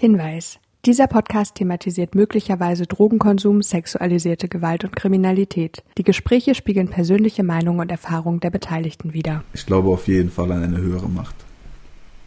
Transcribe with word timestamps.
Hinweis. 0.00 0.60
Dieser 0.86 1.08
Podcast 1.08 1.56
thematisiert 1.56 2.14
möglicherweise 2.14 2.86
Drogenkonsum, 2.86 3.62
sexualisierte 3.62 4.46
Gewalt 4.46 4.84
und 4.84 4.94
Kriminalität. 4.94 5.82
Die 5.98 6.04
Gespräche 6.04 6.54
spiegeln 6.54 6.86
persönliche 6.86 7.42
Meinungen 7.42 7.80
und 7.80 7.90
Erfahrungen 7.90 8.38
der 8.38 8.50
Beteiligten 8.50 9.12
wider. 9.12 9.42
Ich 9.54 9.66
glaube 9.66 9.88
auf 9.88 10.06
jeden 10.06 10.30
Fall 10.30 10.52
an 10.52 10.62
eine 10.62 10.76
höhere 10.76 11.08
Macht. 11.08 11.34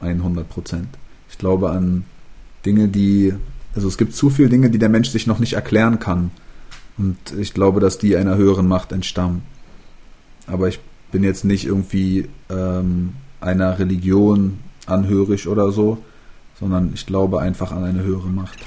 100 0.01 0.49
Prozent. 0.49 0.89
Ich 1.29 1.37
glaube 1.37 1.69
an 1.69 2.03
Dinge, 2.65 2.89
die, 2.89 3.33
also 3.73 3.87
es 3.87 3.97
gibt 3.97 4.15
zu 4.15 4.29
viele 4.29 4.49
Dinge, 4.49 4.69
die 4.69 4.77
der 4.77 4.89
Mensch 4.89 5.07
sich 5.07 5.25
noch 5.25 5.39
nicht 5.39 5.53
erklären 5.53 5.99
kann. 5.99 6.31
Und 6.97 7.15
ich 7.39 7.53
glaube, 7.53 7.79
dass 7.79 7.97
die 7.97 8.17
einer 8.17 8.35
höheren 8.35 8.67
Macht 8.67 8.91
entstammen. 8.91 9.43
Aber 10.45 10.67
ich 10.67 10.81
bin 11.13 11.23
jetzt 11.23 11.45
nicht 11.45 11.67
irgendwie 11.67 12.27
ähm, 12.49 13.13
einer 13.39 13.79
Religion 13.79 14.59
anhörig 14.87 15.47
oder 15.47 15.71
so 15.71 15.99
sondern 16.61 16.91
ich 16.93 17.05
glaube 17.05 17.41
einfach 17.41 17.73
an 17.73 17.83
eine 17.83 18.03
höhere 18.03 18.29
Macht. 18.29 18.59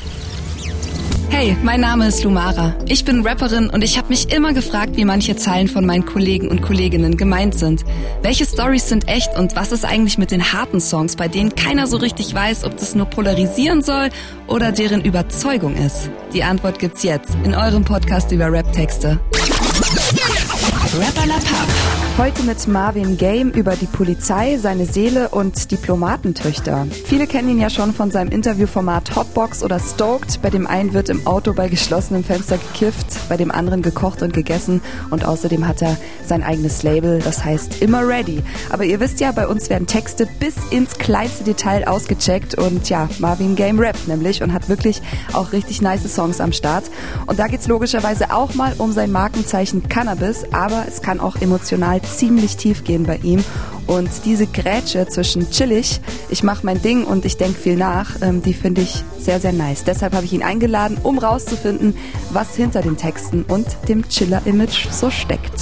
Hey, 1.30 1.56
mein 1.62 1.80
Name 1.80 2.06
ist 2.06 2.22
Lumara. 2.22 2.76
Ich 2.86 3.04
bin 3.04 3.26
Rapperin 3.26 3.68
und 3.68 3.82
ich 3.82 3.98
habe 3.98 4.08
mich 4.08 4.32
immer 4.32 4.52
gefragt, 4.52 4.96
wie 4.96 5.04
manche 5.04 5.34
Zeilen 5.34 5.66
von 5.66 5.84
meinen 5.84 6.04
Kollegen 6.04 6.48
und 6.48 6.62
Kolleginnen 6.62 7.16
gemeint 7.16 7.54
sind. 7.56 7.84
Welche 8.22 8.44
Stories 8.44 8.88
sind 8.88 9.08
echt 9.08 9.36
und 9.36 9.56
was 9.56 9.72
ist 9.72 9.84
eigentlich 9.84 10.16
mit 10.16 10.30
den 10.30 10.52
harten 10.52 10.80
Songs, 10.80 11.16
bei 11.16 11.26
denen 11.26 11.54
keiner 11.54 11.86
so 11.86 11.96
richtig 11.96 12.32
weiß, 12.34 12.64
ob 12.64 12.76
das 12.76 12.94
nur 12.94 13.06
polarisieren 13.06 13.82
soll 13.82 14.10
oder 14.46 14.70
deren 14.70 15.02
Überzeugung 15.02 15.74
ist? 15.74 16.08
Die 16.32 16.44
Antwort 16.44 16.78
gibt's 16.78 17.02
jetzt 17.02 17.36
in 17.42 17.54
eurem 17.54 17.84
Podcast 17.84 18.30
über 18.30 18.52
Rap-Texte. 18.52 19.18
Rapperlapap. 20.94 22.03
Heute 22.16 22.44
mit 22.44 22.68
Marvin 22.68 23.16
Game 23.16 23.50
über 23.50 23.74
die 23.74 23.86
Polizei, 23.86 24.56
seine 24.56 24.86
Seele 24.86 25.30
und 25.30 25.72
Diplomatentöchter. 25.72 26.86
Viele 27.06 27.26
kennen 27.26 27.48
ihn 27.48 27.60
ja 27.60 27.68
schon 27.68 27.92
von 27.92 28.12
seinem 28.12 28.30
Interviewformat 28.30 29.16
Hotbox 29.16 29.64
oder 29.64 29.80
Stoked. 29.80 30.40
Bei 30.40 30.48
dem 30.48 30.68
einen 30.68 30.92
wird 30.92 31.08
im 31.08 31.26
Auto 31.26 31.54
bei 31.54 31.68
geschlossenem 31.68 32.22
Fenster 32.22 32.56
gekifft, 32.56 33.28
bei 33.28 33.36
dem 33.36 33.50
anderen 33.50 33.82
gekocht 33.82 34.22
und 34.22 34.32
gegessen 34.32 34.80
und 35.10 35.24
außerdem 35.24 35.66
hat 35.66 35.82
er 35.82 35.96
sein 36.24 36.44
eigenes 36.44 36.84
Label, 36.84 37.18
das 37.18 37.44
heißt 37.44 37.82
immer 37.82 38.06
ready. 38.06 38.44
Aber 38.70 38.84
ihr 38.84 39.00
wisst 39.00 39.18
ja, 39.18 39.32
bei 39.32 39.48
uns 39.48 39.68
werden 39.68 39.88
Texte 39.88 40.28
bis 40.38 40.54
ins 40.70 40.96
kleinste 40.96 41.42
Detail 41.42 41.88
ausgecheckt 41.88 42.54
und 42.54 42.88
ja, 42.88 43.08
Marvin 43.18 43.56
Game 43.56 43.80
rappt 43.80 44.06
nämlich 44.06 44.40
und 44.40 44.52
hat 44.52 44.68
wirklich 44.68 45.02
auch 45.32 45.50
richtig 45.50 45.82
nice 45.82 46.14
Songs 46.14 46.40
am 46.40 46.52
Start. 46.52 46.84
Und 47.26 47.40
da 47.40 47.48
geht's 47.48 47.66
logischerweise 47.66 48.32
auch 48.32 48.54
mal 48.54 48.72
um 48.78 48.92
sein 48.92 49.10
Markenzeichen 49.10 49.88
Cannabis, 49.88 50.44
aber 50.52 50.84
es 50.86 51.02
kann 51.02 51.18
auch 51.18 51.34
emotional 51.42 52.03
ziemlich 52.06 52.56
tief 52.56 52.84
gehen 52.84 53.04
bei 53.04 53.16
ihm. 53.18 53.44
Und 53.86 54.08
diese 54.24 54.46
Grätsche 54.46 55.06
zwischen 55.08 55.50
chillig, 55.50 56.00
ich 56.30 56.42
mache 56.42 56.64
mein 56.64 56.80
Ding 56.80 57.04
und 57.04 57.24
ich 57.24 57.36
denke 57.36 57.58
viel 57.58 57.76
nach, 57.76 58.22
ähm, 58.22 58.42
die 58.42 58.54
finde 58.54 58.80
ich 58.80 59.04
sehr, 59.18 59.40
sehr 59.40 59.52
nice. 59.52 59.84
Deshalb 59.84 60.14
habe 60.14 60.24
ich 60.24 60.32
ihn 60.32 60.42
eingeladen, 60.42 60.96
um 61.02 61.18
rauszufinden, 61.18 61.94
was 62.30 62.56
hinter 62.56 62.80
den 62.80 62.96
Texten 62.96 63.42
und 63.42 63.66
dem 63.88 64.08
Chiller-Image 64.08 64.88
so 64.90 65.10
steckt. 65.10 65.52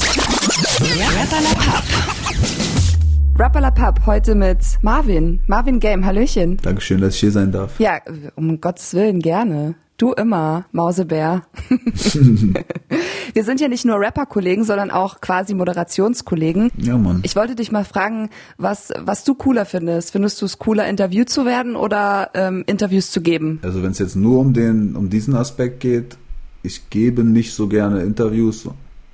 Rappalapap 3.38 4.06
heute 4.06 4.34
mit 4.34 4.58
Marvin. 4.82 5.40
Marvin 5.46 5.80
Game, 5.80 6.04
Hallöchen. 6.04 6.58
Dankeschön, 6.58 7.00
dass 7.00 7.14
ich 7.14 7.20
hier 7.20 7.32
sein 7.32 7.50
darf. 7.50 7.80
Ja, 7.80 7.98
um 8.36 8.60
Gottes 8.60 8.94
Willen, 8.94 9.20
gerne. 9.20 9.74
Du 9.96 10.12
immer, 10.12 10.66
Mausebär. 10.72 11.42
Wir 13.32 13.44
sind 13.44 13.60
ja 13.60 13.68
nicht 13.68 13.84
nur 13.84 13.98
Rapper-Kollegen, 13.98 14.64
sondern 14.64 14.90
auch 14.90 15.20
quasi 15.20 15.54
Moderationskollegen. 15.54 16.70
Ja, 16.76 16.98
Mann. 16.98 17.20
Ich 17.22 17.34
wollte 17.34 17.54
dich 17.54 17.72
mal 17.72 17.84
fragen, 17.84 18.30
was, 18.58 18.92
was 18.98 19.24
du 19.24 19.34
cooler 19.34 19.64
findest. 19.64 20.12
Findest 20.12 20.40
du 20.42 20.46
es 20.46 20.58
cooler, 20.58 20.88
interviewt 20.88 21.30
zu 21.30 21.46
werden 21.46 21.76
oder 21.76 22.30
ähm, 22.34 22.64
Interviews 22.66 23.10
zu 23.10 23.22
geben? 23.22 23.60
Also 23.62 23.82
wenn 23.82 23.92
es 23.92 23.98
jetzt 23.98 24.16
nur 24.16 24.38
um 24.38 24.52
den, 24.52 24.96
um 24.96 25.08
diesen 25.08 25.34
Aspekt 25.34 25.80
geht, 25.80 26.16
ich 26.62 26.90
gebe 26.90 27.24
nicht 27.24 27.54
so 27.54 27.68
gerne 27.68 28.02
Interviews, 28.02 28.68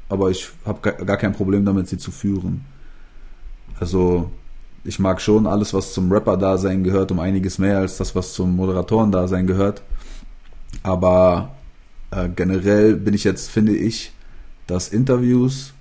aber 0.09 0.31
ich 0.31 0.51
habe 0.65 0.93
gar 1.05 1.17
kein 1.17 1.33
Problem 1.33 1.65
damit, 1.65 1.89
sie 1.89 1.99
zu 1.99 2.11
führen. 2.11 2.65
Also 3.81 4.31
ich 4.85 4.99
mag 4.99 5.21
schon 5.21 5.47
alles, 5.47 5.75
was 5.75 5.93
zum 5.93 6.11
Rapper-Dasein 6.11 6.83
gehört, 6.83 7.13
um 7.13 7.21
einiges 7.21 7.59
mehr 7.59 7.79
als 7.79 7.99
das, 7.99 8.15
was 8.15 8.33
zum 8.33 8.57
Moderatoren-Dasein 8.57 9.47
gehört. 9.47 9.83
Aber 10.83 11.51
äh, 12.11 12.29
generell 12.35 12.95
bin 12.95 13.15
ich 13.15 13.25
jetzt, 13.25 13.51
finde 13.51 13.77
ich, 13.77 14.13
dass 14.67 14.89
Interviews 14.89 15.73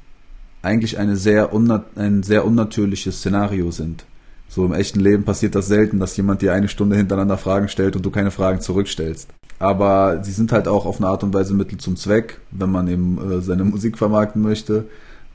eigentlich 0.62 0.98
eine 0.98 1.16
sehr 1.16 1.52
ein 1.96 2.24
sehr 2.24 2.46
unnatürliches 2.46 3.20
Szenario 3.20 3.72
sind. 3.72 4.06
So 4.50 4.66
im 4.66 4.74
echten 4.74 5.00
Leben 5.00 5.24
passiert 5.24 5.56
das 5.56 5.68
selten, 5.68 6.00
dass 6.00 6.18
jemand 6.18 6.42
dir 6.42 6.54
eine 6.54 6.70
Stunde 6.70 6.96
hintereinander 6.96 7.38
Fragen 7.38 7.68
stellt 7.68 7.96
und 7.96 8.06
du 8.06 8.12
keine 8.12 8.32
Fragen 8.32 8.62
zurückstellst. 8.62 9.30
Aber 9.60 10.24
sie 10.24 10.32
sind 10.32 10.52
halt 10.52 10.68
auch 10.68 10.86
auf 10.86 10.98
eine 10.98 11.08
Art 11.08 11.24
und 11.24 11.34
Weise 11.34 11.54
Mittel 11.54 11.78
zum 11.80 11.96
Zweck, 11.96 12.40
wenn 12.52 12.72
man 12.72 12.88
eben 12.88 13.18
äh, 13.32 13.42
seine 13.42 13.66
Musik 13.66 13.98
vermarkten 13.98 14.42
möchte 14.42 14.86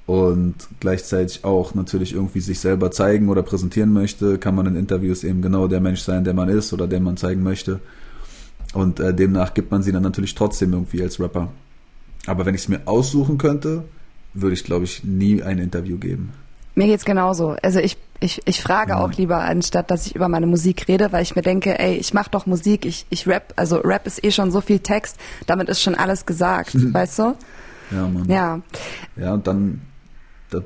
und 0.07 0.55
gleichzeitig 0.81 1.45
auch 1.45 1.75
natürlich 1.75 2.15
irgendwie 2.15 2.41
sich 2.41 2.61
selber 2.61 2.91
zeigen 2.91 3.29
oder 3.29 3.43
präsentieren 3.43 3.93
möchte, 3.93 4.39
kann 4.39 4.55
man 4.55 4.67
in 4.67 4.77
Interviews 4.77 5.25
eben 5.25 5.43
genau 5.43 5.69
der 5.69 5.81
Mensch 5.81 6.01
sein, 6.01 6.25
der 6.25 6.35
man 6.35 6.49
ist 6.49 6.73
oder 6.73 6.87
den 6.87 7.03
man 7.03 7.17
zeigen 7.17 7.43
möchte. 7.43 7.81
Und 8.73 9.01
äh, 9.01 9.13
demnach 9.15 9.55
gibt 9.55 9.71
man 9.71 9.83
sie 9.83 9.93
dann 9.93 10.03
natürlich 10.03 10.35
trotzdem 10.35 10.73
irgendwie 10.73 11.03
als 11.03 11.21
Rapper. 11.21 11.49
Aber 12.27 12.47
wenn 12.47 12.55
ich 12.55 12.63
es 12.63 12.69
mir 12.69 12.81
aussuchen 12.87 13.39
könnte, 13.39 13.85
würde 14.35 14.55
ich, 14.55 14.65
glaube 14.65 14.85
ich, 14.85 15.05
nie 15.05 15.43
ein 15.43 15.59
Interview 15.59 15.99
geben. 15.99 16.33
Mir 16.75 16.87
geht's 16.87 17.05
genauso. 17.05 17.57
Also 17.63 17.81
ich, 17.81 17.99
ich, 18.21 18.41
ich 18.47 18.63
frage 18.63 18.93
ja. 18.93 19.01
auch 19.01 19.13
lieber, 19.13 19.41
anstatt 19.41 19.91
dass 19.91 20.07
ich 20.07 20.15
über 20.15 20.29
meine 20.29 20.47
Musik 20.47 20.89
rede, 20.89 21.13
weil 21.13 21.23
ich 21.23 21.37
mir 21.37 21.43
denke, 21.43 21.79
ey, 21.79 21.97
ich 21.97 22.15
mach 22.15 22.29
doch 22.29 22.47
Musik, 22.47 22.87
ich, 22.87 23.05
ich 23.11 23.27
rap, 23.27 23.53
also 23.57 23.77
Rap 23.77 24.07
ist 24.07 24.25
eh 24.25 24.31
schon 24.31 24.51
so 24.51 24.63
viel 24.63 24.79
Text, 24.79 25.19
damit 25.47 25.69
ist 25.69 25.83
schon 25.83 25.95
alles 25.95 26.25
gesagt, 26.25 26.73
weißt 26.95 27.19
du? 27.19 27.35
Ja, 27.91 28.09
Mann. 28.09 28.25
Ja. 28.31 28.61
Ja, 29.17 29.35
und 29.35 29.47
dann, 29.47 29.83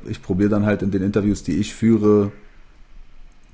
ich 0.08 0.22
probiere 0.22 0.50
dann 0.50 0.64
halt 0.64 0.82
in 0.82 0.92
den 0.92 1.02
Interviews, 1.02 1.42
die 1.42 1.56
ich 1.56 1.74
führe, 1.74 2.30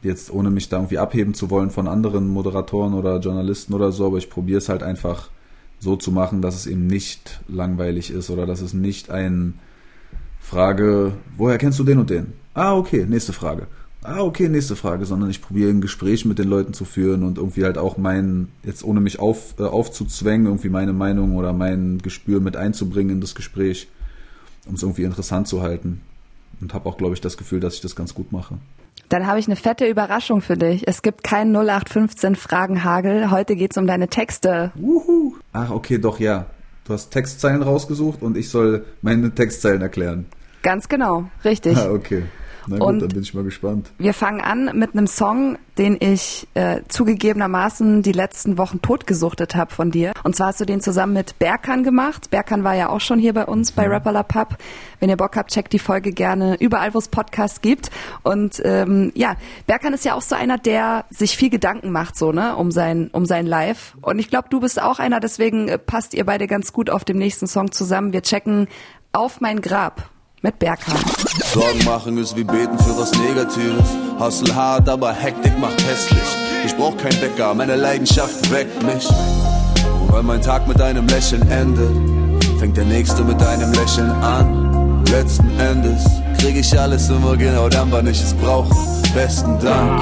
jetzt 0.03 0.33
ohne 0.33 0.51
mich 0.51 0.69
da 0.69 0.79
irgendwie 0.79 0.99
abheben 0.99 1.35
zu 1.35 1.51
wollen 1.51 1.71
von 1.71 1.89
anderen 1.89 2.29
Moderatoren 2.29 2.95
oder 2.95 3.19
Journalisten 3.19 3.75
oder 3.75 3.93
so, 3.93 4.07
aber 4.07 4.19
ich 4.19 4.31
probiere 4.31 4.59
es 4.59 4.69
halt 4.69 4.83
einfach 4.83 5.31
so 5.79 5.97
zu 5.97 6.13
machen, 6.13 6.43
dass 6.43 6.55
es 6.55 6.67
eben 6.67 6.87
nicht 6.87 7.41
langweilig 7.49 8.11
ist 8.11 8.31
oder 8.31 8.47
dass 8.47 8.61
es 8.61 8.73
nicht 8.73 9.11
ein 9.11 9.59
Frage, 10.41 11.13
woher 11.37 11.59
kennst 11.59 11.79
du 11.79 11.85
den 11.85 11.99
und 11.99 12.11
den? 12.11 12.35
Ah, 12.55 12.77
okay, 12.77 13.07
nächste 13.09 13.33
Frage. 13.33 13.67
Ah, 14.05 14.21
okay, 14.21 14.49
nächste 14.49 14.75
Frage, 14.75 15.07
sondern 15.07 15.31
ich 15.31 15.41
probiere 15.41 15.71
ein 15.71 15.81
Gespräch 15.81 16.25
mit 16.25 16.39
den 16.39 16.49
Leuten 16.49 16.75
zu 16.75 16.85
führen 16.85 17.23
und 17.23 17.39
irgendwie 17.39 17.65
halt 17.65 17.79
auch 17.79 17.97
meinen, 17.97 18.49
jetzt 18.65 18.83
ohne 18.83 19.01
mich 19.01 19.21
auf, 19.21 19.55
äh, 19.61 19.63
aufzuzwängen, 19.63 20.47
irgendwie 20.47 20.71
meine 20.71 20.93
Meinung 20.93 21.37
oder 21.37 21.53
mein 21.53 21.99
Gespür 21.99 22.41
mit 22.41 22.57
einzubringen 22.57 23.13
in 23.13 23.21
das 23.21 23.37
Gespräch, 23.37 23.89
um 24.67 24.75
es 24.75 24.83
irgendwie 24.83 25.05
interessant 25.05 25.47
zu 25.47 25.63
halten. 25.63 26.01
Und 26.61 26.75
habe 26.75 26.89
auch, 26.89 26.97
glaube 26.97 27.15
ich, 27.15 27.21
das 27.21 27.37
Gefühl, 27.37 27.61
dass 27.61 27.75
ich 27.75 27.81
das 27.81 27.95
ganz 27.95 28.13
gut 28.13 28.33
mache. 28.33 28.59
Dann 29.13 29.27
habe 29.27 29.39
ich 29.39 29.47
eine 29.47 29.57
fette 29.57 29.87
Überraschung 29.87 30.41
für 30.41 30.57
dich. 30.57 30.89
Es 30.89 31.03
gibt 31.03 31.23
keinen 31.23 31.55
0815 31.55 32.35
Fragenhagel. 32.35 33.31
Heute 33.31 33.57
geht's 33.57 33.77
um 33.77 33.87
deine 33.87 34.09
Texte. 34.09 34.73
Wuhu. 34.75 35.35
Ach, 35.53 35.71
okay, 35.71 35.99
doch, 35.99 36.19
ja. 36.19 36.47
Du 36.85 36.95
hast 36.95 37.11
Textzeilen 37.11 37.63
rausgesucht 37.63 38.23
und 38.23 38.39
ich 38.39 38.49
soll 38.49 38.87
meine 39.03 39.31
Textzeilen 39.35 39.83
erklären. 39.83 40.25
Ganz 40.63 40.89
genau, 40.89 41.25
richtig. 41.45 41.77
Ah, 41.83 41.91
okay. 41.91 42.23
Na 42.67 42.79
gut, 42.79 42.87
und 42.87 42.99
dann 43.01 43.09
bin 43.09 43.23
ich 43.23 43.35
mal 43.35 43.45
gespannt. 43.45 43.91
Wir 43.99 44.15
fangen 44.15 44.41
an 44.41 44.71
mit 44.75 44.93
einem 44.93 45.07
Song, 45.07 45.59
den 45.79 45.97
ich 45.99 46.47
äh, 46.55 46.83
zugegebenermaßen 46.89 48.03
die 48.03 48.13
letzten 48.13 48.59
Wochen 48.59 48.83
totgesuchtet 48.83 49.55
habe 49.55 49.73
von 49.73 49.91
dir. 49.91 50.13
Und 50.23 50.37
zwar 50.37 50.49
hast 50.49 50.61
du 50.61 50.65
den 50.65 50.81
zusammen 50.81 51.15
mit 51.15 51.39
Berkan 51.39 51.83
gemacht. 51.83 52.31
Berkan 52.31 52.63
war 52.63 52.75
ja 52.75 52.91
auch 52.91 53.01
schon 53.01 53.19
hier 53.19 53.33
bei 53.33 53.47
uns 53.47 53.73
bei 53.73 53.87
mhm. 53.87 53.93
Rapper 53.93 54.23
Pub. 54.23 54.59
Wenn 55.01 55.09
ihr 55.09 55.17
Bock 55.17 55.37
habt, 55.37 55.51
checkt 55.51 55.73
die 55.73 55.79
Folge 55.79 56.13
gerne 56.13 56.57
überall, 56.61 56.95
wo 56.95 56.99
es 56.99 57.09
Podcasts 57.09 57.61
gibt. 57.61 57.91
Und 58.23 58.61
ähm, 58.65 59.13
ja, 59.15 59.37
Berkan 59.67 59.95
ist 59.95 60.05
ja 60.05 60.15
auch 60.15 60.23
so 60.23 60.35
einer, 60.35 60.59
der 60.59 61.07
sich 61.11 61.37
viel 61.37 61.51
Gedanken 61.51 61.91
macht, 61.91 62.17
so 62.17 62.33
ne, 62.33 62.57
um 62.57 62.71
sein 62.71 63.09
um 63.13 63.27
sein 63.27 63.47
Live. 63.47 63.97
Und 64.03 64.19
ich 64.19 64.29
glaube, 64.29 64.49
du 64.51 64.61
bist 64.61 64.81
auch 64.81 64.99
einer. 64.99 65.21
Deswegen 65.21 65.69
äh, 65.69 65.79
passt 65.79 66.15
ihr 66.15 66.25
beide 66.25 66.47
ganz 66.47 66.73
gut 66.73 66.91
auf 66.91 67.05
dem 67.05 67.19
nächsten 67.19 67.47
Song 67.47 67.73
zusammen. 67.73 68.13
Wir 68.13 68.23
checken 68.23 68.69
auf 69.13 69.41
mein 69.41 69.61
Grab 69.61 70.12
mit 70.43 70.59
Berghahn. 70.59 71.01
Sorgen 71.53 71.85
machen 71.85 72.19
ist 72.19 72.37
wie 72.37 72.45
beten 72.45 72.79
für 72.79 72.97
was 72.99 73.13
Negatives. 73.13 73.89
Hustle 74.19 74.55
hart, 74.55 74.89
aber 74.89 75.13
Hektik 75.13 75.59
macht 75.59 75.83
hässlich. 75.87 76.23
Ich 76.65 76.77
brauch 76.77 76.97
kein 76.97 77.13
Wecker, 77.21 77.55
meine 77.55 77.77
Leidenschaft 77.77 78.51
weckt 78.51 78.83
mich. 78.83 79.09
Und 80.01 80.13
weil 80.13 80.23
mein 80.23 80.43
Tag 80.43 80.69
mit 80.69 80.81
einem 80.81 81.07
Lächeln 81.07 81.49
endet, 81.51 82.59
fängt 82.59 82.77
der 82.77 82.85
nächste 82.85 83.25
mit 83.25 83.43
einem 83.43 83.73
Lächeln 83.73 84.11
an. 84.11 85.05
Letzten 85.07 85.51
Endes 85.59 86.05
krieg 86.39 86.57
ich 86.57 86.79
alles 86.79 87.09
immer 87.11 87.37
genau 87.37 87.69
dann, 87.69 87.91
wann 87.91 88.07
ich 88.07 88.23
es 88.23 88.35
brauche. 88.35 88.75
Besten 89.15 89.59
Dank. 89.61 90.01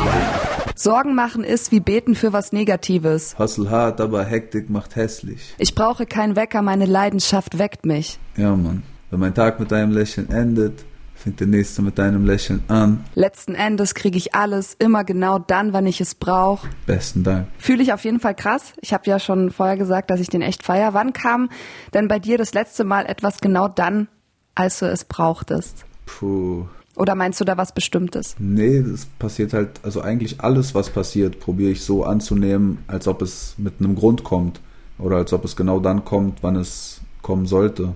Sorgen 0.74 1.14
machen 1.14 1.44
ist 1.44 1.72
wie 1.72 1.80
beten 1.80 2.14
für 2.14 2.32
was 2.32 2.52
Negatives. 2.52 3.38
Hustle 3.38 3.70
hart, 3.70 4.00
aber 4.00 4.24
Hektik 4.24 4.70
macht 4.70 4.96
hässlich. 4.96 5.54
Ich 5.58 5.74
brauche 5.74 6.06
keinen 6.06 6.36
Wecker, 6.36 6.62
meine 6.62 6.86
Leidenschaft 6.86 7.58
weckt 7.58 7.84
mich. 7.84 8.18
Ja, 8.36 8.56
Mann. 8.56 8.82
Wenn 9.10 9.20
mein 9.20 9.34
Tag 9.34 9.60
mit 9.60 9.70
deinem 9.70 9.92
Lächeln 9.92 10.30
endet, 10.30 10.84
Find 11.20 11.38
den 11.38 11.50
nächsten 11.50 11.84
mit 11.84 11.98
deinem 11.98 12.24
Lächeln 12.24 12.62
an. 12.68 13.04
Letzten 13.14 13.54
Endes 13.54 13.94
kriege 13.94 14.16
ich 14.16 14.34
alles 14.34 14.74
immer 14.78 15.04
genau 15.04 15.38
dann, 15.38 15.74
wann 15.74 15.84
ich 15.84 16.00
es 16.00 16.14
brauche. 16.14 16.66
Besten 16.86 17.24
Dank. 17.24 17.48
Fühle 17.58 17.82
ich 17.82 17.92
auf 17.92 18.04
jeden 18.04 18.20
Fall 18.20 18.34
krass. 18.34 18.72
Ich 18.80 18.94
habe 18.94 19.02
ja 19.04 19.18
schon 19.18 19.50
vorher 19.50 19.76
gesagt, 19.76 20.08
dass 20.08 20.18
ich 20.18 20.30
den 20.30 20.40
echt 20.40 20.62
feier. 20.62 20.94
Wann 20.94 21.12
kam 21.12 21.50
denn 21.92 22.08
bei 22.08 22.18
dir 22.18 22.38
das 22.38 22.54
letzte 22.54 22.84
Mal 22.84 23.04
etwas 23.04 23.40
genau 23.42 23.68
dann, 23.68 24.08
als 24.54 24.78
du 24.78 24.86
es 24.86 25.04
brauchtest? 25.04 25.84
Puh. 26.06 26.64
Oder 26.96 27.14
meinst 27.14 27.38
du 27.38 27.44
da 27.44 27.58
was 27.58 27.74
Bestimmtes? 27.74 28.34
Nee, 28.38 28.82
das 28.82 29.04
passiert 29.04 29.52
halt, 29.52 29.80
also 29.82 30.00
eigentlich 30.00 30.40
alles, 30.40 30.74
was 30.74 30.88
passiert, 30.88 31.38
probiere 31.38 31.72
ich 31.72 31.82
so 31.82 32.04
anzunehmen, 32.04 32.78
als 32.86 33.06
ob 33.06 33.20
es 33.20 33.56
mit 33.58 33.74
einem 33.78 33.94
Grund 33.94 34.24
kommt. 34.24 34.62
Oder 34.98 35.16
als 35.16 35.34
ob 35.34 35.44
es 35.44 35.54
genau 35.54 35.80
dann 35.80 36.06
kommt, 36.06 36.42
wann 36.42 36.56
es 36.56 37.02
kommen 37.20 37.44
sollte. 37.44 37.92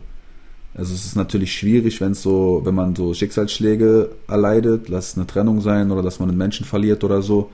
Also 0.74 0.92
es 0.92 1.06
ist 1.06 1.16
natürlich 1.16 1.52
schwierig, 1.52 2.00
wenn 2.00 2.12
es 2.12 2.22
so, 2.22 2.62
wenn 2.64 2.74
man 2.74 2.96
so 2.96 3.14
Schicksalsschläge 3.14 4.10
erleidet, 4.26 4.88
lass 4.88 5.10
es 5.10 5.16
eine 5.16 5.26
Trennung 5.26 5.60
sein 5.60 5.92
oder 5.92 6.02
dass 6.02 6.18
man 6.18 6.28
einen 6.28 6.38
Menschen 6.38 6.66
verliert 6.66 7.04
oder 7.04 7.22
so. 7.22 7.50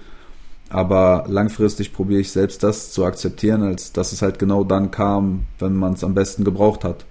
Aber 0.70 1.25
langfristig 1.28 1.93
probiere 1.93 2.20
ich 2.20 2.31
selbst 2.31 2.62
das 2.62 2.93
zu 2.93 3.05
akzeptieren, 3.05 3.62
als 3.62 3.93
dass 3.93 4.12
es 4.12 4.22
halt 4.22 4.38
genau 4.38 4.64
dann 4.64 4.90
kam, 4.90 5.43
wenn 5.58 5.75
man 5.75 5.94
es 5.94 6.05
am 6.05 6.14
besten 6.14 6.44
gebraucht 6.44 6.84
hat. 6.84 7.05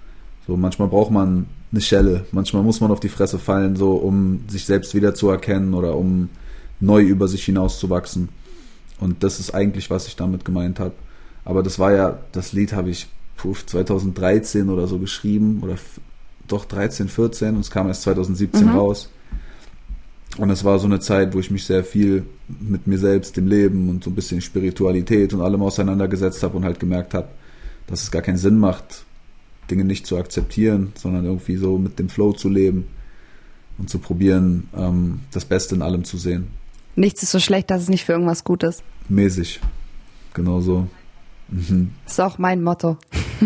So 0.48 0.58
manchmal 0.58 0.88
braucht 0.88 1.12
man 1.12 1.46
eine 1.72 1.82
Schelle, 1.82 2.26
manchmal 2.32 2.64
muss 2.64 2.82
man 2.82 2.90
auf 2.90 3.00
die 3.00 3.10
Fresse 3.10 3.38
fallen, 3.38 3.76
so 3.76 3.94
um 3.94 4.46
sich 4.48 4.66
selbst 4.66 4.96
wieder 4.96 5.14
zu 5.14 5.30
erkennen 5.30 5.76
oder 5.76 5.96
um 5.96 6.30
neu 6.80 7.02
über 7.04 7.28
sich 7.28 7.44
hinauszuwachsen. 7.44 8.30
Und 9.00 9.24
das 9.24 9.40
ist 9.40 9.54
eigentlich, 9.54 9.92
was 9.92 10.08
ich 10.08 10.16
damit 10.16 10.46
gemeint 10.46 10.80
habe. 10.80 10.94
Aber 11.46 11.62
das 11.62 11.78
war 11.78 11.92
ja, 11.94 12.18
das 12.32 12.54
Lied 12.54 12.74
habe 12.74 12.90
ich 12.90 13.08
2013 13.66 14.70
oder 14.70 14.88
so 14.88 15.00
geschrieben 15.00 15.60
oder 15.62 15.76
doch 16.48 16.66
13, 16.66 17.08
14 17.08 17.56
und 17.56 17.62
es 17.62 17.72
kam 17.72 17.88
erst 17.88 18.04
2017 18.04 18.66
mhm. 18.66 18.76
raus. 18.76 19.10
Und 20.38 20.50
es 20.52 20.64
war 20.64 20.80
so 20.80 20.86
eine 20.86 21.00
Zeit, 21.00 21.34
wo 21.34 21.40
ich 21.40 21.52
mich 21.52 21.66
sehr 21.66 21.84
viel 21.84 22.26
mit 22.48 22.88
mir 22.88 22.98
selbst, 22.98 23.36
dem 23.36 23.48
Leben 23.48 23.90
und 23.90 24.04
so 24.04 24.10
ein 24.10 24.16
bisschen 24.16 24.42
Spiritualität 24.42 25.34
und 25.34 25.42
allem 25.42 25.62
auseinandergesetzt 25.62 26.44
habe 26.44 26.56
und 26.56 26.66
halt 26.66 26.80
gemerkt 26.80 27.14
habe, 27.14 27.30
dass 27.88 28.04
es 28.04 28.12
gar 28.12 28.22
keinen 28.22 28.38
Sinn 28.38 28.60
macht, 28.60 29.06
Dinge 29.70 29.84
nicht 29.84 30.06
zu 30.06 30.18
akzeptieren, 30.18 30.94
sondern 30.96 31.26
irgendwie 31.26 31.58
so 31.58 31.78
mit 31.78 31.98
dem 32.00 32.10
Flow 32.10 32.34
zu 32.34 32.48
leben 32.48 32.88
und 33.78 33.90
zu 33.90 34.00
probieren, 34.00 34.70
ähm, 34.76 35.22
das 35.32 35.46
Beste 35.46 35.76
in 35.76 35.82
allem 35.82 36.04
zu 36.04 36.18
sehen. 36.18 36.48
Nichts 36.96 37.24
ist 37.24 37.32
so 37.32 37.40
schlecht, 37.40 37.72
dass 37.72 37.84
es 37.84 37.90
nicht 37.90 38.06
für 38.06 38.14
irgendwas 38.14 38.44
gut 38.44 38.64
ist. 38.64 38.84
Mäßig. 39.08 39.60
Genau 40.34 40.62
so. 40.62 40.88
Mhm. 41.52 41.92
Ist 42.06 42.20
auch 42.20 42.38
mein 42.38 42.64
Motto. 42.64 42.98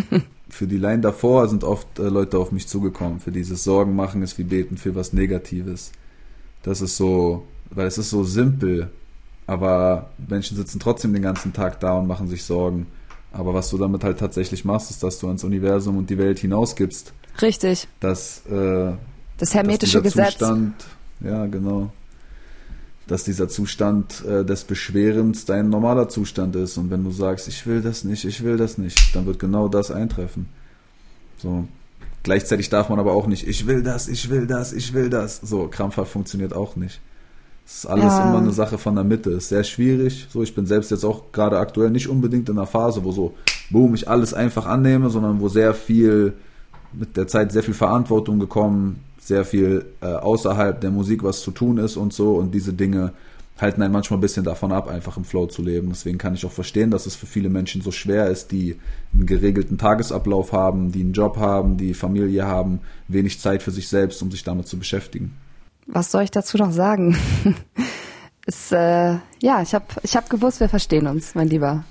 für 0.49 0.67
die 0.67 0.77
Line 0.77 1.01
davor 1.01 1.47
sind 1.47 1.63
oft 1.63 1.99
äh, 1.99 2.03
Leute 2.03 2.37
auf 2.37 2.51
mich 2.51 2.67
zugekommen. 2.67 3.19
Für 3.19 3.31
dieses 3.31 3.63
Sorgen 3.63 3.95
machen 3.95 4.21
ist 4.21 4.37
wie 4.37 4.43
beten 4.43 4.77
für 4.77 4.95
was 4.95 5.13
Negatives. 5.13 5.91
Das 6.61 6.81
ist 6.81 6.95
so, 6.95 7.45
weil 7.69 7.87
es 7.87 7.97
ist 7.97 8.09
so 8.09 8.23
simpel, 8.23 8.89
aber 9.47 10.11
Menschen 10.29 10.55
sitzen 10.55 10.79
trotzdem 10.79 11.13
den 11.13 11.23
ganzen 11.23 11.53
Tag 11.53 11.79
da 11.79 11.97
und 11.97 12.07
machen 12.07 12.27
sich 12.27 12.43
Sorgen. 12.43 12.87
Aber 13.31 13.53
was 13.53 13.69
du 13.71 13.77
damit 13.77 14.03
halt 14.03 14.19
tatsächlich 14.19 14.63
machst, 14.63 14.91
ist, 14.91 15.01
dass 15.01 15.17
du 15.19 15.27
ans 15.27 15.43
Universum 15.43 15.97
und 15.97 16.09
die 16.09 16.19
Welt 16.19 16.39
hinausgibst. 16.39 17.13
Richtig. 17.41 17.87
Dass, 17.99 18.45
äh, 18.45 18.91
das 19.37 19.53
hermetische 19.55 20.03
Gesetz. 20.03 20.37
Zustand, 20.37 20.75
ja, 21.19 21.47
genau 21.47 21.91
dass 23.07 23.23
dieser 23.23 23.49
Zustand 23.49 24.23
äh, 24.25 24.45
des 24.45 24.63
Beschwerens 24.63 25.45
dein 25.45 25.69
normaler 25.69 26.09
Zustand 26.09 26.55
ist. 26.55 26.77
Und 26.77 26.89
wenn 26.89 27.03
du 27.03 27.11
sagst, 27.11 27.47
ich 27.47 27.65
will 27.67 27.81
das 27.81 28.03
nicht, 28.03 28.25
ich 28.25 28.43
will 28.43 28.57
das 28.57 28.77
nicht, 28.77 29.15
dann 29.15 29.25
wird 29.25 29.39
genau 29.39 29.67
das 29.67 29.91
eintreffen. 29.91 30.47
So. 31.37 31.67
Gleichzeitig 32.23 32.69
darf 32.69 32.87
man 32.87 32.99
aber 32.99 33.13
auch 33.13 33.27
nicht, 33.27 33.47
ich 33.47 33.67
will 33.67 33.83
das, 33.83 34.07
ich 34.07 34.29
will 34.29 34.47
das, 34.47 34.71
ich 34.71 34.93
will 34.93 35.09
das. 35.09 35.41
So, 35.41 35.67
krampfhaft 35.67 36.11
funktioniert 36.11 36.53
auch 36.53 36.77
nicht. 36.77 37.01
Es 37.65 37.79
ist 37.79 37.85
alles 37.85 38.05
ja. 38.05 38.29
immer 38.29 38.39
eine 38.39 38.53
Sache 38.53 38.77
von 38.77 38.95
der 38.95 39.03
Mitte. 39.03 39.31
Ist 39.31 39.49
sehr 39.49 39.63
schwierig. 39.63 40.27
So, 40.29 40.41
ich 40.41 40.55
bin 40.55 40.65
selbst 40.65 40.91
jetzt 40.91 41.03
auch 41.03 41.31
gerade 41.33 41.59
aktuell 41.59 41.89
nicht 41.89 42.07
unbedingt 42.07 42.47
in 42.49 42.57
einer 42.57 42.67
Phase, 42.67 43.03
wo 43.03 43.11
so, 43.11 43.35
boom, 43.69 43.95
ich 43.95 44.09
alles 44.09 44.33
einfach 44.33 44.65
annehme, 44.65 45.09
sondern 45.09 45.41
wo 45.41 45.49
sehr 45.49 45.73
viel, 45.73 46.33
mit 46.93 47.17
der 47.17 47.27
Zeit 47.27 47.51
sehr 47.51 47.63
viel 47.63 47.73
Verantwortung 47.73 48.39
gekommen, 48.39 49.01
sehr 49.27 49.45
viel 49.45 49.85
äh, 50.01 50.07
außerhalb 50.07 50.79
der 50.81 50.91
Musik 50.91 51.23
was 51.23 51.41
zu 51.41 51.51
tun 51.51 51.77
ist 51.77 51.97
und 51.97 52.13
so 52.13 52.35
und 52.35 52.53
diese 52.53 52.73
Dinge 52.73 53.13
halten 53.59 53.81
einen 53.81 53.93
manchmal 53.93 54.17
ein 54.17 54.21
bisschen 54.21 54.43
davon 54.43 54.71
ab, 54.71 54.87
einfach 54.87 55.15
im 55.17 55.25
Flow 55.25 55.45
zu 55.45 55.61
leben. 55.61 55.89
Deswegen 55.89 56.17
kann 56.17 56.33
ich 56.33 56.45
auch 56.45 56.51
verstehen, 56.51 56.91
dass 56.91 57.05
es 57.05 57.15
für 57.15 57.27
viele 57.27 57.49
Menschen 57.49 57.81
so 57.81 57.91
schwer 57.91 58.27
ist, 58.27 58.51
die 58.51 58.79
einen 59.13 59.25
geregelten 59.25 59.77
Tagesablauf 59.77 60.51
haben, 60.51 60.91
die 60.91 61.01
einen 61.01 61.13
Job 61.13 61.37
haben, 61.37 61.77
die 61.77 61.93
Familie 61.93 62.47
haben, 62.47 62.79
wenig 63.07 63.39
Zeit 63.39 63.61
für 63.61 63.71
sich 63.71 63.87
selbst, 63.87 64.21
um 64.21 64.31
sich 64.31 64.43
damit 64.43 64.67
zu 64.67 64.77
beschäftigen. 64.77 65.35
Was 65.85 66.11
soll 66.11 66.23
ich 66.23 66.31
dazu 66.31 66.57
noch 66.57 66.71
sagen? 66.71 67.15
ist, 68.45 68.71
äh, 68.71 69.17
ja, 69.41 69.61
ich 69.61 69.73
habe 69.73 69.85
ich 70.01 70.15
hab 70.15 70.29
gewusst, 70.29 70.59
wir 70.59 70.69
verstehen 70.69 71.07
uns, 71.07 71.35
mein 71.35 71.47
Lieber. 71.47 71.83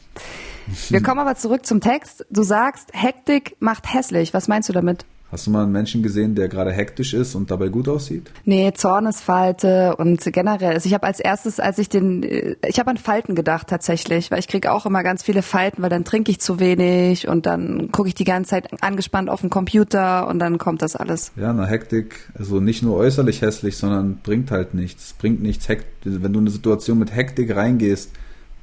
Wir 0.88 1.02
kommen 1.02 1.20
aber 1.20 1.37
zurück 1.37 1.67
zum 1.67 1.81
Text. 1.81 2.25
Du 2.31 2.43
sagst, 2.43 2.90
Hektik 2.93 3.56
macht 3.58 3.93
hässlich. 3.93 4.32
Was 4.32 4.49
meinst 4.49 4.69
du 4.69 4.73
damit? 4.73 5.05
Hast 5.32 5.46
du 5.46 5.50
mal 5.50 5.62
einen 5.62 5.73
Menschen 5.73 6.02
gesehen, 6.02 6.34
der 6.34 6.49
gerade 6.49 6.73
hektisch 6.73 7.14
ist 7.14 7.34
und 7.34 7.50
dabei 7.50 7.69
gut 7.69 7.88
aussieht? 7.88 8.31
Nee, 8.44 8.70
Zornesfalte 8.75 9.96
und 9.96 10.23
generell. 10.31 10.75
Also 10.75 10.87
ich 10.87 10.93
habe 10.93 11.06
als 11.06 11.20
erstes, 11.20 11.58
als 11.58 11.79
ich 11.79 11.88
den, 11.88 12.23
ich 12.69 12.79
habe 12.79 12.90
an 12.90 12.99
Falten 12.99 13.34
gedacht 13.34 13.67
tatsächlich, 13.69 14.31
weil 14.31 14.40
ich 14.40 14.46
kriege 14.46 14.70
auch 14.70 14.84
immer 14.84 15.02
ganz 15.02 15.23
viele 15.23 15.40
Falten, 15.40 15.81
weil 15.81 15.88
dann 15.88 16.05
trinke 16.05 16.31
ich 16.31 16.38
zu 16.38 16.61
wenig 16.61 17.29
und 17.29 17.46
dann 17.46 17.90
gucke 17.90 18.08
ich 18.08 18.14
die 18.14 18.25
ganze 18.25 18.50
Zeit 18.50 18.82
angespannt 18.82 19.31
auf 19.31 19.40
den 19.40 19.49
Computer 19.49 20.29
und 20.29 20.38
dann 20.38 20.58
kommt 20.58 20.82
das 20.82 20.96
alles. 20.96 21.32
Ja, 21.37 21.49
eine 21.49 21.67
Hektik, 21.67 22.29
also 22.38 22.61
nicht 22.61 22.82
nur 22.82 22.96
äußerlich 22.99 23.40
hässlich, 23.40 23.79
sondern 23.79 24.19
bringt 24.23 24.50
halt 24.50 24.75
nichts. 24.75 25.06
Es 25.06 25.12
bringt 25.14 25.40
nichts. 25.43 25.67
Hekt 25.67 25.87
wenn 26.05 26.34
du 26.34 26.40
in 26.40 26.44
eine 26.44 26.50
Situation 26.50 26.99
mit 26.99 27.14
Hektik 27.14 27.56
reingehst, 27.56 28.11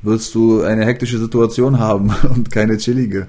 wirst 0.03 0.35
du 0.35 0.61
eine 0.61 0.85
hektische 0.85 1.17
Situation 1.17 1.79
haben 1.79 2.13
und 2.29 2.51
keine 2.51 2.77
chillige. 2.77 3.27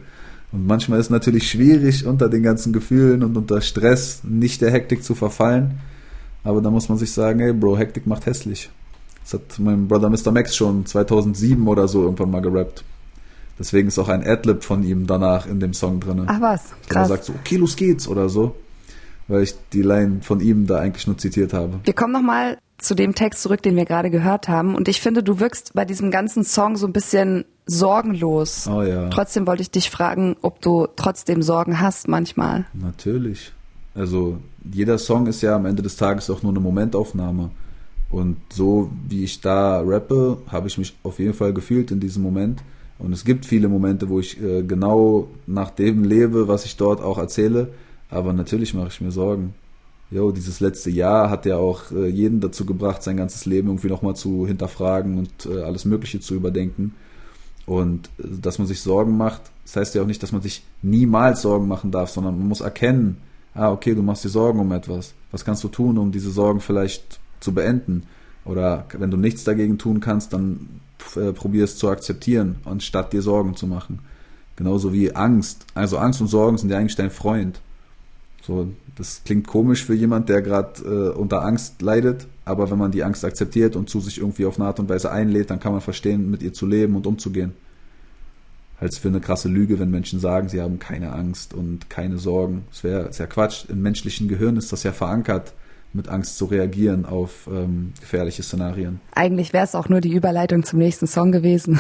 Und 0.53 0.67
manchmal 0.67 0.99
ist 0.99 1.07
es 1.07 1.11
natürlich 1.11 1.49
schwierig, 1.49 2.07
unter 2.07 2.29
den 2.29 2.43
ganzen 2.43 2.73
Gefühlen 2.73 3.23
und 3.23 3.37
unter 3.37 3.61
Stress 3.61 4.23
nicht 4.25 4.61
der 4.61 4.71
Hektik 4.71 5.05
zu 5.05 5.15
verfallen. 5.15 5.79
Aber 6.43 6.61
da 6.61 6.71
muss 6.71 6.89
man 6.89 6.99
sich 6.99 7.13
sagen, 7.13 7.41
hey 7.41 7.53
Bro, 7.53 7.79
Hektik 7.79 8.07
macht 8.07 8.27
hässlich. 8.27 8.71
Das 9.23 9.35
hat 9.35 9.59
mein 9.59 9.87
Brother 9.87 10.11
Mr. 10.11 10.33
Max 10.33 10.57
schon 10.57 10.87
2007 10.87 11.67
oder 11.69 11.87
so 11.87 12.03
irgendwann 12.03 12.31
mal 12.31 12.41
gerappt. 12.41 12.85
Deswegen 13.59 13.89
ist 13.89 13.99
auch 13.99 14.09
ein 14.09 14.27
Adlib 14.27 14.65
von 14.65 14.83
ihm 14.83 15.07
danach 15.07 15.47
in 15.47 15.61
dem 15.61 15.75
Song 15.75 16.01
drin. 16.01 16.23
Ach 16.27 16.41
was, 16.41 16.63
krass. 16.89 17.05
Er 17.05 17.17
sagt 17.17 17.25
so, 17.25 17.35
okay, 17.35 17.57
los 17.57 17.77
geht's 17.77 18.09
oder 18.09 18.29
so. 18.29 18.57
Weil 19.29 19.43
ich 19.43 19.55
die 19.73 19.83
Line 19.83 20.21
von 20.23 20.41
ihm 20.41 20.67
da 20.67 20.79
eigentlich 20.79 21.07
nur 21.07 21.19
zitiert 21.19 21.53
habe. 21.53 21.79
Wir 21.85 21.93
kommen 21.93 22.13
nochmal 22.13 22.59
zu 22.81 22.95
dem 22.95 23.15
Text 23.15 23.43
zurück, 23.43 23.63
den 23.63 23.77
wir 23.77 23.85
gerade 23.85 24.11
gehört 24.11 24.49
haben. 24.49 24.75
Und 24.75 24.89
ich 24.89 25.01
finde, 25.01 25.23
du 25.23 25.41
wirkst 25.41 25.75
bei 25.75 25.85
diesem 25.85 26.11
ganzen 26.11 26.45
Song 26.45 26.77
so 26.77 26.87
ein 26.87 26.93
bisschen 26.93 27.45
sorgenlos. 27.67 28.69
Oh 28.69 28.83
ja. 28.83 29.09
Trotzdem 29.11 29.47
wollte 29.47 29.63
ich 29.63 29.71
dich 29.71 29.91
fragen, 29.91 30.37
ob 30.43 30.61
du 30.61 30.89
trotzdem 30.97 31.43
Sorgen 31.43 31.81
hast 31.81 32.09
manchmal. 32.09 32.67
Natürlich. 32.73 33.53
Also 33.95 34.39
jeder 34.73 34.99
Song 34.99 35.27
ist 35.27 35.43
ja 35.43 35.57
am 35.57 35.67
Ende 35.67 35.83
des 35.83 35.97
Tages 35.97 36.31
auch 36.31 36.43
nur 36.43 36.53
eine 36.53 36.61
Momentaufnahme. 36.61 37.51
Und 38.11 38.37
so 38.53 38.91
wie 39.09 39.25
ich 39.25 39.41
da 39.41 39.81
rappe, 39.81 40.39
habe 40.49 40.67
ich 40.67 40.79
mich 40.79 40.97
auf 41.03 41.19
jeden 41.19 41.35
Fall 41.35 41.53
gefühlt 41.53 41.91
in 41.91 42.01
diesem 42.01 42.23
Moment. 42.23 42.61
Und 42.99 43.13
es 43.13 43.25
gibt 43.25 43.47
viele 43.47 43.69
Momente, 43.69 44.09
wo 44.09 44.21
ich 44.21 44.41
äh, 44.43 44.63
genau 44.63 45.29
nach 45.47 45.71
dem 45.71 46.05
lebe, 46.05 46.49
was 46.49 46.65
ich 46.65 46.77
dort 46.77 47.01
auch 47.01 47.19
erzähle. 47.19 47.69
Aber 48.11 48.33
natürlich 48.33 48.75
mache 48.75 48.89
ich 48.89 49.01
mir 49.01 49.13
Sorgen 49.13 49.55
jo, 50.11 50.33
dieses 50.33 50.61
letzte 50.61 50.91
Jahr 50.91 51.31
hat 51.31 51.47
ja 51.47 51.57
auch 51.57 51.91
äh, 51.93 52.09
jeden 52.09 52.41
dazu 52.41 52.67
gebracht, 52.67 53.03
sein 53.03 53.17
ganzes 53.17 53.47
Leben 53.47 53.69
irgendwie 53.69 53.89
nochmal 53.89 54.17
zu 54.17 54.47
hinterfragen 54.47 55.19
und 55.19 55.47
äh, 55.47 55.63
alles 55.63 55.85
Mögliche 55.85 56.21
zu 56.21 56.35
überdenken. 56.35 56.95
Und 57.67 58.09
äh, 58.19 58.25
dass 58.41 58.59
man 58.59 58.67
sich 58.67 58.81
Sorgen 58.81 59.17
macht, 59.17 59.43
das 59.65 59.77
heißt 59.77 59.95
ja 59.95 60.03
auch 60.03 60.07
nicht, 60.07 60.23
dass 60.23 60.33
man 60.33 60.43
sich 60.43 60.65
niemals 60.83 61.43
Sorgen 61.43 61.69
machen 61.69 61.91
darf, 61.91 62.11
sondern 62.11 62.37
man 62.39 62.49
muss 62.49 62.61
erkennen, 62.61 63.19
ah, 63.55 63.71
okay, 63.71 63.95
du 63.95 64.03
machst 64.03 64.25
dir 64.25 64.31
Sorgen 64.31 64.59
um 64.59 64.73
etwas. 64.73 65.15
Was 65.31 65.45
kannst 65.45 65.63
du 65.63 65.69
tun, 65.69 65.97
um 65.99 66.11
diese 66.11 66.31
Sorgen 66.31 66.61
vielleicht 66.61 67.21
zu 67.39 67.55
beenden? 67.55 68.05
Oder 68.45 68.87
wenn 68.99 69.11
du 69.11 69.17
nichts 69.17 69.45
dagegen 69.45 69.79
tun 69.79 70.01
kannst, 70.01 70.33
dann 70.33 70.81
äh, 71.15 71.33
probier 71.33 71.65
es 71.65 71.77
zu 71.77 71.89
akzeptieren, 71.89 72.57
anstatt 72.65 73.13
dir 73.13 73.23
Sorgen 73.23 73.55
zu 73.55 73.67
machen. 73.67 74.01
Genauso 74.57 74.93
wie 74.93 75.15
Angst. 75.15 75.67
Also 75.75 75.99
Angst 75.99 76.21
und 76.21 76.27
Sorgen 76.27 76.59
sind 76.59 76.71
ja 76.71 76.79
eigentlich 76.79 76.97
dein 76.97 77.11
Freund. 77.11 77.61
So, 78.51 78.67
das 78.97 79.23
klingt 79.25 79.47
komisch 79.47 79.85
für 79.85 79.95
jemand, 79.95 80.29
der 80.29 80.43
gerade 80.43 80.83
äh, 80.83 81.17
unter 81.17 81.45
Angst 81.45 81.83
leidet, 81.83 82.27
aber 82.45 82.69
wenn 82.69 82.79
man 82.79 82.91
die 82.91 83.05
Angst 83.05 83.25
akzeptiert 83.25 83.77
und 83.77 83.89
zu 83.89 84.01
sich 84.01 84.19
irgendwie 84.19 84.45
auf 84.45 84.59
eine 84.59 84.67
Art 84.67 84.81
und 84.81 84.89
Weise 84.89 85.13
einlädt, 85.13 85.51
dann 85.51 85.61
kann 85.61 85.71
man 85.71 85.81
verstehen, 85.81 86.33
mit 86.33 86.43
ihr 86.43 86.53
zu 86.53 86.67
leben 86.67 86.97
und 86.97 87.07
umzugehen. 87.07 87.53
Halt 88.81 88.93
für 88.97 89.07
eine 89.07 89.21
krasse 89.21 89.49
Lüge, 89.49 89.79
wenn 89.79 89.93
Menschen 89.93 90.19
sagen, 90.19 90.49
sie 90.49 90.61
haben 90.61 90.81
keine 90.81 91.13
Angst 91.13 91.55
und 91.55 91.89
keine 91.91 92.19
Sorgen. 92.19 92.65
Das 92.71 92.83
wäre 92.83 93.09
ja 93.17 93.27
Quatsch. 93.27 93.67
Im 93.69 93.83
menschlichen 93.83 94.27
Gehirn 94.27 94.57
ist 94.57 94.73
das 94.73 94.83
ja 94.83 94.91
verankert, 94.91 95.55
mit 95.93 96.09
Angst 96.09 96.37
zu 96.37 96.47
reagieren 96.47 97.07
auf 97.07 97.49
ähm, 97.49 97.93
gefährliche 98.01 98.43
Szenarien. 98.43 98.99
Eigentlich 99.15 99.53
wäre 99.53 99.65
es 99.65 99.77
auch 99.77 99.89
nur 99.89 100.01
die 100.01 100.13
Überleitung 100.13 100.65
zum 100.65 100.81
nächsten 100.81 101.07
Song 101.07 101.31
gewesen. 101.31 101.79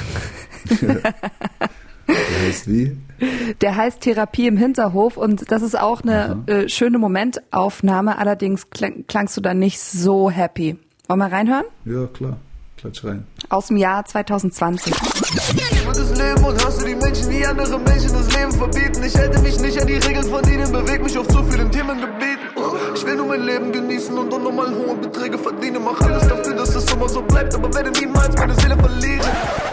ja, 0.80 1.10
heißt 2.46 2.68
wie? 2.68 2.96
Der 3.60 3.76
heißt 3.76 4.00
Therapie 4.00 4.46
im 4.46 4.56
Hinterhof 4.56 5.16
und 5.16 5.50
das 5.50 5.62
ist 5.62 5.78
auch 5.78 6.02
eine 6.02 6.42
äh, 6.46 6.68
schöne 6.68 6.98
Momentaufnahme. 6.98 8.18
Allerdings 8.18 8.70
klang, 8.70 9.04
klangst 9.06 9.36
du 9.36 9.40
da 9.40 9.54
nicht 9.54 9.80
so 9.80 10.30
happy. 10.30 10.76
Wollen 11.08 11.18
wir 11.20 11.32
reinhören? 11.32 11.64
Ja, 11.84 12.06
klar. 12.06 12.36
Klatsch 12.76 13.04
rein. 13.04 13.26
Aus 13.50 13.66
dem 13.66 13.76
Jahr 13.76 14.04
2020. 14.04 14.94
das 14.94 16.18
Leben 16.18 16.44
und 16.44 16.64
hasse 16.64 16.86
die 16.86 16.94
Menschen, 16.94 17.30
die 17.30 17.46
andere 17.46 17.78
Menschen 17.78 18.12
das 18.12 18.34
Leben 18.34 18.52
verbieten. 18.52 19.02
Ich 19.04 19.16
halte 19.16 19.38
mich 19.40 19.60
nicht 19.60 19.80
an 19.80 19.86
die 19.86 19.94
Regeln 19.94 20.24
von 20.24 20.44
ihnen, 20.44 20.72
bewege 20.72 21.02
mich 21.04 21.18
auf 21.18 21.28
zu 21.28 21.44
vielen 21.44 21.70
Themengebieten. 21.70 22.49
Ich 22.94 23.06
will 23.06 23.16
nur 23.16 23.26
mein 23.26 23.42
Leben 23.42 23.72
genießen 23.72 24.16
und 24.18 24.32
unnormal 24.32 24.74
hohe 24.74 24.96
Beträge 24.96 25.38
verdienen. 25.38 25.82
Mach 25.84 26.00
alles 26.00 26.26
dafür, 26.26 26.54
dass 26.54 26.74
es 26.74 26.92
immer 26.92 27.08
so 27.08 27.22
bleibt, 27.22 27.54
aber 27.54 27.72
werde 27.72 27.90
niemals 27.98 28.34
meine 28.36 28.54
Seele 28.54 28.76
verlieren. 28.76 29.26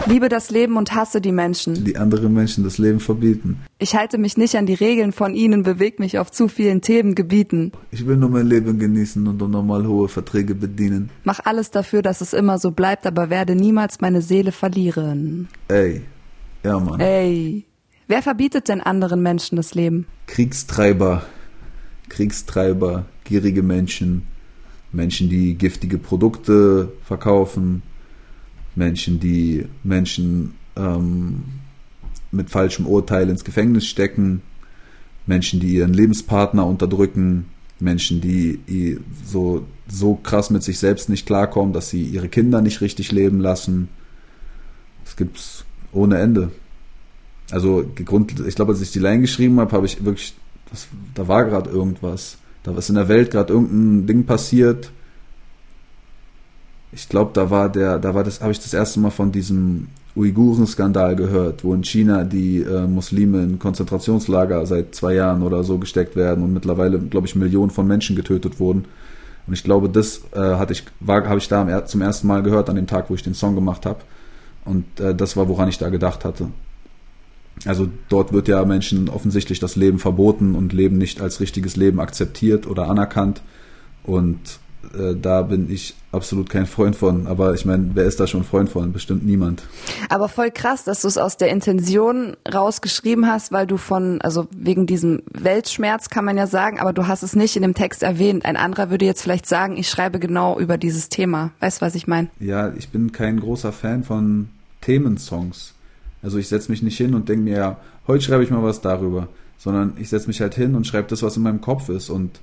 Liebe 0.06 0.28
das 0.28 0.50
Leben 0.50 0.76
und 0.76 0.94
hasse 0.94 1.20
die 1.20 1.32
Menschen. 1.32 1.84
Die 1.84 1.96
anderen 1.96 2.32
Menschen 2.32 2.64
das 2.64 2.78
Leben 2.78 3.00
verbieten. 3.00 3.60
Ich 3.78 3.96
halte 3.96 4.18
mich 4.18 4.36
nicht 4.36 4.56
an 4.56 4.66
die 4.66 4.74
Regeln 4.74 5.12
von 5.12 5.34
ihnen, 5.34 5.62
bewege 5.62 5.96
mich 6.00 6.18
auf 6.18 6.30
zu 6.30 6.48
vielen 6.48 6.80
Themengebieten. 6.80 7.72
Ich 7.90 8.06
will 8.06 8.16
nur 8.16 8.30
mein 8.30 8.46
Leben 8.46 8.78
genießen 8.78 9.26
und 9.26 9.42
unnormal 9.42 9.86
hohe 9.86 10.08
Verträge 10.08 10.54
bedienen. 10.54 11.10
Mach 11.24 11.40
alles 11.44 11.70
dafür, 11.70 12.02
dass 12.02 12.20
es 12.20 12.32
immer 12.32 12.58
so 12.58 12.70
bleibt, 12.70 13.06
aber 13.06 13.30
werde 13.30 13.56
niemals 13.56 14.00
meine 14.00 14.22
Seele 14.22 14.52
verlieren. 14.52 15.48
Ey. 15.68 16.02
Ja, 16.62 16.78
Mann. 16.78 17.00
Ey. 17.00 17.64
Wer 18.06 18.22
verbietet 18.22 18.68
denn 18.68 18.80
anderen 18.80 19.22
Menschen 19.22 19.56
das 19.56 19.74
Leben? 19.74 20.06
Kriegstreiber. 20.26 21.22
Kriegstreiber, 22.08 23.06
gierige 23.24 23.62
Menschen, 23.62 24.26
Menschen, 24.92 25.28
die 25.28 25.54
giftige 25.54 25.98
Produkte 25.98 26.92
verkaufen, 27.04 27.82
Menschen, 28.74 29.20
die 29.20 29.66
Menschen 29.82 30.54
ähm, 30.76 31.44
mit 32.30 32.50
falschem 32.50 32.86
Urteil 32.86 33.28
ins 33.28 33.44
Gefängnis 33.44 33.86
stecken, 33.86 34.42
Menschen, 35.26 35.60
die 35.60 35.74
ihren 35.74 35.92
Lebenspartner 35.92 36.66
unterdrücken, 36.66 37.46
Menschen, 37.80 38.20
die 38.20 38.98
so, 39.24 39.66
so 39.86 40.14
krass 40.16 40.50
mit 40.50 40.62
sich 40.62 40.78
selbst 40.78 41.08
nicht 41.08 41.26
klarkommen, 41.26 41.72
dass 41.72 41.90
sie 41.90 42.02
ihre 42.02 42.28
Kinder 42.28 42.60
nicht 42.60 42.80
richtig 42.80 43.12
leben 43.12 43.40
lassen. 43.40 43.88
Das 45.04 45.16
gibt's 45.16 45.64
ohne 45.92 46.18
Ende. 46.18 46.50
Also 47.50 47.88
ich 47.98 48.54
glaube, 48.54 48.72
als 48.72 48.80
ich 48.80 48.90
die 48.90 48.98
Line 48.98 49.20
geschrieben 49.20 49.60
habe, 49.60 49.72
habe 49.72 49.86
ich 49.86 50.04
wirklich 50.04 50.34
das, 50.70 50.88
da 51.14 51.28
war 51.28 51.44
gerade 51.44 51.70
irgendwas. 51.70 52.38
Da 52.62 52.76
ist 52.76 52.88
in 52.88 52.96
der 52.96 53.08
Welt 53.08 53.30
gerade 53.30 53.52
irgendein 53.52 54.06
Ding 54.06 54.24
passiert. 54.26 54.90
Ich 56.92 57.08
glaube, 57.08 57.30
da 57.34 57.50
war 57.50 57.68
der, 57.68 57.98
da 57.98 58.14
war 58.14 58.24
das, 58.24 58.40
habe 58.40 58.52
ich 58.52 58.60
das 58.60 58.74
erste 58.74 59.00
Mal 59.00 59.10
von 59.10 59.30
diesem 59.30 59.88
Uiguren-Skandal 60.16 61.16
gehört, 61.16 61.64
wo 61.64 61.74
in 61.74 61.84
China 61.84 62.24
die 62.24 62.62
äh, 62.62 62.86
Muslime 62.86 63.42
in 63.42 63.58
Konzentrationslager 63.58 64.66
seit 64.66 64.94
zwei 64.94 65.14
Jahren 65.14 65.42
oder 65.42 65.62
so 65.64 65.78
gesteckt 65.78 66.16
werden 66.16 66.42
und 66.42 66.52
mittlerweile, 66.52 66.98
glaube 66.98 67.26
ich, 67.26 67.36
Millionen 67.36 67.70
von 67.70 67.86
Menschen 67.86 68.16
getötet 68.16 68.58
wurden. 68.58 68.86
Und 69.46 69.54
ich 69.54 69.62
glaube, 69.62 69.88
das 69.88 70.22
äh, 70.32 70.40
hatte 70.40 70.72
ich, 70.72 70.84
habe 71.06 71.38
ich 71.38 71.48
da 71.48 71.86
zum 71.86 72.02
ersten 72.02 72.26
Mal 72.26 72.42
gehört 72.42 72.68
an 72.68 72.76
dem 72.76 72.86
Tag, 72.86 73.08
wo 73.08 73.14
ich 73.14 73.22
den 73.22 73.34
Song 73.34 73.54
gemacht 73.54 73.86
habe. 73.86 74.00
Und 74.64 74.84
äh, 75.00 75.14
das 75.14 75.36
war, 75.36 75.48
woran 75.48 75.68
ich 75.68 75.78
da 75.78 75.88
gedacht 75.88 76.24
hatte. 76.24 76.48
Also 77.64 77.88
dort 78.08 78.32
wird 78.32 78.48
ja 78.48 78.64
Menschen 78.64 79.08
offensichtlich 79.08 79.60
das 79.60 79.76
Leben 79.76 79.98
verboten 79.98 80.54
und 80.54 80.72
Leben 80.72 80.98
nicht 80.98 81.20
als 81.20 81.40
richtiges 81.40 81.76
Leben 81.76 82.00
akzeptiert 82.00 82.66
oder 82.66 82.88
anerkannt. 82.88 83.42
Und 84.04 84.60
äh, 84.94 85.14
da 85.14 85.42
bin 85.42 85.70
ich 85.70 85.94
absolut 86.12 86.48
kein 86.48 86.66
Freund 86.66 86.96
von. 86.96 87.26
Aber 87.26 87.54
ich 87.54 87.64
meine, 87.64 87.90
wer 87.94 88.04
ist 88.04 88.20
da 88.20 88.26
schon 88.26 88.44
Freund 88.44 88.68
von? 88.70 88.92
Bestimmt 88.92 89.24
niemand. 89.24 89.62
Aber 90.08 90.28
voll 90.28 90.50
krass, 90.50 90.84
dass 90.84 91.02
du 91.02 91.08
es 91.08 91.18
aus 91.18 91.36
der 91.36 91.50
Intention 91.50 92.36
rausgeschrieben 92.52 93.26
hast, 93.26 93.52
weil 93.52 93.66
du 93.66 93.76
von, 93.76 94.20
also 94.22 94.46
wegen 94.50 94.86
diesem 94.86 95.22
Weltschmerz 95.32 96.08
kann 96.08 96.24
man 96.24 96.36
ja 96.36 96.46
sagen, 96.46 96.80
aber 96.80 96.92
du 96.92 97.06
hast 97.06 97.22
es 97.22 97.36
nicht 97.36 97.56
in 97.56 97.62
dem 97.62 97.74
Text 97.74 98.02
erwähnt. 98.02 98.44
Ein 98.44 98.56
anderer 98.56 98.90
würde 98.90 99.04
jetzt 99.04 99.22
vielleicht 99.22 99.46
sagen, 99.46 99.76
ich 99.76 99.88
schreibe 99.88 100.18
genau 100.18 100.58
über 100.58 100.78
dieses 100.78 101.08
Thema. 101.08 101.50
Weißt 101.60 101.80
du, 101.80 101.86
was 101.86 101.94
ich 101.94 102.06
meine? 102.06 102.28
Ja, 102.40 102.72
ich 102.74 102.88
bin 102.88 103.12
kein 103.12 103.40
großer 103.40 103.72
Fan 103.72 104.04
von 104.04 104.48
Themensongs. 104.80 105.74
Also 106.28 106.36
ich 106.36 106.48
setze 106.48 106.70
mich 106.70 106.82
nicht 106.82 106.98
hin 106.98 107.14
und 107.14 107.30
denke 107.30 107.42
mir, 107.42 107.56
ja, 107.56 107.76
heute 108.06 108.22
schreibe 108.22 108.44
ich 108.44 108.50
mal 108.50 108.62
was 108.62 108.82
darüber, 108.82 109.28
sondern 109.56 109.94
ich 109.96 110.10
setze 110.10 110.26
mich 110.26 110.42
halt 110.42 110.54
hin 110.54 110.74
und 110.74 110.86
schreibe 110.86 111.08
das, 111.08 111.22
was 111.22 111.38
in 111.38 111.42
meinem 111.42 111.62
Kopf 111.62 111.88
ist. 111.88 112.10
Und 112.10 112.40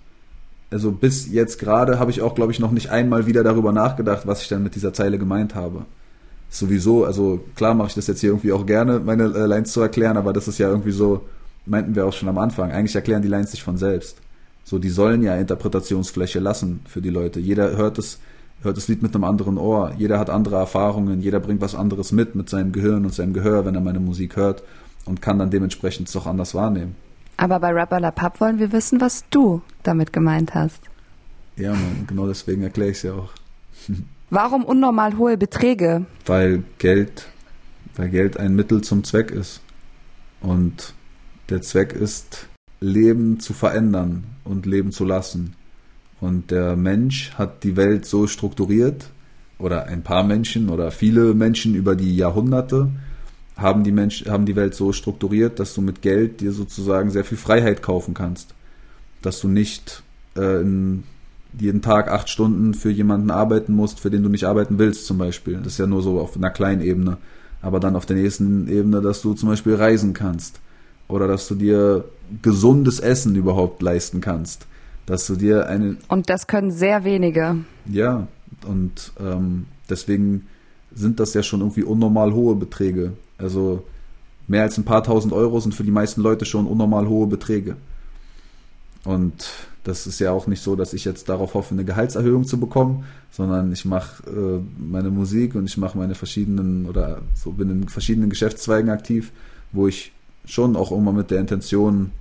also 0.71 0.91
bis 0.91 1.31
jetzt 1.31 1.59
gerade 1.59 1.99
habe 1.99 2.09
ich 2.09 2.23
auch, 2.23 2.33
glaube 2.33 2.51
ich, 2.51 2.59
noch 2.59 2.71
nicht 2.71 2.89
einmal 2.89 3.27
wieder 3.27 3.43
darüber 3.43 3.71
nachgedacht, 3.71 4.25
was 4.25 4.41
ich 4.41 4.47
dann 4.47 4.63
mit 4.63 4.73
dieser 4.73 4.91
Zeile 4.91 5.19
gemeint 5.19 5.53
habe. 5.53 5.85
Sowieso, 6.49 7.05
also 7.05 7.45
klar 7.55 7.75
mache 7.75 7.89
ich 7.89 7.93
das 7.93 8.07
jetzt 8.07 8.21
hier 8.21 8.31
irgendwie 8.31 8.53
auch 8.53 8.65
gerne, 8.65 9.01
meine 9.01 9.25
äh, 9.25 9.45
Lines 9.45 9.71
zu 9.71 9.81
erklären, 9.81 10.17
aber 10.17 10.33
das 10.33 10.47
ist 10.47 10.57
ja 10.57 10.67
irgendwie 10.67 10.89
so, 10.89 11.21
meinten 11.67 11.93
wir 11.93 12.07
auch 12.07 12.13
schon 12.13 12.27
am 12.27 12.39
Anfang, 12.39 12.71
eigentlich 12.71 12.95
erklären 12.95 13.21
die 13.21 13.27
Lines 13.27 13.51
sich 13.51 13.61
von 13.61 13.77
selbst. 13.77 14.17
So, 14.63 14.79
die 14.79 14.89
sollen 14.89 15.21
ja 15.21 15.35
Interpretationsfläche 15.35 16.39
lassen 16.39 16.79
für 16.87 17.03
die 17.03 17.11
Leute. 17.11 17.39
Jeder 17.39 17.77
hört 17.77 17.99
es 17.99 18.17
hört 18.61 18.77
das 18.77 18.87
Lied 18.87 19.01
mit 19.01 19.13
einem 19.13 19.23
anderen 19.23 19.57
Ohr. 19.57 19.93
Jeder 19.97 20.19
hat 20.19 20.29
andere 20.29 20.55
Erfahrungen, 20.55 21.21
jeder 21.21 21.39
bringt 21.39 21.61
was 21.61 21.75
anderes 21.75 22.11
mit 22.11 22.35
mit 22.35 22.49
seinem 22.49 22.71
Gehirn 22.71 23.05
und 23.05 23.13
seinem 23.13 23.33
Gehör, 23.33 23.65
wenn 23.65 23.75
er 23.75 23.81
meine 23.81 23.99
Musik 23.99 24.35
hört 24.35 24.63
und 25.05 25.21
kann 25.21 25.39
dann 25.39 25.51
dementsprechend 25.51 26.09
es 26.09 26.15
auch 26.15 26.25
anders 26.25 26.55
wahrnehmen. 26.55 26.95
Aber 27.37 27.59
bei 27.59 27.71
Rapper 27.71 27.99
La 27.99 28.11
Papp 28.11 28.39
wollen 28.39 28.59
wir 28.59 28.71
wissen, 28.71 29.01
was 29.01 29.25
du 29.29 29.61
damit 29.83 30.13
gemeint 30.13 30.53
hast. 30.55 30.81
Ja, 31.57 31.71
man, 31.71 32.05
genau 32.07 32.27
deswegen 32.27 32.63
erkläre 32.63 32.91
ich 32.91 32.97
es 32.97 33.03
ja 33.03 33.13
auch. 33.13 33.29
Warum 34.29 34.63
unnormal 34.63 35.17
hohe 35.17 35.37
Beträge? 35.37 36.05
Weil 36.25 36.63
Geld, 36.79 37.27
weil 37.95 38.09
Geld 38.09 38.37
ein 38.37 38.55
Mittel 38.55 38.81
zum 38.81 39.03
Zweck 39.03 39.31
ist. 39.31 39.61
Und 40.41 40.93
der 41.49 41.61
Zweck 41.61 41.93
ist, 41.93 42.47
Leben 42.79 43.39
zu 43.39 43.53
verändern 43.53 44.25
und 44.43 44.65
leben 44.65 44.91
zu 44.91 45.05
lassen. 45.05 45.55
Und 46.21 46.51
der 46.51 46.75
Mensch 46.75 47.31
hat 47.33 47.63
die 47.63 47.75
Welt 47.75 48.05
so 48.05 48.27
strukturiert, 48.27 49.09
oder 49.57 49.85
ein 49.87 50.03
paar 50.03 50.23
Menschen 50.23 50.69
oder 50.69 50.91
viele 50.91 51.33
Menschen 51.33 51.75
über 51.75 51.95
die 51.95 52.15
Jahrhunderte 52.15 52.89
haben 53.55 53.83
die, 53.85 53.93
Mensch, 53.93 54.25
haben 54.25 54.45
die 54.45 54.57
Welt 54.57 54.75
so 54.75 54.91
strukturiert, 54.91 55.59
dass 55.59 55.73
du 55.73 55.81
mit 55.81 56.01
Geld 56.01 56.41
dir 56.41 56.51
sozusagen 56.51 57.09
sehr 57.09 57.23
viel 57.23 57.37
Freiheit 57.37 57.81
kaufen 57.81 58.13
kannst. 58.13 58.53
Dass 59.21 59.39
du 59.39 59.47
nicht 59.47 60.03
äh, 60.35 60.59
jeden 61.57 61.81
Tag 61.81 62.11
acht 62.11 62.29
Stunden 62.29 62.73
für 62.73 62.91
jemanden 62.91 63.31
arbeiten 63.31 63.71
musst, 63.71 64.01
für 64.01 64.09
den 64.09 64.23
du 64.23 64.29
nicht 64.29 64.43
arbeiten 64.43 64.77
willst 64.77 65.05
zum 65.05 65.17
Beispiel. 65.17 65.55
Das 65.55 65.73
ist 65.73 65.79
ja 65.79 65.87
nur 65.87 66.01
so 66.01 66.19
auf 66.19 66.35
einer 66.35 66.49
kleinen 66.49 66.81
Ebene. 66.81 67.15
Aber 67.61 67.79
dann 67.79 67.95
auf 67.95 68.05
der 68.05 68.17
nächsten 68.17 68.67
Ebene, 68.67 68.99
dass 68.99 69.21
du 69.21 69.33
zum 69.33 69.47
Beispiel 69.47 69.75
reisen 69.75 70.13
kannst. 70.13 70.59
Oder 71.07 71.29
dass 71.29 71.47
du 71.47 71.55
dir 71.55 72.03
gesundes 72.41 72.99
Essen 72.99 73.35
überhaupt 73.35 73.81
leisten 73.81 74.19
kannst 74.19 74.67
dass 75.05 75.27
du 75.27 75.35
dir 75.35 75.67
eine. 75.67 75.97
Und 76.07 76.29
das 76.29 76.47
können 76.47 76.71
sehr 76.71 77.03
wenige. 77.03 77.57
Ja, 77.85 78.27
und 78.67 79.11
ähm, 79.19 79.65
deswegen 79.89 80.47
sind 80.93 81.19
das 81.19 81.33
ja 81.33 81.43
schon 81.43 81.61
irgendwie 81.61 81.83
unnormal 81.83 82.33
hohe 82.33 82.55
Beträge. 82.55 83.13
Also 83.37 83.83
mehr 84.47 84.63
als 84.63 84.77
ein 84.77 84.85
paar 84.85 85.03
tausend 85.03 85.33
Euro 85.33 85.59
sind 85.59 85.75
für 85.75 85.83
die 85.83 85.91
meisten 85.91 86.21
Leute 86.21 86.45
schon 86.45 86.67
unnormal 86.67 87.07
hohe 87.07 87.27
Beträge. 87.27 87.75
Und 89.03 89.51
das 89.83 90.07
ist 90.07 90.19
ja 90.19 90.31
auch 90.31 90.47
nicht 90.47 90.63
so, 90.63 90.75
dass 90.75 90.93
ich 90.93 91.05
jetzt 91.05 91.29
darauf 91.29 91.53
hoffe, 91.53 91.75
eine 91.75 91.85
Gehaltserhöhung 91.85 92.45
zu 92.45 92.59
bekommen, 92.59 93.05
sondern 93.29 93.71
ich 93.71 93.85
mache 93.85 94.23
äh, 94.27 94.61
meine 94.81 95.11
Musik 95.11 95.53
und 95.53 95.65
ich 95.65 95.77
mache 95.77 95.97
meine 95.97 96.15
verschiedenen 96.15 96.87
oder 96.87 97.21
so 97.35 97.51
bin 97.51 97.69
in 97.69 97.87
verschiedenen 97.87 98.29
Geschäftszweigen 98.29 98.89
aktiv, 98.89 99.31
wo 99.71 99.87
ich 99.87 100.11
schon 100.45 100.75
auch 100.75 100.91
immer 100.91 101.11
mit 101.11 101.29
der 101.29 101.39
Intention 101.39 102.11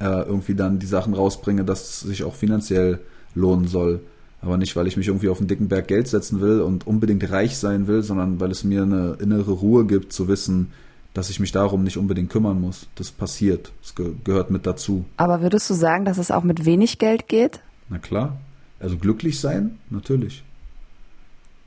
äh, 0.00 0.22
irgendwie 0.22 0.54
dann 0.54 0.78
die 0.78 0.86
Sachen 0.86 1.14
rausbringe, 1.14 1.64
dass 1.64 1.82
es 1.88 2.00
sich 2.00 2.24
auch 2.24 2.34
finanziell 2.34 3.00
lohnen 3.34 3.68
soll. 3.68 4.00
Aber 4.40 4.56
nicht, 4.56 4.76
weil 4.76 4.86
ich 4.86 4.96
mich 4.96 5.08
irgendwie 5.08 5.28
auf 5.28 5.38
einen 5.38 5.48
dicken 5.48 5.68
Berg 5.68 5.88
Geld 5.88 6.06
setzen 6.06 6.40
will 6.40 6.60
und 6.60 6.86
unbedingt 6.86 7.28
reich 7.30 7.56
sein 7.56 7.88
will, 7.88 8.02
sondern 8.02 8.38
weil 8.38 8.50
es 8.52 8.62
mir 8.62 8.82
eine 8.82 9.16
innere 9.20 9.50
Ruhe 9.50 9.84
gibt, 9.84 10.12
zu 10.12 10.28
wissen, 10.28 10.72
dass 11.12 11.30
ich 11.30 11.40
mich 11.40 11.50
darum 11.50 11.82
nicht 11.82 11.96
unbedingt 11.96 12.30
kümmern 12.30 12.60
muss. 12.60 12.86
Das 12.94 13.10
passiert. 13.10 13.72
Das 13.82 13.96
ge 13.96 14.12
gehört 14.22 14.50
mit 14.50 14.66
dazu. 14.66 15.04
Aber 15.16 15.42
würdest 15.42 15.68
du 15.68 15.74
sagen, 15.74 16.04
dass 16.04 16.18
es 16.18 16.30
auch 16.30 16.44
mit 16.44 16.64
wenig 16.64 16.98
Geld 16.98 17.26
geht? 17.26 17.60
Na 17.88 17.98
klar. 17.98 18.38
Also 18.78 18.96
glücklich 18.96 19.40
sein, 19.40 19.78
natürlich. 19.90 20.44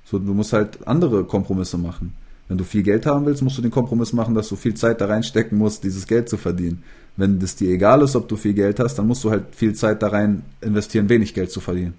So, 0.06 0.20
du 0.20 0.34
musst 0.34 0.54
halt 0.54 0.88
andere 0.88 1.26
Kompromisse 1.26 1.78
machen. 1.78 2.14
Wenn 2.48 2.58
du 2.58 2.64
viel 2.64 2.84
Geld 2.84 3.06
haben 3.06 3.26
willst, 3.26 3.42
musst 3.42 3.58
du 3.58 3.62
den 3.62 3.72
Kompromiss 3.72 4.14
machen, 4.14 4.36
dass 4.36 4.50
du 4.50 4.56
viel 4.56 4.74
Zeit 4.74 5.02
da 5.02 5.06
reinstecken 5.06 5.58
musst, 5.58 5.84
dieses 5.84 6.08
Geld 6.08 6.30
zu 6.30 6.38
verdienen. 6.38 6.84
Wenn 7.18 7.42
es 7.42 7.56
dir 7.56 7.72
egal 7.72 8.02
ist, 8.02 8.16
ob 8.16 8.28
du 8.28 8.36
viel 8.36 8.54
Geld 8.54 8.80
hast, 8.80 8.96
dann 8.96 9.08
musst 9.08 9.24
du 9.24 9.32
halt 9.32 9.56
viel 9.56 9.74
Zeit 9.76 10.02
da 10.02 10.08
rein 10.08 10.44
investieren, 10.62 11.10
wenig 11.10 11.34
Geld 11.34 11.52
zu 11.52 11.60
verdienen. 11.60 11.94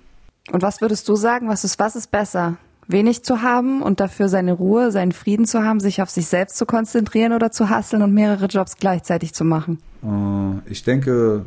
Und 0.50 0.62
was 0.62 0.80
würdest 0.80 1.08
du 1.08 1.16
sagen? 1.16 1.48
Was 1.48 1.64
ist, 1.64 1.78
was 1.78 1.96
ist 1.96 2.10
besser? 2.10 2.56
Wenig 2.88 3.22
zu 3.22 3.42
haben 3.42 3.80
und 3.82 4.00
dafür 4.00 4.28
seine 4.28 4.52
Ruhe, 4.52 4.90
seinen 4.90 5.12
Frieden 5.12 5.46
zu 5.46 5.62
haben, 5.62 5.78
sich 5.78 6.02
auf 6.02 6.10
sich 6.10 6.26
selbst 6.26 6.56
zu 6.56 6.66
konzentrieren 6.66 7.32
oder 7.32 7.52
zu 7.52 7.70
hasseln 7.70 8.02
und 8.02 8.12
mehrere 8.12 8.46
Jobs 8.46 8.76
gleichzeitig 8.76 9.34
zu 9.34 9.44
machen? 9.44 9.78
Äh, 10.02 10.70
ich 10.70 10.82
denke, 10.82 11.44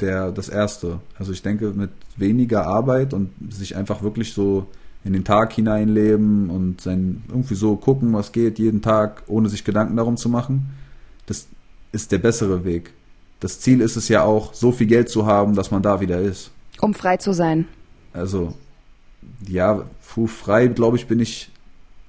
der, 0.00 0.32
das 0.32 0.48
erste. 0.48 1.00
Also 1.18 1.32
ich 1.32 1.42
denke, 1.42 1.72
mit 1.72 1.90
weniger 2.16 2.66
Arbeit 2.66 3.12
und 3.12 3.30
sich 3.50 3.76
einfach 3.76 4.02
wirklich 4.02 4.32
so 4.32 4.66
in 5.04 5.12
den 5.12 5.24
Tag 5.24 5.52
hineinleben 5.52 6.48
und 6.48 6.80
sein 6.80 7.24
irgendwie 7.28 7.54
so 7.54 7.76
gucken, 7.76 8.12
was 8.12 8.32
geht, 8.32 8.58
jeden 8.58 8.82
Tag, 8.82 9.24
ohne 9.26 9.48
sich 9.48 9.64
Gedanken 9.64 9.96
darum 9.96 10.16
zu 10.16 10.28
machen. 10.28 10.70
Das 11.26 11.48
ist 11.92 12.12
der 12.12 12.18
bessere 12.18 12.64
Weg. 12.64 12.92
Das 13.40 13.60
Ziel 13.60 13.80
ist 13.80 13.96
es 13.96 14.08
ja 14.08 14.24
auch, 14.24 14.54
so 14.54 14.72
viel 14.72 14.86
Geld 14.86 15.08
zu 15.08 15.26
haben, 15.26 15.54
dass 15.54 15.70
man 15.70 15.82
da 15.82 16.00
wieder 16.00 16.20
ist. 16.20 16.50
Um 16.80 16.94
frei 16.94 17.16
zu 17.16 17.32
sein. 17.32 17.66
Also, 18.12 18.54
ja, 19.46 19.84
frei, 20.00 20.66
glaube 20.68 20.96
ich, 20.96 21.06
bin 21.06 21.20
ich, 21.20 21.50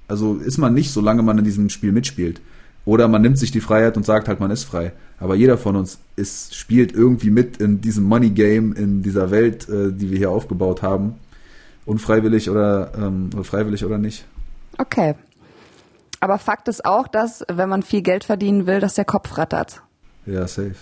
also 0.07 0.35
ist 0.35 0.57
man 0.57 0.73
nicht, 0.73 0.91
solange 0.91 1.21
man 1.21 1.37
in 1.37 1.43
diesem 1.43 1.69
Spiel 1.69 1.91
mitspielt. 1.91 2.41
Oder 2.85 3.07
man 3.07 3.21
nimmt 3.21 3.37
sich 3.37 3.51
die 3.51 3.61
Freiheit 3.61 3.95
und 3.95 4.05
sagt 4.05 4.27
halt, 4.27 4.39
man 4.39 4.51
ist 4.51 4.65
frei. 4.65 4.91
Aber 5.19 5.35
jeder 5.35 5.57
von 5.57 5.75
uns 5.75 5.99
ist, 6.15 6.53
spielt 6.53 6.91
irgendwie 6.91 7.29
mit 7.29 7.57
in 7.57 7.79
diesem 7.79 8.03
Money 8.03 8.31
Game, 8.31 8.73
in 8.73 9.03
dieser 9.03 9.31
Welt, 9.31 9.69
äh, 9.69 9.91
die 9.91 10.11
wir 10.11 10.17
hier 10.17 10.31
aufgebaut 10.31 10.81
haben. 10.81 11.15
Unfreiwillig 11.85 12.49
oder, 12.49 12.91
ähm, 12.97 13.29
freiwillig 13.43 13.85
oder 13.85 13.97
nicht. 13.97 14.25
Okay. 14.77 15.15
Aber 16.23 16.37
Fakt 16.37 16.69
ist 16.69 16.85
auch, 16.85 17.09
dass, 17.09 17.43
wenn 17.51 17.67
man 17.67 17.83
viel 17.83 18.01
Geld 18.01 18.23
verdienen 18.23 18.65
will, 18.65 18.79
dass 18.79 18.93
der 18.93 19.03
Kopf 19.03 19.37
rattert. 19.37 19.81
Ja, 20.25 20.47
safe. 20.47 20.75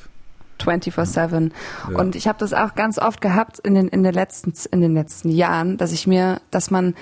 24/7. 0.60 1.51
Ja. 1.89 1.98
Und 1.98 2.15
ich 2.15 2.27
habe 2.27 2.38
das 2.38 2.53
auch 2.53 2.75
ganz 2.75 3.00
oft 3.00 3.21
gehabt 3.21 3.57
in 3.57 3.74
den 3.74 3.88
in 3.88 4.03
den 4.03 4.13
letzten 4.13 4.53
in 4.71 4.81
den 4.81 4.93
letzten 4.93 5.29
Jahren, 5.29 5.77
dass 5.77 5.93
ich 5.93 6.05
mir, 6.05 6.41
dass 6.51 6.69
man 6.69 6.93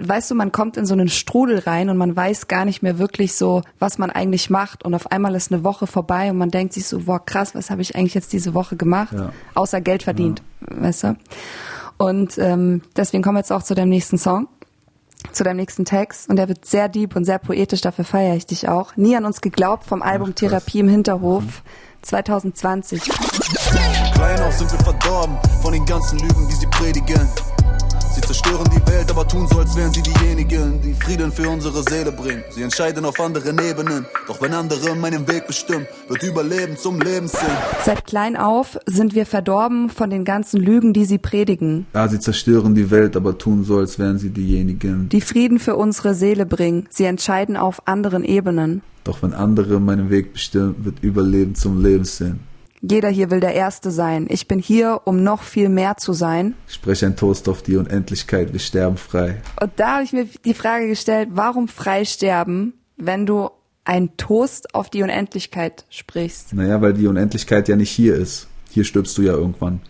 weißt 0.00 0.32
du, 0.32 0.34
man 0.34 0.50
kommt 0.50 0.76
in 0.76 0.86
so 0.86 0.94
einen 0.94 1.08
Strudel 1.08 1.60
rein 1.60 1.88
und 1.88 1.96
man 1.96 2.16
weiß 2.16 2.48
gar 2.48 2.64
nicht 2.64 2.82
mehr 2.82 2.98
wirklich 2.98 3.36
so, 3.36 3.62
was 3.78 3.96
man 3.96 4.10
eigentlich 4.10 4.50
macht 4.50 4.84
und 4.84 4.92
auf 4.92 5.12
einmal 5.12 5.36
ist 5.36 5.52
eine 5.52 5.62
Woche 5.62 5.86
vorbei 5.86 6.32
und 6.32 6.36
man 6.36 6.50
denkt 6.50 6.72
sich 6.72 6.88
so, 6.88 7.02
boah, 7.02 7.24
krass, 7.24 7.54
was 7.54 7.70
habe 7.70 7.80
ich 7.80 7.94
eigentlich 7.94 8.14
jetzt 8.14 8.32
diese 8.32 8.54
Woche 8.54 8.74
gemacht? 8.76 9.12
Ja. 9.12 9.30
Außer 9.54 9.80
Geld 9.80 10.02
verdient, 10.02 10.42
ja. 10.68 10.82
weißt 10.82 11.04
du? 11.04 11.16
Und 11.96 12.38
ähm, 12.38 12.82
deswegen 12.96 13.22
kommen 13.22 13.36
wir 13.36 13.40
jetzt 13.40 13.52
auch 13.52 13.62
zu 13.62 13.76
dem 13.76 13.88
nächsten 13.88 14.18
Song 14.18 14.48
zu 15.32 15.44
deinem 15.44 15.56
nächsten 15.56 15.84
Text 15.84 16.28
und 16.28 16.36
der 16.36 16.48
wird 16.48 16.64
sehr 16.64 16.88
deep 16.88 17.16
und 17.16 17.24
sehr 17.24 17.38
poetisch, 17.38 17.80
dafür 17.80 18.04
feiere 18.04 18.36
ich 18.36 18.46
dich 18.46 18.68
auch. 18.68 18.96
Nie 18.96 19.16
an 19.16 19.24
uns 19.24 19.40
geglaubt 19.40 19.84
vom 19.84 20.02
Album 20.02 20.30
Ach, 20.30 20.34
Therapie 20.34 20.80
im 20.80 20.88
Hinterhof. 20.88 21.62
2020. 22.02 23.02
Klein 24.14 24.40
auf 24.42 24.52
sind 24.52 24.70
wir 24.70 24.78
verdorben 24.80 25.38
von 25.62 25.72
den 25.72 25.86
ganzen 25.86 26.18
Lügen, 26.18 26.48
die 26.48 26.54
sie 26.54 26.66
predigen. 26.66 27.28
Sie 28.14 28.20
zerstören 28.20 28.68
die 28.70 28.92
Welt, 28.92 29.10
aber 29.10 29.26
tun 29.26 29.48
so, 29.48 29.58
als 29.58 29.74
wären 29.74 29.92
sie 29.92 30.02
diejenigen, 30.02 30.80
die 30.80 30.94
Frieden 30.94 31.32
für 31.32 31.48
unsere 31.48 31.82
Seele 31.82 32.12
bringen. 32.12 32.44
Sie 32.50 32.62
entscheiden 32.62 33.04
auf 33.04 33.18
anderen 33.18 33.58
Ebenen, 33.58 34.06
doch 34.28 34.40
wenn 34.40 34.54
andere 34.54 34.94
meinen 34.94 35.26
Weg 35.26 35.48
bestimmen, 35.48 35.88
wird 36.06 36.22
Überleben 36.22 36.76
zum 36.76 37.00
Lebenssinn. 37.00 37.48
Seit 37.84 38.06
klein 38.06 38.36
auf 38.36 38.78
sind 38.86 39.16
wir 39.16 39.26
verdorben 39.26 39.90
von 39.90 40.10
den 40.10 40.24
ganzen 40.24 40.60
Lügen, 40.60 40.92
die 40.92 41.06
sie 41.06 41.18
predigen. 41.18 41.86
Ja, 41.92 42.06
sie 42.06 42.20
zerstören 42.20 42.76
die 42.76 42.92
Welt, 42.92 43.16
aber 43.16 43.36
tun 43.36 43.64
so, 43.64 43.78
als 43.78 43.98
wären 43.98 44.18
sie 44.18 44.30
diejenigen, 44.30 45.08
die 45.08 45.20
Frieden 45.20 45.58
für 45.58 45.74
unsere 45.74 46.14
Seele 46.14 46.46
bringen. 46.46 46.86
Sie 46.90 47.06
entscheiden 47.06 47.56
auf 47.56 47.88
anderen 47.88 48.22
Ebenen. 48.22 48.82
Doch 49.02 49.24
wenn 49.24 49.34
andere 49.34 49.80
meinen 49.80 50.08
Weg 50.08 50.32
bestimmen, 50.32 50.76
wird 50.84 51.02
Überleben 51.02 51.56
zum 51.56 51.82
Lebenssinn. 51.82 52.38
Jeder 52.90 53.08
hier 53.08 53.30
will 53.30 53.40
der 53.40 53.54
Erste 53.54 53.90
sein. 53.90 54.26
Ich 54.28 54.46
bin 54.46 54.58
hier, 54.58 55.00
um 55.04 55.22
noch 55.22 55.42
viel 55.42 55.70
mehr 55.70 55.96
zu 55.96 56.12
sein. 56.12 56.54
Ich 56.68 56.74
spreche 56.74 57.06
ein 57.06 57.16
Toast 57.16 57.48
auf 57.48 57.62
die 57.62 57.76
Unendlichkeit. 57.76 58.52
Wir 58.52 58.60
sterben 58.60 58.98
frei. 58.98 59.40
Und 59.60 59.72
da 59.76 59.94
habe 59.94 60.04
ich 60.04 60.12
mir 60.12 60.26
die 60.44 60.52
Frage 60.52 60.88
gestellt, 60.88 61.30
warum 61.32 61.68
frei 61.68 62.04
sterben, 62.04 62.74
wenn 62.98 63.24
du 63.24 63.48
ein 63.84 64.16
Toast 64.18 64.74
auf 64.74 64.90
die 64.90 65.02
Unendlichkeit 65.02 65.86
sprichst? 65.88 66.52
Naja, 66.52 66.82
weil 66.82 66.92
die 66.92 67.06
Unendlichkeit 67.06 67.68
ja 67.68 67.76
nicht 67.76 67.90
hier 67.90 68.16
ist. 68.16 68.48
Hier 68.70 68.84
stirbst 68.84 69.16
du 69.16 69.22
ja 69.22 69.32
irgendwann. 69.32 69.80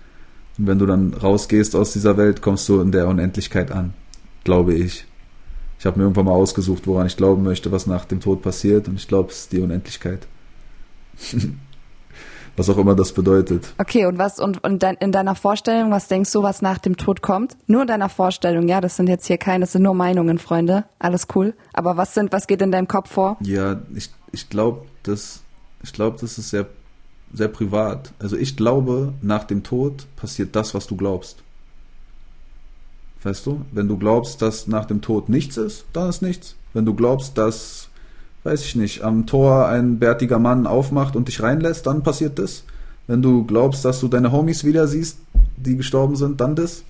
Und 0.56 0.68
wenn 0.68 0.78
du 0.78 0.86
dann 0.86 1.14
rausgehst 1.14 1.74
aus 1.74 1.92
dieser 1.92 2.16
Welt, 2.16 2.42
kommst 2.42 2.68
du 2.68 2.80
in 2.80 2.92
der 2.92 3.08
Unendlichkeit 3.08 3.72
an. 3.72 3.92
Glaube 4.44 4.74
ich. 4.74 5.04
Ich 5.80 5.86
habe 5.86 5.98
mir 5.98 6.04
irgendwann 6.04 6.26
mal 6.26 6.32
ausgesucht, 6.32 6.86
woran 6.86 7.08
ich 7.08 7.16
glauben 7.16 7.42
möchte, 7.42 7.72
was 7.72 7.88
nach 7.88 8.04
dem 8.04 8.20
Tod 8.20 8.40
passiert. 8.42 8.86
Und 8.86 8.94
ich 8.94 9.08
glaube, 9.08 9.32
es 9.32 9.40
ist 9.40 9.52
die 9.52 9.60
Unendlichkeit. 9.60 10.28
was 12.56 12.68
auch 12.68 12.78
immer 12.78 12.94
das 12.94 13.12
bedeutet. 13.12 13.72
Okay, 13.78 14.06
und 14.06 14.18
was 14.18 14.38
und, 14.38 14.62
und 14.62 14.82
in 14.82 15.12
deiner 15.12 15.34
Vorstellung, 15.34 15.90
was 15.90 16.08
denkst 16.08 16.32
du, 16.32 16.42
was 16.42 16.62
nach 16.62 16.78
dem 16.78 16.96
Tod 16.96 17.22
kommt? 17.22 17.56
Nur 17.66 17.82
in 17.82 17.88
deiner 17.88 18.08
Vorstellung, 18.08 18.68
ja, 18.68 18.80
das 18.80 18.96
sind 18.96 19.08
jetzt 19.08 19.26
hier 19.26 19.38
keine, 19.38 19.60
das 19.64 19.72
sind 19.72 19.82
nur 19.82 19.94
Meinungen, 19.94 20.38
Freunde. 20.38 20.84
Alles 20.98 21.26
cool. 21.34 21.54
Aber 21.72 21.96
was 21.96 22.14
sind, 22.14 22.32
was 22.32 22.46
geht 22.46 22.62
in 22.62 22.72
deinem 22.72 22.88
Kopf 22.88 23.10
vor? 23.10 23.36
Ja, 23.40 23.80
ich, 23.94 24.10
ich 24.32 24.48
glaube, 24.48 24.86
das, 25.02 25.42
ich 25.82 25.92
glaube, 25.92 26.18
das 26.20 26.38
ist 26.38 26.50
sehr, 26.50 26.66
sehr 27.32 27.48
privat. 27.48 28.12
Also 28.18 28.36
ich 28.36 28.56
glaube, 28.56 29.12
nach 29.20 29.44
dem 29.44 29.62
Tod 29.62 30.06
passiert 30.16 30.54
das, 30.54 30.74
was 30.74 30.86
du 30.86 30.96
glaubst. 30.96 31.38
Weißt 33.22 33.46
du? 33.46 33.62
Wenn 33.72 33.88
du 33.88 33.96
glaubst, 33.96 34.42
dass 34.42 34.66
nach 34.66 34.84
dem 34.84 35.00
Tod 35.00 35.28
nichts 35.28 35.56
ist, 35.56 35.86
dann 35.92 36.10
ist 36.10 36.22
nichts. 36.22 36.56
Wenn 36.74 36.84
du 36.84 36.94
glaubst, 36.94 37.38
dass 37.38 37.83
weiß 38.44 38.64
ich 38.64 38.76
nicht, 38.76 39.02
am 39.02 39.26
Tor 39.26 39.68
ein 39.68 39.98
bärtiger 39.98 40.38
Mann 40.38 40.66
aufmacht 40.66 41.16
und 41.16 41.28
dich 41.28 41.42
reinlässt, 41.42 41.86
dann 41.86 42.02
passiert 42.02 42.38
das. 42.38 42.64
Wenn 43.06 43.22
du 43.22 43.44
glaubst, 43.44 43.84
dass 43.84 44.00
du 44.00 44.08
deine 44.08 44.32
Homies 44.32 44.64
wieder 44.64 44.86
siehst, 44.86 45.18
die 45.56 45.76
gestorben 45.76 46.16
sind, 46.16 46.40
dann 46.40 46.54
das. 46.54 46.84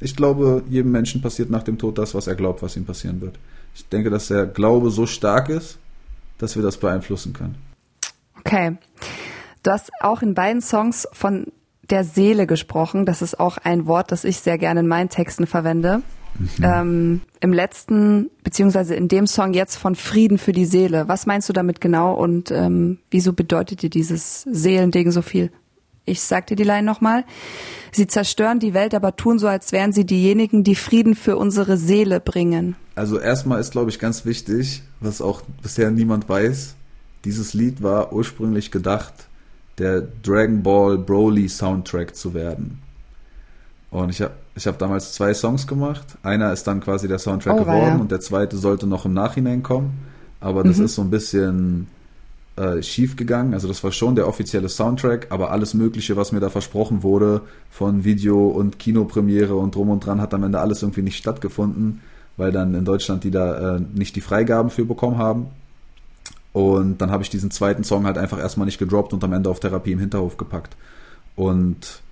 Ich 0.00 0.16
glaube, 0.16 0.62
jedem 0.68 0.92
Menschen 0.92 1.22
passiert 1.22 1.50
nach 1.50 1.62
dem 1.62 1.78
Tod 1.78 1.98
das, 1.98 2.14
was 2.14 2.26
er 2.26 2.34
glaubt, 2.34 2.62
was 2.62 2.76
ihm 2.76 2.84
passieren 2.84 3.20
wird. 3.20 3.38
Ich 3.74 3.88
denke, 3.88 4.10
dass 4.10 4.28
der 4.28 4.46
Glaube 4.46 4.90
so 4.90 5.06
stark 5.06 5.48
ist, 5.48 5.78
dass 6.38 6.56
wir 6.56 6.62
das 6.62 6.76
beeinflussen 6.76 7.32
können. 7.32 7.56
Okay. 8.38 8.76
Du 9.62 9.70
hast 9.70 9.90
auch 10.00 10.22
in 10.22 10.34
beiden 10.34 10.62
Songs 10.62 11.06
von 11.12 11.46
der 11.90 12.04
Seele 12.04 12.46
gesprochen. 12.46 13.04
Das 13.04 13.20
ist 13.20 13.38
auch 13.38 13.58
ein 13.58 13.86
Wort, 13.86 14.10
das 14.10 14.24
ich 14.24 14.40
sehr 14.40 14.58
gerne 14.58 14.80
in 14.80 14.88
meinen 14.88 15.08
Texten 15.08 15.46
verwende. 15.46 16.02
Mhm. 16.38 16.48
Ähm, 16.62 17.20
Im 17.40 17.52
letzten, 17.52 18.30
beziehungsweise 18.44 18.94
in 18.94 19.08
dem 19.08 19.26
Song 19.26 19.52
jetzt 19.52 19.76
von 19.76 19.94
Frieden 19.94 20.38
für 20.38 20.52
die 20.52 20.64
Seele. 20.64 21.08
Was 21.08 21.26
meinst 21.26 21.48
du 21.48 21.52
damit 21.52 21.80
genau 21.80 22.14
und 22.14 22.50
ähm, 22.50 22.98
wieso 23.10 23.32
bedeutet 23.32 23.82
dir 23.82 23.90
dieses 23.90 24.42
Seelending 24.42 25.10
so 25.10 25.22
viel? 25.22 25.50
Ich 26.06 26.22
sag 26.22 26.46
dir 26.46 26.56
die 26.56 26.64
Line 26.64 26.82
nochmal. 26.82 27.24
Sie 27.92 28.06
zerstören 28.06 28.58
die 28.58 28.74
Welt, 28.74 28.94
aber 28.94 29.16
tun 29.16 29.38
so, 29.38 29.46
als 29.46 29.72
wären 29.72 29.92
sie 29.92 30.04
diejenigen, 30.04 30.64
die 30.64 30.74
Frieden 30.74 31.14
für 31.14 31.36
unsere 31.36 31.76
Seele 31.76 32.20
bringen. 32.20 32.76
Also 32.94 33.18
erstmal 33.18 33.60
ist, 33.60 33.72
glaube 33.72 33.90
ich, 33.90 33.98
ganz 33.98 34.24
wichtig, 34.24 34.82
was 35.00 35.20
auch 35.20 35.42
bisher 35.62 35.90
niemand 35.90 36.28
weiß, 36.28 36.74
dieses 37.24 37.52
Lied 37.54 37.82
war 37.82 38.12
ursprünglich 38.12 38.70
gedacht, 38.70 39.12
der 39.78 40.00
Dragon 40.22 40.62
Ball 40.62 40.98
Broly 40.98 41.48
Soundtrack 41.48 42.16
zu 42.16 42.34
werden. 42.34 42.80
Und 43.90 44.10
ich 44.10 44.22
habe 44.22 44.34
ich 44.54 44.66
hab 44.66 44.78
damals 44.78 45.14
zwei 45.14 45.32
Songs 45.34 45.66
gemacht. 45.66 46.18
Einer 46.22 46.52
ist 46.52 46.66
dann 46.66 46.80
quasi 46.80 47.08
der 47.08 47.18
Soundtrack 47.18 47.54
oh, 47.54 47.60
geworden 47.60 47.86
ja. 47.86 47.96
und 47.96 48.10
der 48.10 48.20
zweite 48.20 48.56
sollte 48.56 48.86
noch 48.86 49.04
im 49.04 49.12
Nachhinein 49.12 49.62
kommen. 49.62 49.98
Aber 50.40 50.64
das 50.64 50.78
mhm. 50.78 50.86
ist 50.86 50.94
so 50.94 51.02
ein 51.02 51.10
bisschen 51.10 51.86
äh, 52.56 52.82
schief 52.82 53.16
gegangen. 53.16 53.54
Also 53.54 53.68
das 53.68 53.82
war 53.84 53.92
schon 53.92 54.16
der 54.16 54.26
offizielle 54.26 54.68
Soundtrack, 54.68 55.28
aber 55.30 55.50
alles 55.50 55.74
Mögliche, 55.74 56.16
was 56.16 56.32
mir 56.32 56.40
da 56.40 56.50
versprochen 56.50 57.02
wurde, 57.02 57.42
von 57.70 58.04
Video 58.04 58.48
und 58.48 58.78
Kinopremiere 58.78 59.54
und 59.54 59.74
drum 59.74 59.90
und 59.90 60.04
dran, 60.04 60.20
hat 60.20 60.34
am 60.34 60.42
Ende 60.42 60.60
alles 60.60 60.82
irgendwie 60.82 61.02
nicht 61.02 61.16
stattgefunden, 61.16 62.00
weil 62.36 62.52
dann 62.52 62.74
in 62.74 62.84
Deutschland 62.84 63.24
die 63.24 63.30
da 63.30 63.76
äh, 63.76 63.80
nicht 63.94 64.16
die 64.16 64.20
Freigaben 64.20 64.70
für 64.70 64.84
bekommen 64.84 65.18
haben. 65.18 65.46
Und 66.52 66.98
dann 66.98 67.10
habe 67.10 67.22
ich 67.22 67.30
diesen 67.30 67.50
zweiten 67.50 67.84
Song 67.84 68.06
halt 68.06 68.18
einfach 68.18 68.38
erstmal 68.38 68.66
nicht 68.66 68.78
gedroppt 68.78 69.12
und 69.12 69.22
am 69.22 69.32
Ende 69.32 69.48
auf 69.48 69.60
Therapie 69.60 69.92
im 69.92 70.00
Hinterhof 70.00 70.36
gepackt. 70.36 70.76
Und 71.36 72.02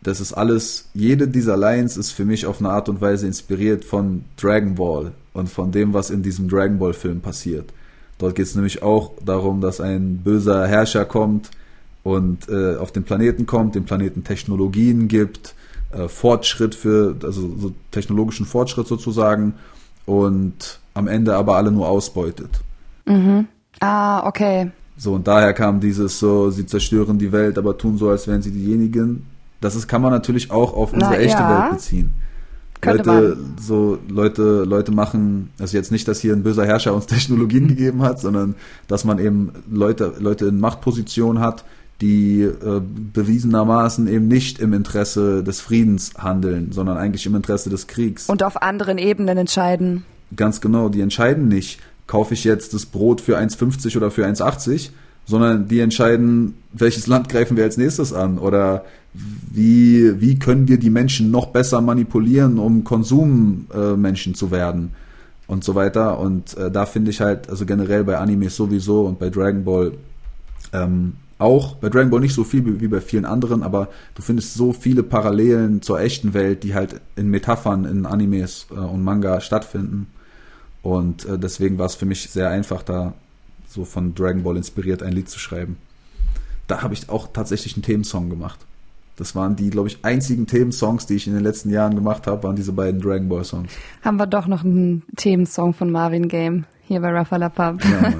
das 0.00 0.20
ist 0.20 0.32
alles, 0.32 0.88
jede 0.94 1.26
dieser 1.26 1.56
Lines 1.56 1.96
ist 1.96 2.12
für 2.12 2.24
mich 2.24 2.46
auf 2.46 2.60
eine 2.60 2.70
Art 2.70 2.88
und 2.88 3.00
Weise 3.00 3.26
inspiriert 3.26 3.84
von 3.84 4.24
Dragon 4.36 4.76
Ball 4.76 5.12
und 5.32 5.48
von 5.48 5.72
dem, 5.72 5.92
was 5.92 6.10
in 6.10 6.22
diesem 6.22 6.48
Dragon 6.48 6.78
Ball 6.78 6.92
Film 6.92 7.20
passiert. 7.20 7.72
Dort 8.18 8.34
geht 8.34 8.46
es 8.46 8.54
nämlich 8.54 8.82
auch 8.82 9.12
darum, 9.24 9.60
dass 9.60 9.80
ein 9.80 10.18
böser 10.18 10.66
Herrscher 10.66 11.04
kommt 11.04 11.50
und 12.04 12.48
äh, 12.48 12.76
auf 12.76 12.92
den 12.92 13.04
Planeten 13.04 13.46
kommt, 13.46 13.74
dem 13.74 13.84
Planeten 13.84 14.24
Technologien 14.24 15.08
gibt, 15.08 15.54
äh, 15.92 16.08
Fortschritt 16.08 16.74
für, 16.74 17.16
also 17.22 17.56
so 17.58 17.72
technologischen 17.90 18.46
Fortschritt 18.46 18.86
sozusagen 18.86 19.54
und 20.06 20.80
am 20.94 21.08
Ende 21.08 21.34
aber 21.34 21.56
alle 21.56 21.70
nur 21.70 21.88
ausbeutet. 21.88 22.50
Mhm. 23.04 23.46
Ah, 23.80 24.26
okay. 24.26 24.70
So, 24.96 25.14
und 25.14 25.28
daher 25.28 25.52
kam 25.54 25.80
dieses 25.80 26.18
so, 26.18 26.50
sie 26.50 26.66
zerstören 26.66 27.18
die 27.18 27.30
Welt, 27.30 27.56
aber 27.56 27.78
tun 27.78 27.98
so, 27.98 28.08
als 28.08 28.26
wären 28.26 28.42
sie 28.42 28.50
diejenigen, 28.50 29.26
das 29.60 29.74
ist, 29.74 29.88
kann 29.88 30.02
man 30.02 30.12
natürlich 30.12 30.50
auch 30.50 30.72
auf 30.74 30.92
unsere 30.92 31.12
Na, 31.12 31.18
echte 31.18 31.38
ja. 31.38 31.62
Welt 31.62 31.72
beziehen. 31.72 32.12
Könnte 32.80 33.10
Leute, 33.10 33.36
man. 33.36 33.56
so 33.60 33.98
Leute, 34.08 34.64
Leute 34.64 34.92
machen, 34.92 35.50
also 35.58 35.76
jetzt 35.76 35.90
nicht, 35.90 36.06
dass 36.06 36.20
hier 36.20 36.32
ein 36.32 36.44
böser 36.44 36.64
Herrscher 36.64 36.94
uns 36.94 37.06
Technologien 37.08 37.66
gegeben 37.68 38.02
hat, 38.02 38.20
sondern 38.20 38.54
dass 38.86 39.04
man 39.04 39.18
eben 39.18 39.52
Leute, 39.70 40.14
Leute 40.18 40.46
in 40.46 40.60
Machtposition 40.60 41.40
hat, 41.40 41.64
die 42.00 42.42
äh, 42.42 42.80
bewiesenermaßen 43.12 44.06
eben 44.06 44.28
nicht 44.28 44.60
im 44.60 44.72
Interesse 44.72 45.42
des 45.42 45.60
Friedens 45.60 46.12
handeln, 46.16 46.70
sondern 46.70 46.96
eigentlich 46.96 47.26
im 47.26 47.34
Interesse 47.34 47.70
des 47.70 47.88
Kriegs. 47.88 48.28
Und 48.28 48.44
auf 48.44 48.62
anderen 48.62 48.98
Ebenen 48.98 49.36
entscheiden. 49.36 50.04
Ganz 50.36 50.60
genau, 50.60 50.88
die 50.88 51.00
entscheiden 51.00 51.48
nicht, 51.48 51.80
kaufe 52.06 52.34
ich 52.34 52.44
jetzt 52.44 52.74
das 52.74 52.86
Brot 52.86 53.20
für 53.20 53.36
1,50 53.36 53.96
oder 53.96 54.12
für 54.12 54.24
1,80, 54.26 54.90
sondern 55.26 55.66
die 55.66 55.80
entscheiden, 55.80 56.54
welches 56.72 57.08
Land 57.08 57.28
greifen 57.28 57.56
wir 57.56 57.64
als 57.64 57.76
nächstes 57.76 58.12
an 58.12 58.38
oder 58.38 58.84
wie, 59.14 60.20
wie 60.20 60.38
können 60.38 60.68
wir 60.68 60.78
die 60.78 60.90
Menschen 60.90 61.30
noch 61.30 61.46
besser 61.46 61.80
manipulieren, 61.80 62.58
um 62.58 62.84
Konsummenschen 62.84 64.32
äh, 64.32 64.36
zu 64.36 64.50
werden 64.50 64.92
und 65.46 65.64
so 65.64 65.74
weiter. 65.74 66.18
Und 66.20 66.56
äh, 66.56 66.70
da 66.70 66.86
finde 66.86 67.10
ich 67.10 67.20
halt, 67.20 67.48
also 67.48 67.66
generell 67.66 68.04
bei 68.04 68.18
Animes 68.18 68.54
sowieso 68.56 69.06
und 69.06 69.18
bei 69.18 69.30
Dragon 69.30 69.64
Ball 69.64 69.92
ähm, 70.72 71.14
auch, 71.38 71.76
bei 71.76 71.88
Dragon 71.88 72.10
Ball 72.10 72.20
nicht 72.20 72.34
so 72.34 72.44
viel 72.44 72.80
wie 72.80 72.88
bei 72.88 73.00
vielen 73.00 73.24
anderen, 73.24 73.62
aber 73.62 73.88
du 74.14 74.22
findest 74.22 74.54
so 74.54 74.72
viele 74.72 75.02
Parallelen 75.02 75.82
zur 75.82 76.00
echten 76.00 76.34
Welt, 76.34 76.64
die 76.64 76.74
halt 76.74 77.00
in 77.16 77.28
Metaphern, 77.28 77.84
in 77.84 78.06
Animes 78.06 78.66
äh, 78.70 78.74
und 78.74 79.02
Manga 79.02 79.40
stattfinden. 79.40 80.08
Und 80.82 81.24
äh, 81.26 81.38
deswegen 81.38 81.78
war 81.78 81.86
es 81.86 81.94
für 81.94 82.06
mich 82.06 82.28
sehr 82.30 82.50
einfach, 82.50 82.82
da 82.82 83.14
so 83.68 83.84
von 83.84 84.14
Dragon 84.14 84.42
Ball 84.42 84.56
inspiriert 84.56 85.02
ein 85.02 85.12
Lied 85.12 85.28
zu 85.28 85.38
schreiben. 85.38 85.76
Da 86.66 86.82
habe 86.82 86.94
ich 86.94 87.08
auch 87.08 87.28
tatsächlich 87.32 87.74
einen 87.74 87.82
Themensong 87.82 88.30
gemacht. 88.30 88.58
Das 89.18 89.34
waren 89.34 89.56
die, 89.56 89.68
glaube 89.68 89.88
ich, 89.88 89.98
einzigen 90.04 90.46
Themensongs, 90.46 91.06
die 91.06 91.14
ich 91.16 91.26
in 91.26 91.34
den 91.34 91.42
letzten 91.42 91.70
Jahren 91.70 91.96
gemacht 91.96 92.28
habe, 92.28 92.44
waren 92.44 92.54
diese 92.54 92.72
beiden 92.72 93.00
Dragon 93.00 93.28
Ball 93.28 93.44
Songs. 93.44 93.72
Haben 94.02 94.16
wir 94.16 94.28
doch 94.28 94.46
noch 94.46 94.64
einen 94.64 95.02
Themensong 95.16 95.74
von 95.74 95.90
Marvin 95.90 96.28
Game 96.28 96.64
hier 96.86 97.00
bei 97.00 97.10
Rafa 97.10 97.48
Pub. 97.48 97.84
Ja, 97.84 98.12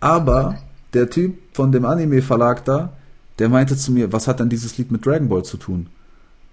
Aber 0.00 0.58
der 0.94 1.10
Typ 1.10 1.36
von 1.52 1.72
dem 1.72 1.84
Anime-Verlag 1.84 2.64
da, 2.64 2.92
der 3.40 3.48
meinte 3.48 3.76
zu 3.76 3.90
mir, 3.90 4.12
was 4.12 4.28
hat 4.28 4.38
denn 4.38 4.48
dieses 4.48 4.78
Lied 4.78 4.92
mit 4.92 5.04
Dragon 5.04 5.28
Ball 5.28 5.42
zu 5.42 5.56
tun? 5.56 5.88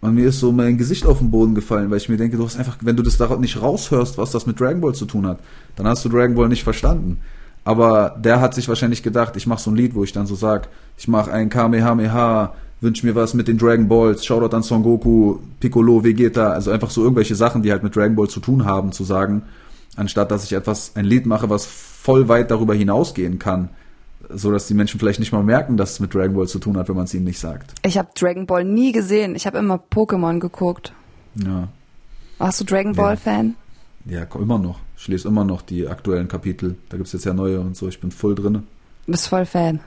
Und 0.02 0.16
mir 0.16 0.30
ist 0.30 0.40
so 0.40 0.52
mein 0.52 0.78
Gesicht 0.78 1.06
auf 1.06 1.20
den 1.20 1.30
Boden 1.30 1.54
gefallen, 1.54 1.92
weil 1.92 1.98
ich 1.98 2.10
mir 2.10 2.18
denke, 2.18 2.38
du 2.38 2.46
hast 2.46 2.58
einfach, 2.58 2.78
wenn 2.82 2.98
du 2.98 3.04
das 3.04 3.18
darauf 3.18 3.40
nicht 3.40 3.62
raushörst, 3.62 4.18
was 4.18 4.32
das 4.32 4.48
mit 4.48 4.60
Dragon 4.60 4.82
Ball 4.82 4.96
zu 4.96 5.06
tun 5.06 5.28
hat, 5.28 5.40
dann 5.76 5.88
hast 5.88 6.04
du 6.04 6.10
Dragon 6.10 6.36
Ball 6.36 6.50
nicht 6.50 6.64
verstanden. 6.64 7.20
Aber 7.64 8.16
der 8.20 8.42
hat 8.42 8.54
sich 8.54 8.68
wahrscheinlich 8.70 9.02
gedacht, 9.02 9.36
ich 9.36 9.48
mache 9.48 9.62
so 9.62 9.72
ein 9.72 9.76
Lied, 9.76 9.96
wo 9.96 10.04
ich 10.04 10.12
dann 10.12 10.28
so 10.28 10.36
sag, 10.36 10.68
ich 10.98 11.08
mache 11.08 11.32
ein 11.32 11.50
Kamehameha, 11.50 12.54
wünsch 12.86 13.04
mir 13.04 13.16
was 13.16 13.34
mit 13.34 13.50
den 13.50 13.58
Dragon 13.58 13.90
Balls, 13.90 14.26
Shoutout 14.26 14.56
an 14.56 14.64
Son 14.64 14.84
Goku, 14.84 15.40
Piccolo, 15.60 16.04
Vegeta, 16.04 16.52
also 16.52 16.72
einfach 16.72 16.92
so 16.92 17.02
irgendwelche 17.02 17.36
Sachen, 17.36 17.64
die 17.64 17.72
halt 17.72 17.84
mit 17.84 17.96
Dragon 17.96 18.16
Ball 18.16 18.30
zu 18.30 18.40
tun 18.40 18.64
haben, 18.64 18.94
zu 18.94 19.04
sagen, 19.04 19.42
anstatt 19.98 20.32
dass 20.32 20.46
ich 20.46 20.54
etwas, 20.54 20.96
ein 20.96 21.04
Lied 21.04 21.26
mache, 21.26 21.50
was 21.50 21.66
voll 21.66 22.30
weit 22.30 22.52
darüber 22.52 22.74
hinausgehen 22.74 23.40
kann, 23.40 23.70
so 24.30 24.52
dass 24.52 24.68
die 24.68 24.76
Menschen 24.76 25.00
vielleicht 25.00 25.20
nicht 25.20 25.34
mal 25.34 25.44
merken, 25.44 25.76
dass 25.76 25.94
es 25.94 26.00
mit 26.00 26.14
Dragon 26.14 26.36
Ball 26.36 26.48
zu 26.48 26.60
tun 26.60 26.78
hat, 26.78 26.88
wenn 26.88 26.96
man 26.96 27.06
es 27.06 27.14
ihnen 27.14 27.26
nicht 27.26 27.40
sagt. 27.40 27.74
Ich 27.84 27.98
habe 27.98 28.10
Dragon 28.16 28.46
Ball 28.46 28.64
nie 28.64 28.92
gesehen, 28.92 29.36
ich 29.36 29.46
habe 29.48 29.58
immer 29.58 29.82
Pokémon 29.92 30.40
geguckt. 30.40 30.94
Ja. 31.36 31.68
Warst 32.38 32.62
du 32.62 32.64
Dragon 32.66 32.94
Ball 32.94 33.18
Fan? 33.18 33.56
Ja, 34.06 34.24
immer 34.40 34.60
noch. 34.60 34.80
Ich 34.98 35.08
lese 35.08 35.28
immer 35.28 35.44
noch 35.44 35.62
die 35.62 35.88
aktuellen 35.88 36.28
Kapitel. 36.28 36.76
Da 36.90 36.98
gibt 36.98 37.08
es 37.08 37.14
jetzt 37.14 37.26
ja 37.26 37.34
neue 37.34 37.60
und 37.60 37.76
so. 37.76 37.88
Ich 37.88 38.00
bin 38.00 38.12
voll 38.12 38.36
drinne. 38.36 38.64
Du 39.06 39.12
bist 39.12 39.28
voll 39.28 39.46
Fan. 39.46 39.80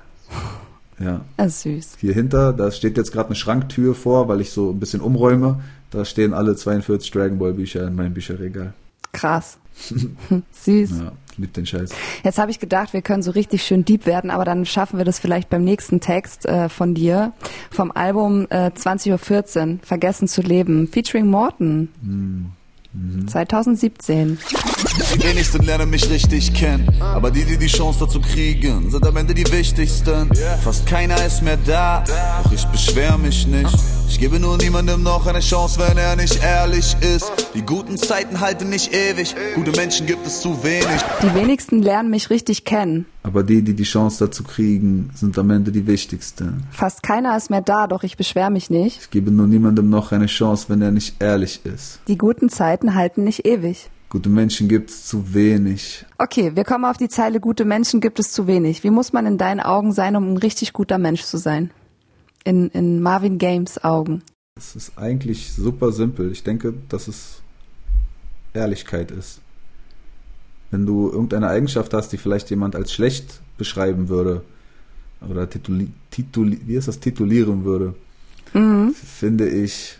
Ja. 0.99 1.21
Das 1.37 1.49
ist 1.49 1.63
süß. 1.63 1.97
Hier 2.01 2.13
hinter, 2.13 2.53
da 2.53 2.71
steht 2.71 2.97
jetzt 2.97 3.13
gerade 3.13 3.29
eine 3.29 3.37
Schranktür 3.37 3.95
vor, 3.95 4.29
weil 4.29 4.41
ich 4.41 4.51
so 4.51 4.71
ein 4.71 4.81
bisschen 4.81 5.01
umräume. 5.01 5.61
Da 5.91 6.05
stehen 6.05 6.35
alle 6.35 6.57
42 6.57 7.11
Dragon 7.11 7.39
Ball 7.39 7.55
Bücher 7.55 7.87
in 7.87 7.95
meinem 7.95 8.15
Bücherregal. 8.15 8.75
Krass. 9.13 9.59
Süß. 10.53 10.91
Ja, 10.91 11.13
lieb 11.37 11.55
den 11.55 11.65
Scheiß. 11.65 11.91
Jetzt 12.25 12.39
habe 12.39 12.51
ich 12.51 12.59
gedacht, 12.59 12.93
wir 12.93 13.03
können 13.03 13.23
so 13.23 13.31
richtig 13.31 13.63
schön 13.63 13.85
deep 13.85 14.07
werden, 14.07 14.31
aber 14.31 14.45
dann 14.45 14.67
schaffen 14.67 14.99
wir 14.99 15.05
das 15.05 15.19
vielleicht 15.19 15.49
beim 15.49 15.65
nächsten 15.65 16.01
Text 16.01 16.47
äh, 16.47 16.69
von 16.69 16.95
dir. 16.95 17.33
Vom 17.71 17.93
Album 17.93 18.47
äh, 18.51 18.71
20.14 18.71 19.13
Uhr, 19.13 19.79
Vergessen 19.83 20.29
zu 20.29 20.43
leben, 20.43 20.89
featuring 20.89 21.27
Morton. 21.27 21.89
Mhm. 22.93 23.29
2017. 23.29 24.39
Die 25.15 25.23
wenigsten 25.23 25.63
lernen 25.63 25.91
mich 25.91 26.09
richtig 26.09 26.53
kennen, 26.55 26.89
aber 27.01 27.31
die, 27.31 27.45
die 27.45 27.59
die 27.59 27.67
Chance 27.67 28.01
dazu 28.01 28.21
kriegen, 28.21 28.91
sind 28.91 29.07
am 29.07 29.17
Ende 29.17 29.35
die 29.35 29.51
wichtigsten. 29.51 30.31
Fast 30.63 30.87
keiner 30.87 31.23
ist 31.25 31.43
mehr 31.43 31.59
da, 31.67 32.05
doch 32.43 32.53
ich 32.53 32.65
beschwer 32.67 33.19
mich 33.19 33.47
nicht. 33.47 33.77
Ich 34.09 34.19
gebe 34.19 34.41
nur 34.41 34.57
niemandem 34.57 35.03
noch 35.03 35.27
eine 35.27 35.41
Chance, 35.41 35.79
wenn 35.79 35.99
er 35.99 36.17
nicht 36.17 36.43
ehrlich 36.43 36.97
ist. 37.03 37.31
Die 37.55 37.63
guten 37.63 37.99
Zeiten 37.99 38.41
halten 38.41 38.71
nicht 38.71 38.93
ewig, 38.95 39.37
gute 39.55 39.71
Menschen 39.73 40.07
gibt 40.07 40.27
es 40.27 40.41
zu 40.41 40.65
wenig. 40.65 41.01
Die 41.23 41.35
wenigsten 41.35 41.83
lernen 41.83 42.09
mich 42.11 42.31
richtig 42.31 42.65
kennen. 42.65 43.05
Aber 43.23 43.43
die, 43.45 43.63
die 43.63 43.75
die 43.75 43.85
Chance 43.85 44.25
dazu 44.25 44.43
kriegen, 44.43 45.11
sind 45.15 45.39
am 45.39 45.51
Ende 45.51 45.71
die 45.73 45.87
wichtigsten. 45.87 46.67
Fast 46.71 47.03
keiner 47.03 47.37
ist 47.37 47.51
mehr 47.51 47.61
da, 47.61 47.87
doch 47.87 48.03
ich 48.03 48.17
beschwer 48.17 48.49
mich 48.49 48.71
nicht. 48.71 49.03
Ich 49.03 49.11
gebe 49.11 49.31
nur 49.31 49.47
niemandem 49.47 49.91
noch 49.91 50.11
eine 50.11 50.27
Chance, 50.27 50.65
wenn 50.69 50.81
er 50.81 50.91
nicht 50.91 51.23
ehrlich 51.23 51.61
ist. 51.65 52.01
Die 52.09 52.17
guten 52.17 52.49
Zeiten 52.49 52.95
halten 52.95 53.25
nicht 53.25 53.47
ewig. 53.47 53.91
Gute 54.09 54.31
Menschen 54.31 54.69
gibt 54.69 54.89
es 54.89 55.05
zu 55.05 55.35
wenig. 55.35 56.07
Okay, 56.17 56.53
wir 56.55 56.65
kommen 56.65 56.87
auf 56.87 56.97
die 56.97 57.11
Zeile 57.11 57.41
Gute 57.41 57.67
Menschen 57.67 58.01
gibt 58.01 58.19
es 58.19 58.33
zu 58.33 58.47
wenig. 58.47 58.83
Wie 58.83 58.91
muss 58.91 59.13
man 59.13 59.27
in 59.27 59.37
deinen 59.37 59.61
Augen 59.61 59.93
sein, 59.93 60.17
um 60.17 60.33
ein 60.33 60.39
richtig 60.39 60.73
guter 60.73 60.97
Mensch 60.97 61.25
zu 61.25 61.37
sein? 61.37 61.71
In, 62.49 62.71
in 62.71 63.03
Marvin 63.03 63.37
Games 63.37 63.85
Augen. 63.85 64.23
Es 64.57 64.75
ist 64.75 64.97
eigentlich 64.97 65.53
super 65.53 65.93
simpel. 65.93 66.33
Ich 66.33 66.45
denke, 66.45 66.73
dass 66.89 67.07
es 67.07 67.43
Ehrlichkeit 68.55 69.11
ist. 69.11 69.41
Wenn 70.71 70.87
du 70.87 71.11
irgendeine 71.11 71.49
Eigenschaft 71.49 71.93
hast, 71.93 72.09
die 72.09 72.17
vielleicht 72.17 72.49
jemand 72.49 72.75
als 72.75 72.91
schlecht 72.91 73.43
beschreiben 73.59 74.09
würde 74.09 74.41
oder 75.29 75.51
tituli, 75.51 75.89
tituli, 76.11 76.59
wie 76.65 76.77
ist 76.77 76.89
das, 76.89 77.01
titulieren 77.01 77.65
würde, 77.65 77.95
Mhm. 78.55 78.95
finde 78.95 79.47
ich, 79.47 79.99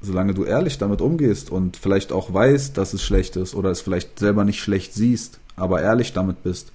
solange 0.00 0.32
du 0.32 0.44
ehrlich 0.44 0.78
damit 0.78 1.02
umgehst 1.02 1.50
und 1.50 1.76
vielleicht 1.76 2.12
auch 2.12 2.32
weißt, 2.32 2.78
dass 2.78 2.94
es 2.94 3.02
schlecht 3.02 3.36
ist 3.36 3.54
oder 3.54 3.70
es 3.70 3.82
vielleicht 3.82 4.18
selber 4.18 4.44
nicht 4.46 4.60
schlecht 4.60 4.94
siehst, 4.94 5.38
aber 5.54 5.82
ehrlich 5.82 6.14
damit 6.14 6.42
bist, 6.44 6.72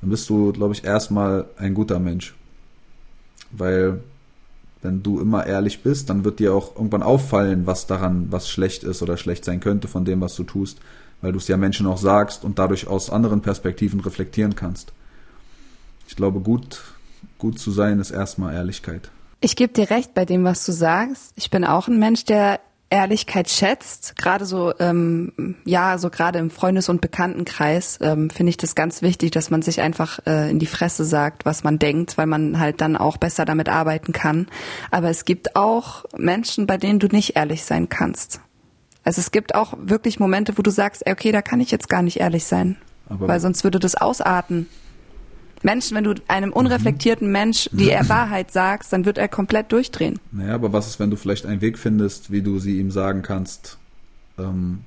dann 0.00 0.08
bist 0.08 0.30
du, 0.30 0.54
glaube 0.54 0.72
ich, 0.72 0.82
erstmal 0.82 1.44
ein 1.58 1.74
guter 1.74 1.98
Mensch. 1.98 2.34
Weil 3.50 4.00
wenn 4.82 5.02
du 5.02 5.20
immer 5.20 5.46
ehrlich 5.46 5.82
bist, 5.82 6.08
dann 6.08 6.24
wird 6.24 6.38
dir 6.38 6.54
auch 6.54 6.76
irgendwann 6.76 7.02
auffallen, 7.02 7.66
was 7.66 7.86
daran, 7.86 8.28
was 8.30 8.48
schlecht 8.48 8.82
ist 8.82 9.02
oder 9.02 9.16
schlecht 9.16 9.44
sein 9.44 9.60
könnte 9.60 9.88
von 9.88 10.04
dem, 10.04 10.20
was 10.20 10.34
du 10.36 10.44
tust, 10.44 10.78
weil 11.20 11.32
du 11.32 11.38
es 11.38 11.48
ja 11.48 11.56
Menschen 11.56 11.86
auch 11.86 11.98
sagst 11.98 12.44
und 12.44 12.58
dadurch 12.58 12.86
aus 12.86 13.10
anderen 13.10 13.42
Perspektiven 13.42 14.00
reflektieren 14.00 14.56
kannst. 14.56 14.92
Ich 16.08 16.16
glaube, 16.16 16.40
gut, 16.40 16.82
gut 17.38 17.58
zu 17.58 17.70
sein 17.70 18.00
ist 18.00 18.10
erstmal 18.10 18.54
Ehrlichkeit. 18.54 19.10
Ich 19.42 19.56
gebe 19.56 19.72
dir 19.72 19.90
recht 19.90 20.14
bei 20.14 20.24
dem, 20.24 20.44
was 20.44 20.64
du 20.66 20.72
sagst. 20.72 21.32
Ich 21.36 21.50
bin 21.50 21.64
auch 21.64 21.88
ein 21.88 21.98
Mensch, 21.98 22.24
der 22.24 22.60
Ehrlichkeit 22.90 23.48
schätzt. 23.48 24.16
Gerade 24.16 24.44
so, 24.44 24.74
ähm, 24.80 25.54
ja, 25.64 25.96
so 25.96 26.10
gerade 26.10 26.40
im 26.40 26.50
Freundes- 26.50 26.88
und 26.88 27.00
Bekanntenkreis 27.00 27.98
ähm, 28.02 28.30
finde 28.30 28.50
ich 28.50 28.56
das 28.56 28.74
ganz 28.74 29.00
wichtig, 29.00 29.30
dass 29.30 29.50
man 29.50 29.62
sich 29.62 29.80
einfach 29.80 30.18
äh, 30.26 30.50
in 30.50 30.58
die 30.58 30.66
Fresse 30.66 31.04
sagt, 31.04 31.44
was 31.44 31.62
man 31.62 31.78
denkt, 31.78 32.18
weil 32.18 32.26
man 32.26 32.58
halt 32.58 32.80
dann 32.80 32.96
auch 32.96 33.16
besser 33.16 33.44
damit 33.44 33.68
arbeiten 33.68 34.12
kann. 34.12 34.48
Aber 34.90 35.08
es 35.08 35.24
gibt 35.24 35.54
auch 35.54 36.04
Menschen, 36.18 36.66
bei 36.66 36.76
denen 36.76 36.98
du 36.98 37.06
nicht 37.06 37.36
ehrlich 37.36 37.64
sein 37.64 37.88
kannst. 37.88 38.40
Also 39.04 39.20
es 39.20 39.30
gibt 39.30 39.54
auch 39.54 39.74
wirklich 39.80 40.18
Momente, 40.18 40.58
wo 40.58 40.62
du 40.62 40.70
sagst, 40.70 41.08
okay, 41.08 41.32
da 41.32 41.42
kann 41.42 41.60
ich 41.60 41.70
jetzt 41.70 41.88
gar 41.88 42.02
nicht 42.02 42.18
ehrlich 42.18 42.44
sein, 42.44 42.76
Aber 43.08 43.28
weil 43.28 43.40
sonst 43.40 43.64
würde 43.64 43.78
das 43.78 43.94
ausarten. 43.94 44.68
Menschen, 45.62 45.96
wenn 45.96 46.04
du 46.04 46.14
einem 46.28 46.52
unreflektierten 46.52 47.30
Mensch 47.30 47.68
die 47.72 47.90
Wahrheit 47.90 48.50
sagst, 48.50 48.92
dann 48.92 49.04
wird 49.04 49.18
er 49.18 49.28
komplett 49.28 49.72
durchdrehen. 49.72 50.18
Naja, 50.32 50.54
aber 50.54 50.72
was 50.72 50.86
ist, 50.86 51.00
wenn 51.00 51.10
du 51.10 51.16
vielleicht 51.16 51.46
einen 51.46 51.60
Weg 51.60 51.78
findest, 51.78 52.30
wie 52.30 52.42
du 52.42 52.58
sie 52.58 52.78
ihm 52.78 52.90
sagen 52.90 53.22
kannst, 53.22 53.78
ähm, 54.38 54.80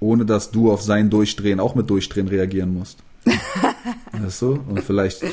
ohne 0.00 0.24
dass 0.24 0.50
du 0.50 0.72
auf 0.72 0.82
sein 0.82 1.10
Durchdrehen 1.10 1.60
auch 1.60 1.74
mit 1.74 1.88
Durchdrehen 1.90 2.28
reagieren 2.28 2.74
musst? 2.74 2.98
weißt 4.12 4.42
du? 4.42 4.60
Und 4.68 4.82
vielleicht 4.82 5.24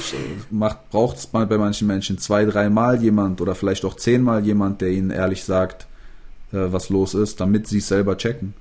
braucht 0.92 1.18
es 1.18 1.28
bei 1.28 1.58
manchen 1.58 1.88
Menschen 1.88 2.18
zwei, 2.18 2.46
dreimal 2.46 3.02
jemand 3.02 3.42
oder 3.42 3.56
vielleicht 3.56 3.86
auch 3.86 3.96
zehnmal 3.96 4.46
jemand, 4.46 4.82
der 4.82 4.90
ihnen 4.90 5.12
ehrlich 5.12 5.44
sagt, 5.44 5.88
äh, 6.52 6.72
was 6.72 6.90
los 6.90 7.14
ist, 7.14 7.40
damit 7.40 7.68
sie 7.68 7.80
es 7.80 7.88
selber 7.88 8.18
checken. 8.18 8.54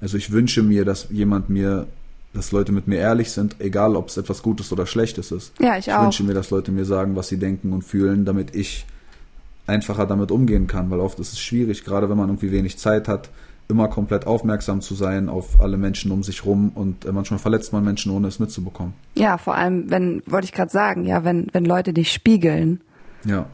Also 0.00 0.16
ich 0.16 0.32
wünsche 0.32 0.62
mir, 0.62 0.84
dass 0.84 1.08
jemand 1.10 1.50
mir, 1.50 1.86
dass 2.32 2.52
Leute 2.52 2.70
mit 2.72 2.86
mir 2.86 2.98
ehrlich 2.98 3.30
sind, 3.32 3.56
egal 3.60 3.96
ob 3.96 4.08
es 4.08 4.16
etwas 4.16 4.42
Gutes 4.42 4.70
oder 4.72 4.86
Schlechtes 4.86 5.32
ist. 5.32 5.52
Ja, 5.60 5.76
ich 5.76 5.88
Ich 5.88 5.92
auch. 5.92 6.02
wünsche 6.02 6.22
mir, 6.24 6.34
dass 6.34 6.50
Leute 6.50 6.70
mir 6.72 6.84
sagen, 6.84 7.16
was 7.16 7.28
sie 7.28 7.38
denken 7.38 7.72
und 7.72 7.82
fühlen, 7.82 8.24
damit 8.24 8.54
ich 8.54 8.86
einfacher 9.66 10.06
damit 10.06 10.30
umgehen 10.30 10.66
kann, 10.66 10.90
weil 10.90 11.00
oft 11.00 11.18
ist 11.20 11.32
es 11.32 11.40
schwierig, 11.40 11.84
gerade 11.84 12.08
wenn 12.10 12.16
man 12.16 12.28
irgendwie 12.28 12.50
wenig 12.52 12.78
Zeit 12.78 13.08
hat, 13.08 13.30
immer 13.68 13.86
komplett 13.88 14.26
aufmerksam 14.26 14.80
zu 14.80 14.94
sein 14.96 15.28
auf 15.28 15.60
alle 15.60 15.76
Menschen 15.76 16.10
um 16.10 16.24
sich 16.24 16.44
rum 16.44 16.72
und 16.74 17.04
äh, 17.04 17.12
manchmal 17.12 17.38
verletzt 17.38 17.72
man 17.72 17.84
Menschen, 17.84 18.10
ohne 18.10 18.26
es 18.26 18.40
mitzubekommen. 18.40 18.94
Ja, 19.16 19.38
vor 19.38 19.54
allem, 19.54 19.90
wenn, 19.90 20.22
wollte 20.26 20.46
ich 20.46 20.52
gerade 20.52 20.72
sagen, 20.72 21.04
ja, 21.04 21.22
wenn, 21.24 21.46
wenn 21.52 21.64
Leute 21.64 21.92
dich 21.92 22.12
spiegeln, 22.12 22.80
Ja. 23.24 23.46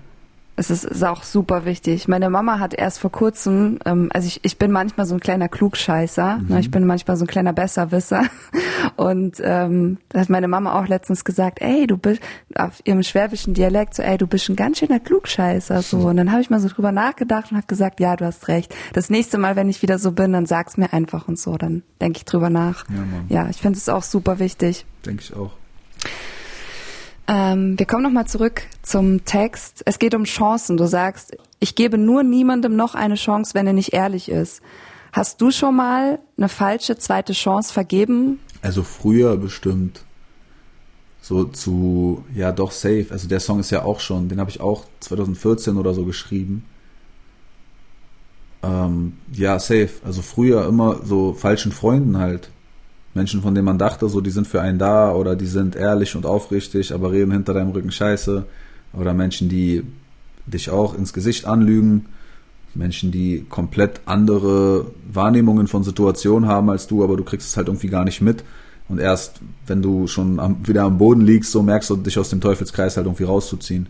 Es 0.57 0.71
ist, 0.71 0.85
ist 0.85 1.05
auch 1.05 1.23
super 1.23 1.67
wichtig. 1.67 2.09
Meine 2.09 2.31
Mama 2.31 2.59
hat 2.59 2.73
erst 2.73 2.99
vor 2.99 3.13
kurzem, 3.13 3.79
ähm, 3.85 4.09
also 4.13 4.27
ich, 4.27 4.41
ich 4.43 4.59
bin 4.59 4.73
manchmal 4.73 5.07
so 5.07 5.15
ein 5.15 5.21
kleiner 5.21 5.49
Klugscheißer, 5.49 6.41
ne, 6.49 6.61
ich 6.61 6.71
bin 6.71 6.87
manchmal 6.87 7.17
so 7.19 7.25
ein 7.25 7.29
kleiner 7.29 7.53
Besserwisser 7.53 8.25
und 8.97 9.41
ähm, 9.45 9.99
da 10.09 10.21
hat 10.21 10.31
meine 10.31 10.49
Mama 10.49 10.81
auch 10.81 10.89
letztens 10.89 11.25
gesagt, 11.25 11.61
ey, 11.61 11.87
du 11.87 11.99
bist 11.99 12.23
auf 12.55 12.81
ihrem 12.85 13.03
schwäbischen 13.03 13.53
Dialekt 13.53 13.95
so, 13.95 14.03
ey, 14.03 14.17
du 14.17 14.27
bist 14.27 14.49
ein 14.49 14.57
ganz 14.57 14.79
schöner 14.79 14.99
Klugscheißer 14.99 15.83
so 15.83 15.99
und 15.99 16.17
dann 16.17 16.33
habe 16.33 16.41
ich 16.41 16.49
mal 16.49 16.61
so 16.61 16.69
drüber 16.69 16.91
nachgedacht 16.91 17.51
und 17.51 17.59
habe 17.59 17.67
gesagt, 17.67 18.01
ja, 18.01 18.17
du 18.17 18.25
hast 18.25 18.49
recht. 18.49 18.75
Das 18.95 19.11
nächste 19.11 19.37
Mal, 19.37 19.57
wenn 19.57 19.69
ich 19.69 19.83
wieder 19.83 19.99
so 19.99 20.13
bin, 20.13 20.33
dann 20.33 20.47
sag's 20.47 20.79
mir 20.79 20.93
einfach 20.93 21.29
und 21.29 21.39
so, 21.39 21.59
dann 21.59 21.83
denke 22.01 22.19
ich 22.19 22.25
drüber 22.25 22.49
nach. 22.49 22.89
Ja, 22.89 22.97
Mann. 22.97 23.27
Ja, 23.29 23.49
ich 23.51 23.59
finde 23.59 23.79
es 23.79 23.89
auch 23.89 24.03
super 24.03 24.39
wichtig. 24.39 24.87
Denke 25.05 25.23
ich 25.23 25.35
auch. 25.35 25.53
Ähm, 27.29 27.79
wir 27.79 27.87
kommen 27.87 28.03
nochmal 28.03 28.27
zurück 28.27 28.63
zum 28.83 29.25
Text. 29.25 29.83
Es 29.85 29.99
geht 29.99 30.15
um 30.15 30.25
Chancen. 30.25 30.77
Du 30.77 30.87
sagst, 30.87 31.37
ich 31.59 31.75
gebe 31.75 31.99
nur 31.99 32.23
niemandem 32.23 32.77
noch 32.77 32.95
eine 32.95 33.17
Chance, 33.17 33.55
wenn 33.55 33.67
er 33.67 33.73
nicht 33.73 33.93
ehrlich 33.93 34.29
ist. 34.29 34.63
Hast 35.13 35.41
du 35.41 35.51
schon 35.51 35.77
mal 35.77 36.21
eine 36.37 36.49
falsche 36.49 36.99
zweite 36.99 37.33
Chance 37.33 37.73
vergeben? 37.73 38.39
Also 38.63 38.83
früher 38.83 39.37
bestimmt. 39.37 40.03
So 41.21 41.45
zu, 41.45 42.25
ja 42.35 42.53
doch, 42.53 42.71
safe. 42.71 43.07
Also 43.11 43.27
der 43.27 43.41
Song 43.41 43.59
ist 43.59 43.71
ja 43.71 43.83
auch 43.83 43.99
schon, 43.99 44.29
den 44.29 44.39
habe 44.39 44.51
ich 44.51 44.61
auch 44.61 44.85
2014 45.01 45.77
oder 45.77 45.95
so 45.95 46.05
geschrieben. 46.05 46.65
Ähm, 48.63 49.15
ja, 49.33 49.59
safe. 49.59 49.91
Also 50.05 50.23
früher 50.23 50.67
immer 50.67 51.01
so 51.05 51.33
falschen 51.33 51.73
Freunden 51.73 52.19
halt. 52.19 52.51
Menschen, 53.17 53.43
von 53.43 53.55
denen 53.55 53.65
man 53.65 53.79
dachte, 53.79 54.09
so 54.09 54.21
die 54.21 54.31
sind 54.31 54.47
für 54.47 54.61
einen 54.61 54.79
da 54.79 55.13
oder 55.13 55.35
die 55.35 55.47
sind 55.47 55.75
ehrlich 55.75 56.15
und 56.15 56.27
aufrichtig, 56.27 56.93
aber 56.93 57.11
reden 57.11 57.33
hinter 57.33 57.55
deinem 57.55 57.71
Rücken 57.71 57.91
Scheiße. 57.91 58.45
Oder 58.93 59.15
Menschen, 59.15 59.49
die 59.49 59.83
dich 60.47 60.71
auch 60.71 60.97
ins 60.97 61.13
Gesicht 61.13 61.47
anlügen. 61.47 62.07
Menschen, 62.75 63.11
die 63.11 63.47
komplett 63.49 64.03
andere 64.05 64.87
Wahrnehmungen 65.11 65.67
von 65.67 65.83
Situationen 65.83 66.49
haben 66.49 66.69
als 66.71 66.87
du, 66.87 67.03
aber 67.03 67.17
du 67.17 67.25
kriegst 67.25 67.49
es 67.49 67.57
halt 67.57 67.69
irgendwie 67.69 67.89
gar 67.89 68.05
nicht 68.05 68.21
mit. 68.21 68.45
Und 68.89 69.01
erst, 69.01 69.41
wenn 69.67 69.83
du 69.83 70.07
schon 70.07 70.39
am, 70.39 70.67
wieder 70.69 70.85
am 70.85 70.99
Boden 70.99 71.23
liegst, 71.23 71.51
so 71.51 71.63
merkst 71.63 71.89
du 71.91 71.97
dich 71.97 72.19
aus 72.19 72.29
dem 72.29 72.41
Teufelskreis 72.41 72.97
halt 72.97 73.07
irgendwie 73.07 73.25
rauszuziehen. 73.25 73.89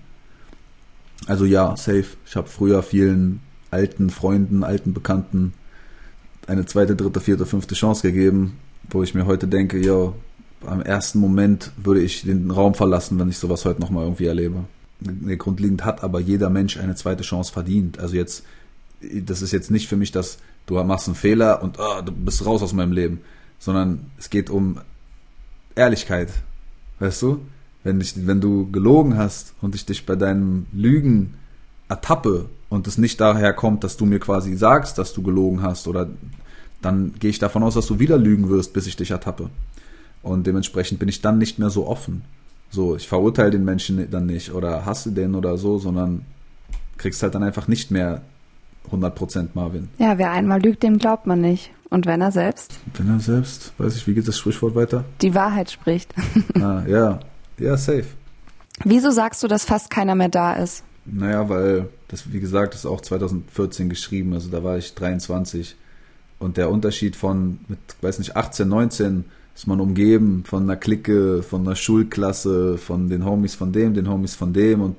Also 1.26 1.44
ja, 1.44 1.76
safe. 1.76 2.06
Ich 2.26 2.36
habe 2.36 2.48
früher 2.48 2.82
vielen 2.82 3.40
alten 3.72 4.08
Freunden, 4.10 4.62
alten 4.62 4.94
Bekannten 4.94 5.52
eine 6.46 6.64
zweite, 6.64 6.94
dritte, 6.94 7.20
vierte, 7.20 7.44
fünfte 7.44 7.74
Chance 7.74 8.02
gegeben, 8.02 8.56
wo 8.90 9.02
ich 9.02 9.14
mir 9.14 9.26
heute 9.26 9.48
denke, 9.48 9.78
ja, 9.78 10.12
am 10.64 10.80
ersten 10.80 11.18
Moment 11.18 11.72
würde 11.76 12.02
ich 12.02 12.22
den 12.22 12.50
Raum 12.50 12.74
verlassen, 12.74 13.18
wenn 13.18 13.28
ich 13.28 13.38
sowas 13.38 13.64
heute 13.64 13.80
nochmal 13.80 14.04
irgendwie 14.04 14.26
erlebe. 14.26 14.64
Grundlegend 15.38 15.84
hat 15.84 16.02
aber 16.02 16.20
jeder 16.20 16.48
Mensch 16.48 16.78
eine 16.78 16.94
zweite 16.94 17.22
Chance 17.22 17.52
verdient. 17.52 17.98
Also 17.98 18.16
jetzt, 18.16 18.44
das 19.00 19.42
ist 19.42 19.52
jetzt 19.52 19.70
nicht 19.70 19.88
für 19.88 19.96
mich, 19.96 20.12
dass 20.12 20.38
du 20.64 20.82
machst 20.82 21.06
einen 21.06 21.14
Fehler 21.14 21.62
und 21.62 21.78
oh, 21.78 22.00
du 22.02 22.12
bist 22.12 22.44
raus 22.46 22.62
aus 22.62 22.72
meinem 22.72 22.92
Leben, 22.92 23.20
sondern 23.58 24.10
es 24.18 24.30
geht 24.30 24.48
um 24.50 24.80
Ehrlichkeit. 25.74 26.30
Weißt 26.98 27.22
du? 27.22 27.40
Wenn, 27.84 28.00
ich, 28.00 28.26
wenn 28.26 28.40
du 28.40 28.70
gelogen 28.70 29.16
hast 29.16 29.54
und 29.60 29.74
ich 29.74 29.86
dich 29.86 30.06
bei 30.06 30.16
deinem 30.16 30.66
Lügen 30.72 31.34
ertappe 31.88 32.48
und 32.68 32.86
es 32.88 32.98
nicht 32.98 33.20
daher 33.20 33.52
kommt, 33.52 33.84
dass 33.84 33.96
du 33.96 34.06
mir 34.06 34.18
quasi 34.18 34.56
sagst, 34.56 34.98
dass 34.98 35.12
du 35.12 35.22
gelogen 35.22 35.62
hast 35.62 35.86
oder 35.86 36.08
dann 36.86 37.14
gehe 37.18 37.30
ich 37.30 37.40
davon 37.40 37.64
aus, 37.64 37.74
dass 37.74 37.86
du 37.86 37.98
wieder 37.98 38.16
lügen 38.16 38.48
wirst, 38.48 38.72
bis 38.72 38.86
ich 38.86 38.94
dich 38.96 39.10
ertappe. 39.10 39.50
Und 40.22 40.46
dementsprechend 40.46 41.00
bin 41.00 41.08
ich 41.08 41.20
dann 41.20 41.36
nicht 41.36 41.58
mehr 41.58 41.70
so 41.70 41.86
offen. 41.86 42.22
So, 42.70 42.94
ich 42.96 43.08
verurteile 43.08 43.50
den 43.50 43.64
Menschen 43.64 44.08
dann 44.10 44.26
nicht 44.26 44.52
oder 44.52 44.86
hasse 44.86 45.10
den 45.10 45.34
oder 45.34 45.58
so, 45.58 45.78
sondern 45.78 46.24
kriegst 46.96 47.22
halt 47.22 47.34
dann 47.34 47.42
einfach 47.42 47.66
nicht 47.66 47.90
mehr 47.90 48.22
100% 48.90 49.48
Marvin. 49.54 49.88
Ja, 49.98 50.16
wer 50.18 50.30
einmal 50.30 50.62
lügt, 50.62 50.84
dem 50.84 50.98
glaubt 50.98 51.26
man 51.26 51.40
nicht. 51.40 51.70
Und 51.90 52.06
wenn 52.06 52.20
er 52.20 52.30
selbst? 52.30 52.78
Wenn 52.94 53.08
er 53.08 53.20
selbst, 53.20 53.72
weiß 53.78 53.96
ich, 53.96 54.06
wie 54.06 54.14
geht 54.14 54.26
das 54.28 54.38
Sprichwort 54.38 54.74
weiter? 54.74 55.04
Die 55.22 55.34
Wahrheit 55.34 55.70
spricht. 55.70 56.14
ah, 56.54 56.82
ja, 56.86 57.20
ja, 57.58 57.76
safe. 57.76 58.06
Wieso 58.84 59.10
sagst 59.10 59.42
du, 59.42 59.48
dass 59.48 59.64
fast 59.64 59.90
keiner 59.90 60.14
mehr 60.14 60.28
da 60.28 60.54
ist? 60.54 60.84
Naja, 61.04 61.48
weil 61.48 61.88
das, 62.08 62.32
wie 62.32 62.40
gesagt, 62.40 62.74
ist 62.74 62.86
auch 62.86 63.00
2014 63.00 63.88
geschrieben, 63.88 64.34
also 64.34 64.50
da 64.50 64.62
war 64.62 64.76
ich 64.78 64.94
23. 64.94 65.76
Und 66.38 66.56
der 66.56 66.70
Unterschied 66.70 67.16
von, 67.16 67.58
mit, 67.68 67.78
weiß 68.00 68.18
nicht, 68.18 68.36
18, 68.36 68.68
19 68.68 69.24
ist 69.54 69.66
man 69.66 69.80
umgeben 69.80 70.44
von 70.46 70.64
einer 70.64 70.76
Clique, 70.76 71.42
von 71.42 71.62
einer 71.62 71.76
Schulklasse, 71.76 72.76
von 72.76 73.08
den 73.08 73.24
Homies 73.24 73.54
von 73.54 73.72
dem, 73.72 73.94
den 73.94 74.08
Homies 74.08 74.34
von 74.34 74.52
dem 74.52 74.82
und 74.82 74.96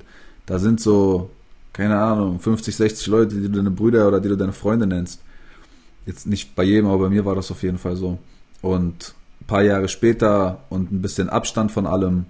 da 0.47 0.57
sind 0.57 0.81
so, 0.81 1.29
keine 1.73 1.99
Ahnung, 1.99 2.39
50, 2.39 2.75
60 2.75 3.07
Leute, 3.07 3.35
die 3.35 3.41
du 3.43 3.49
deine 3.49 3.69
Brüder 3.69 4.07
oder 4.07 4.19
die 4.19 4.29
du 4.29 4.35
deine 4.35 4.53
Freunde 4.53 4.87
nennst. 4.87 5.21
Jetzt 6.07 6.25
nicht 6.25 6.55
bei 6.55 6.63
jedem, 6.63 6.87
aber 6.87 7.03
bei 7.03 7.09
mir 7.09 7.25
war 7.25 7.35
das 7.35 7.51
auf 7.51 7.61
jeden 7.61 7.77
Fall 7.77 7.95
so. 7.95 8.17
Und 8.61 9.13
ein 9.41 9.45
paar 9.45 9.61
Jahre 9.61 9.89
später 9.89 10.63
und 10.69 10.91
ein 10.91 11.01
bisschen 11.01 11.29
Abstand 11.29 11.71
von 11.71 11.85
allem 11.85 12.25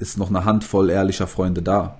ist 0.00 0.18
noch 0.18 0.30
eine 0.30 0.44
Handvoll 0.44 0.90
ehrlicher 0.90 1.28
Freunde 1.28 1.62
da. 1.62 1.98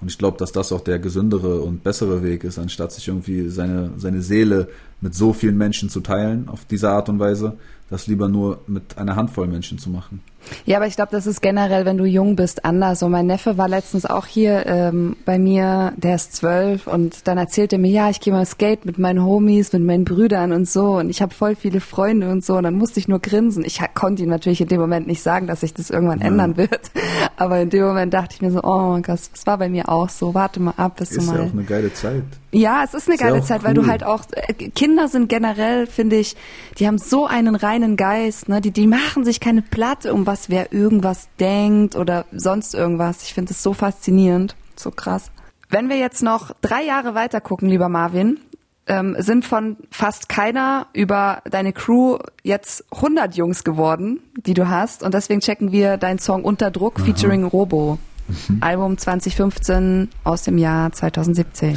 Und 0.00 0.08
ich 0.10 0.18
glaube, 0.18 0.36
dass 0.38 0.52
das 0.52 0.72
auch 0.72 0.80
der 0.80 0.98
gesündere 0.98 1.60
und 1.60 1.82
bessere 1.82 2.22
Weg 2.22 2.44
ist, 2.44 2.58
anstatt 2.58 2.92
sich 2.92 3.08
irgendwie 3.08 3.48
seine, 3.48 3.92
seine 3.96 4.22
Seele 4.22 4.68
mit 5.00 5.14
so 5.14 5.32
vielen 5.32 5.58
Menschen 5.58 5.88
zu 5.88 6.00
teilen 6.00 6.48
auf 6.48 6.64
diese 6.64 6.90
Art 6.90 7.08
und 7.08 7.18
Weise, 7.18 7.56
das 7.90 8.06
lieber 8.06 8.28
nur 8.28 8.60
mit 8.66 8.98
einer 8.98 9.16
Handvoll 9.16 9.46
Menschen 9.46 9.78
zu 9.78 9.90
machen. 9.90 10.20
Ja, 10.64 10.76
aber 10.78 10.86
ich 10.86 10.96
glaube, 10.96 11.10
das 11.12 11.26
ist 11.26 11.40
generell, 11.42 11.84
wenn 11.84 11.98
du 11.98 12.04
jung 12.04 12.36
bist, 12.36 12.64
anders. 12.64 13.02
Und 13.02 13.10
mein 13.10 13.26
Neffe 13.26 13.58
war 13.58 13.68
letztens 13.68 14.06
auch 14.06 14.26
hier 14.26 14.66
ähm, 14.66 15.16
bei 15.24 15.38
mir, 15.38 15.92
der 15.96 16.14
ist 16.14 16.36
zwölf 16.36 16.86
und 16.86 17.26
dann 17.26 17.38
erzählt 17.38 17.72
er 17.72 17.78
mir, 17.78 17.90
ja, 17.90 18.10
ich 18.10 18.20
gehe 18.20 18.32
mal 18.32 18.46
skate 18.46 18.84
mit 18.84 18.98
meinen 18.98 19.24
Homies, 19.24 19.72
mit 19.72 19.82
meinen 19.82 20.04
Brüdern 20.04 20.52
und 20.52 20.68
so 20.68 20.98
und 20.98 21.10
ich 21.10 21.22
habe 21.22 21.34
voll 21.34 21.54
viele 21.54 21.80
Freunde 21.80 22.30
und 22.30 22.44
so 22.44 22.56
und 22.56 22.64
dann 22.64 22.74
musste 22.74 23.00
ich 23.00 23.08
nur 23.08 23.20
grinsen. 23.20 23.64
Ich 23.64 23.80
konnte 23.94 24.22
ihm 24.22 24.28
natürlich 24.28 24.60
in 24.60 24.68
dem 24.68 24.80
Moment 24.80 25.06
nicht 25.06 25.22
sagen, 25.22 25.46
dass 25.46 25.60
sich 25.60 25.74
das 25.74 25.90
irgendwann 25.90 26.20
ja. 26.20 26.26
ändern 26.26 26.56
wird, 26.56 26.90
aber 27.36 27.60
in 27.60 27.70
dem 27.70 27.84
Moment 27.84 28.14
dachte 28.14 28.34
ich 28.34 28.42
mir 28.42 28.50
so, 28.50 28.62
oh 28.62 28.92
mein 28.92 29.02
Gott, 29.02 29.20
das 29.32 29.46
war 29.46 29.58
bei 29.58 29.68
mir 29.68 29.88
auch 29.88 30.08
so. 30.08 30.34
Warte 30.34 30.60
mal 30.60 30.74
ab, 30.76 30.96
bis 30.96 31.10
ist 31.10 31.22
du 31.22 31.26
mal. 31.26 31.32
Ist 31.34 31.40
ja 31.40 31.46
auch 31.46 31.52
eine 31.52 31.64
geile 31.64 31.92
Zeit. 31.92 32.22
Ja, 32.50 32.82
es 32.82 32.94
ist 32.94 33.06
eine 33.08 33.16
ist 33.16 33.20
geile 33.20 33.42
Zeit, 33.42 33.60
cool. 33.60 33.68
weil 33.68 33.74
du 33.74 33.86
halt 33.86 34.04
auch 34.04 34.22
äh, 34.32 34.52
Kinder 34.54 35.08
sind 35.08 35.28
generell, 35.28 35.86
finde 35.86 36.16
ich, 36.16 36.34
die 36.78 36.86
haben 36.86 36.98
so 36.98 37.26
einen 37.26 37.56
reinen 37.78 37.96
Geist, 37.96 38.48
ne? 38.48 38.60
Die 38.60 38.70
die 38.70 38.86
machen 38.86 39.24
sich 39.24 39.40
keine 39.40 39.62
Platte 39.62 40.12
um 40.12 40.26
was 40.26 40.50
wer 40.50 40.72
irgendwas 40.72 41.28
denkt 41.38 41.96
oder 41.96 42.24
sonst 42.32 42.74
irgendwas. 42.74 43.22
Ich 43.22 43.34
finde 43.34 43.52
es 43.52 43.62
so 43.62 43.72
faszinierend, 43.72 44.56
so 44.76 44.90
krass. 44.90 45.30
Wenn 45.70 45.88
wir 45.88 45.96
jetzt 45.96 46.22
noch 46.22 46.52
drei 46.60 46.82
Jahre 46.82 47.14
weiter 47.14 47.40
gucken, 47.40 47.68
lieber 47.68 47.88
Marvin, 47.88 48.40
ähm, 48.86 49.16
sind 49.18 49.44
von 49.44 49.76
fast 49.90 50.28
keiner 50.28 50.86
über 50.94 51.42
deine 51.48 51.72
Crew 51.72 52.18
jetzt 52.42 52.84
100 52.90 53.36
Jungs 53.36 53.64
geworden, 53.64 54.20
die 54.46 54.54
du 54.54 54.68
hast. 54.68 55.02
Und 55.02 55.12
deswegen 55.12 55.40
checken 55.40 55.72
wir 55.72 55.98
deinen 55.98 56.18
Song 56.18 56.42
Unter 56.42 56.70
Druck 56.70 56.96
Aha. 56.96 57.04
featuring 57.04 57.44
Robo. 57.44 57.98
Mhm. 58.28 58.58
Album 58.60 58.98
2015 58.98 60.08
aus 60.24 60.42
dem 60.42 60.58
Jahr 60.58 60.90
2017. 60.90 61.76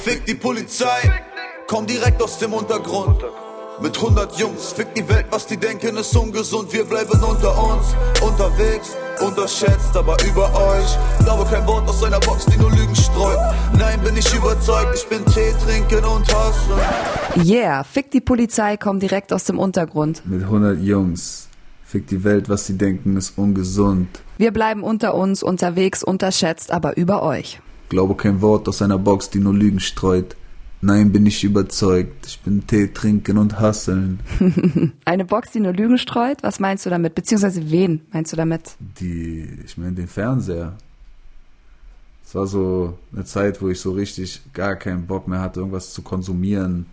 Fick 0.00 0.24
die 0.24 0.34
Polizei, 0.34 1.22
komm 1.66 1.86
direkt 1.86 2.22
aus 2.22 2.38
dem 2.38 2.54
Untergrund. 2.54 3.22
Mit 3.82 3.96
100 3.96 4.38
Jungs, 4.38 4.74
fick 4.74 4.94
die 4.94 5.08
Welt, 5.08 5.24
was 5.30 5.46
die 5.46 5.56
denken 5.56 5.96
ist 5.96 6.14
ungesund. 6.14 6.70
Wir 6.70 6.84
bleiben 6.84 7.18
unter 7.22 7.50
uns, 7.62 7.96
unterwegs, 8.20 8.94
unterschätzt, 9.26 9.96
aber 9.96 10.18
über 10.28 10.52
euch. 10.54 10.98
Glaube 11.24 11.46
kein 11.50 11.66
Wort 11.66 11.88
aus 11.88 12.04
einer 12.04 12.20
Box, 12.20 12.44
die 12.44 12.58
nur 12.58 12.70
Lügen 12.70 12.94
streut. 12.94 13.38
Nein, 13.78 13.98
bin 14.02 14.18
ich 14.18 14.34
überzeugt, 14.34 14.94
ich 14.94 15.06
bin 15.08 15.24
Tee 15.24 15.54
trinken 15.64 16.04
und 16.04 16.26
hassen. 16.34 17.42
Yeah, 17.42 17.82
fick 17.82 18.10
die 18.10 18.20
Polizei, 18.20 18.76
komm 18.76 19.00
direkt 19.00 19.32
aus 19.32 19.44
dem 19.44 19.58
Untergrund. 19.58 20.22
Mit 20.26 20.42
100 20.42 20.78
Jungs. 20.82 21.48
Fick 21.82 22.06
die 22.06 22.22
Welt, 22.22 22.50
was 22.50 22.66
sie 22.66 22.76
denken, 22.76 23.16
ist 23.16 23.38
ungesund. 23.38 24.08
Wir 24.36 24.50
bleiben 24.52 24.82
unter 24.82 25.14
uns, 25.14 25.42
unterwegs, 25.42 26.04
unterschätzt, 26.04 26.70
aber 26.70 26.98
über 26.98 27.22
euch. 27.22 27.60
Glaube 27.88 28.14
kein 28.14 28.42
Wort 28.42 28.68
aus 28.68 28.82
einer 28.82 28.98
Box, 28.98 29.30
die 29.30 29.40
nur 29.40 29.54
Lügen 29.54 29.80
streut. 29.80 30.36
Nein, 30.82 31.12
bin 31.12 31.26
ich 31.26 31.44
überzeugt. 31.44 32.26
Ich 32.26 32.40
bin 32.40 32.66
Tee 32.66 32.88
trinken 32.88 33.36
und 33.36 33.60
hasseln. 33.60 34.20
Eine 35.04 35.26
Box, 35.26 35.52
die 35.52 35.60
nur 35.60 35.74
Lügen 35.74 35.98
streut? 35.98 36.42
Was 36.42 36.58
meinst 36.58 36.86
du 36.86 36.90
damit? 36.90 37.14
Beziehungsweise 37.14 37.70
wen 37.70 38.00
meinst 38.12 38.32
du 38.32 38.36
damit? 38.36 38.76
Die, 38.78 39.46
ich 39.64 39.76
meine 39.76 39.92
den 39.92 40.08
Fernseher. 40.08 40.74
Es 42.24 42.34
war 42.34 42.46
so 42.46 42.96
eine 43.12 43.24
Zeit, 43.24 43.60
wo 43.60 43.68
ich 43.68 43.80
so 43.80 43.90
richtig 43.90 44.40
gar 44.54 44.76
keinen 44.76 45.06
Bock 45.06 45.28
mehr 45.28 45.40
hatte, 45.40 45.60
irgendwas 45.60 45.92
zu 45.92 46.00
konsumieren, 46.00 46.86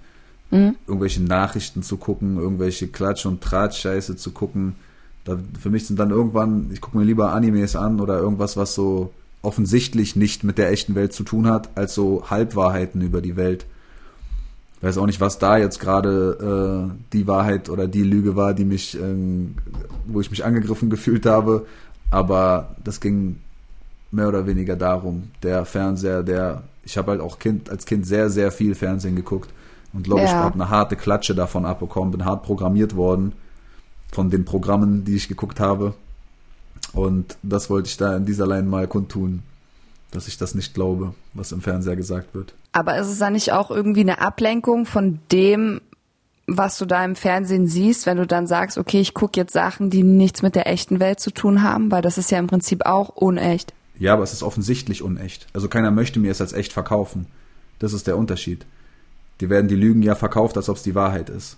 mhm. 0.52 0.76
irgendwelche 0.88 1.22
Nachrichten 1.22 1.84
zu 1.84 1.98
gucken, 1.98 2.38
irgendwelche 2.38 2.88
Klatsch- 2.88 3.28
und 3.28 3.42
Tratscheiße 3.42 4.18
zu 4.18 4.32
gucken. 4.32 4.76
Da, 5.24 5.38
für 5.60 5.70
mich 5.70 5.86
sind 5.86 6.00
dann 6.00 6.10
irgendwann, 6.10 6.72
ich 6.74 6.82
gucke 6.82 6.98
mir 6.98 7.04
lieber 7.04 7.34
Animes 7.34 7.76
an 7.76 8.02
oder 8.02 8.18
irgendwas, 8.18 8.58
was 8.58 8.74
so 8.74 9.14
offensichtlich 9.44 10.16
nicht 10.16 10.44
mit 10.44 10.58
der 10.58 10.72
echten 10.72 10.96
Welt 10.96 11.14
zu 11.14 11.24
tun 11.24 11.48
hat, 11.48 11.70
als 11.78 11.94
so 11.94 12.30
Halbwahrheiten 12.30 13.02
über 13.02 13.22
die 13.22 13.36
Welt 13.36 13.66
weiß 14.82 14.98
auch 14.98 15.06
nicht, 15.06 15.22
was 15.22 15.40
da 15.40 15.58
jetzt 15.58 15.80
gerade 15.80 16.92
äh, 16.92 16.98
die 17.14 17.28
Wahrheit 17.28 17.70
oder 17.70 17.88
die 17.88 18.04
Lüge 18.04 18.36
war, 18.36 18.54
die 18.54 18.66
mich, 18.66 19.00
ähm, 19.00 19.56
wo 20.06 20.22
ich 20.22 20.30
mich 20.30 20.46
angegriffen 20.46 20.90
gefühlt 20.90 21.26
habe. 21.26 21.66
Aber 22.12 22.76
das 22.84 23.02
ging 23.02 23.38
mehr 24.12 24.28
oder 24.28 24.46
weniger 24.46 24.76
darum. 24.76 25.32
Der 25.44 25.66
Fernseher, 25.66 26.24
der, 26.24 26.64
ich 26.84 26.98
habe 26.98 27.12
halt 27.12 27.22
auch 27.22 27.40
kind, 27.40 27.70
als 27.70 27.86
Kind 27.86 28.06
sehr, 28.06 28.30
sehr 28.30 28.52
viel 28.52 28.76
Fernsehen 28.76 29.16
geguckt 29.16 29.50
und 29.94 30.04
glaube 30.04 30.22
ja. 30.22 30.28
ich 30.28 30.34
habe 30.34 30.54
eine 30.54 30.70
harte 30.70 30.96
Klatsche 30.96 31.34
davon 31.34 31.66
abbekommen, 31.66 32.12
bin 32.12 32.26
hart 32.26 32.44
programmiert 32.44 32.96
worden 32.96 33.34
von 34.12 34.30
den 34.30 34.46
Programmen, 34.46 35.04
die 35.04 35.16
ich 35.16 35.28
geguckt 35.28 35.60
habe. 35.60 35.94
Und 36.94 37.38
das 37.44 37.70
wollte 37.70 37.90
ich 37.90 37.98
da 37.98 38.16
in 38.16 38.26
dieser 38.26 38.48
Line 38.48 38.68
mal 38.68 38.88
kundtun 38.88 39.44
dass 40.12 40.28
ich 40.28 40.38
das 40.38 40.56
nicht 40.56 40.74
glaube, 40.74 41.14
was 41.34 41.52
im 41.52 41.62
Fernseher 41.62 41.96
gesagt 41.96 42.34
wird. 42.34 42.54
Aber 42.78 43.00
ist 43.00 43.08
es 43.08 43.18
dann 43.18 43.34
nicht 43.34 43.54
auch 43.54 43.72
irgendwie 43.72 44.02
eine 44.02 44.22
Ablenkung 44.22 44.86
von 44.86 45.18
dem, 45.32 45.82
was 46.46 46.78
du 46.78 46.86
da 46.86 47.04
im 47.04 47.16
Fernsehen 47.16 47.66
siehst, 47.66 48.06
wenn 48.06 48.18
du 48.18 48.28
dann 48.28 48.46
sagst, 48.46 48.78
okay, 48.78 49.02
ich 49.02 49.16
gucke 49.16 49.40
jetzt 49.40 49.52
Sachen, 49.52 49.90
die 49.90 50.04
nichts 50.04 50.44
mit 50.44 50.54
der 50.54 50.68
echten 50.68 51.00
Welt 51.00 51.20
zu 51.20 51.32
tun 51.32 51.64
haben, 51.64 51.90
weil 51.90 52.04
das 52.04 52.20
ist 52.20 52.30
ja 52.30 52.38
im 52.38 52.46
Prinzip 52.46 52.86
auch 52.86 53.10
unecht. 53.10 53.74
Ja, 53.98 54.14
aber 54.14 54.22
es 54.22 54.32
ist 54.32 54.44
offensichtlich 54.44 55.02
unecht. 55.02 55.48
Also 55.54 55.70
keiner 55.70 55.90
möchte 55.90 56.20
mir 56.20 56.30
es 56.30 56.40
als 56.40 56.54
echt 56.54 56.72
verkaufen. 56.72 57.26
Das 57.80 57.94
ist 57.94 58.06
der 58.06 58.16
Unterschied. 58.16 58.64
Die 59.42 59.50
werden 59.50 59.70
die 59.70 59.76
Lügen 59.76 60.04
ja 60.04 60.14
verkauft, 60.14 60.56
als 60.56 60.70
ob 60.70 60.78
es 60.78 60.84
die 60.84 60.94
Wahrheit 60.94 61.32
ist. 61.32 61.58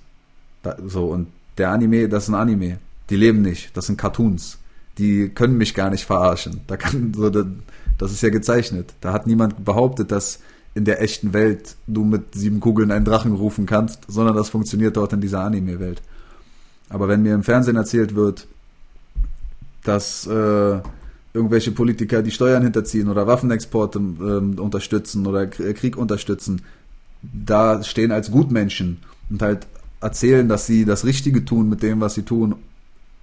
Da, 0.64 0.78
so, 0.86 1.08
und 1.08 1.28
der 1.58 1.72
Anime, 1.72 2.08
das 2.08 2.24
ist 2.24 2.30
ein 2.30 2.36
Anime. 2.36 2.80
Die 3.10 3.18
leben 3.18 3.42
nicht, 3.42 3.76
das 3.76 3.88
sind 3.88 3.98
Cartoons. 3.98 4.58
Die 4.98 5.28
können 5.28 5.58
mich 5.58 5.74
gar 5.74 5.90
nicht 5.90 6.06
verarschen. 6.06 6.62
Da 6.68 6.78
kann, 6.78 7.14
so, 7.14 7.30
das 7.30 8.14
ist 8.14 8.24
ja 8.24 8.30
gezeichnet. 8.30 8.94
Da 9.02 9.12
hat 9.12 9.28
niemand 9.28 9.66
behauptet, 9.66 10.14
dass 10.14 10.40
in 10.80 10.86
der 10.86 11.02
echten 11.02 11.34
Welt 11.34 11.76
du 11.88 12.06
mit 12.06 12.36
sieben 12.36 12.62
Kugeln 12.62 12.90
einen 12.90 13.04
Drachen 13.04 13.36
rufen 13.36 13.66
kannst, 13.66 14.00
sondern 14.08 14.34
das 14.34 14.48
funktioniert 14.48 14.96
dort 14.96 15.12
in 15.12 15.20
dieser 15.20 15.42
Anime-Welt. 15.42 16.02
Aber 16.88 17.10
wenn 17.10 17.22
mir 17.22 17.36
im 17.36 17.44
Fernsehen 17.44 17.76
erzählt 17.76 18.16
wird, 18.16 18.48
dass 19.84 20.26
äh, 20.26 20.80
irgendwelche 21.34 21.74
Politiker 21.74 22.24
die 22.24 22.32
Steuern 22.32 22.64
hinterziehen 22.64 23.10
oder 23.10 23.28
Waffenexporte 23.28 24.00
äh, 24.00 24.62
unterstützen 24.62 25.28
oder 25.28 25.48
Krieg 25.48 25.98
unterstützen, 25.98 26.62
da 27.22 27.84
stehen 27.84 28.14
als 28.14 28.32
Gutmenschen 28.32 29.00
und 29.30 29.42
halt 29.42 29.68
erzählen, 30.00 30.48
dass 30.48 30.66
sie 30.66 30.86
das 30.86 31.04
Richtige 31.04 31.44
tun 31.44 31.68
mit 31.68 31.84
dem, 31.84 32.00
was 32.00 32.14
sie 32.14 32.24
tun 32.24 32.56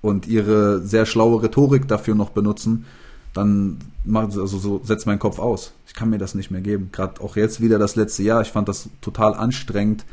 und 0.03 0.29
ihre 0.29 0.83
sehr 0.83 1.07
schlaue 1.07 1.43
Rhetorik 1.43 1.89
dafür 1.89 2.15
noch 2.15 2.31
benutzen, 2.31 2.85
dann 3.33 3.79
macht 4.05 4.37
also 4.37 4.59
so 4.59 4.83
setzt 4.85 5.07
mein 5.07 5.19
Kopf 5.19 5.39
aus. 5.39 5.73
Kann 5.97 6.11
mir 6.11 6.19
das 6.19 6.37
nicht 6.37 6.53
mehr 6.53 6.61
geben. 6.61 6.91
Gerade 6.93 7.21
auch 7.21 7.35
jetzt 7.35 7.61
wieder 7.61 7.81
das 7.81 7.97
letzte 7.97 8.23
Jahr. 8.23 8.43
Ich 8.43 8.53
fand 8.53 8.69
das 8.69 8.89
total 9.01 9.35
anstrengend, 9.35 10.05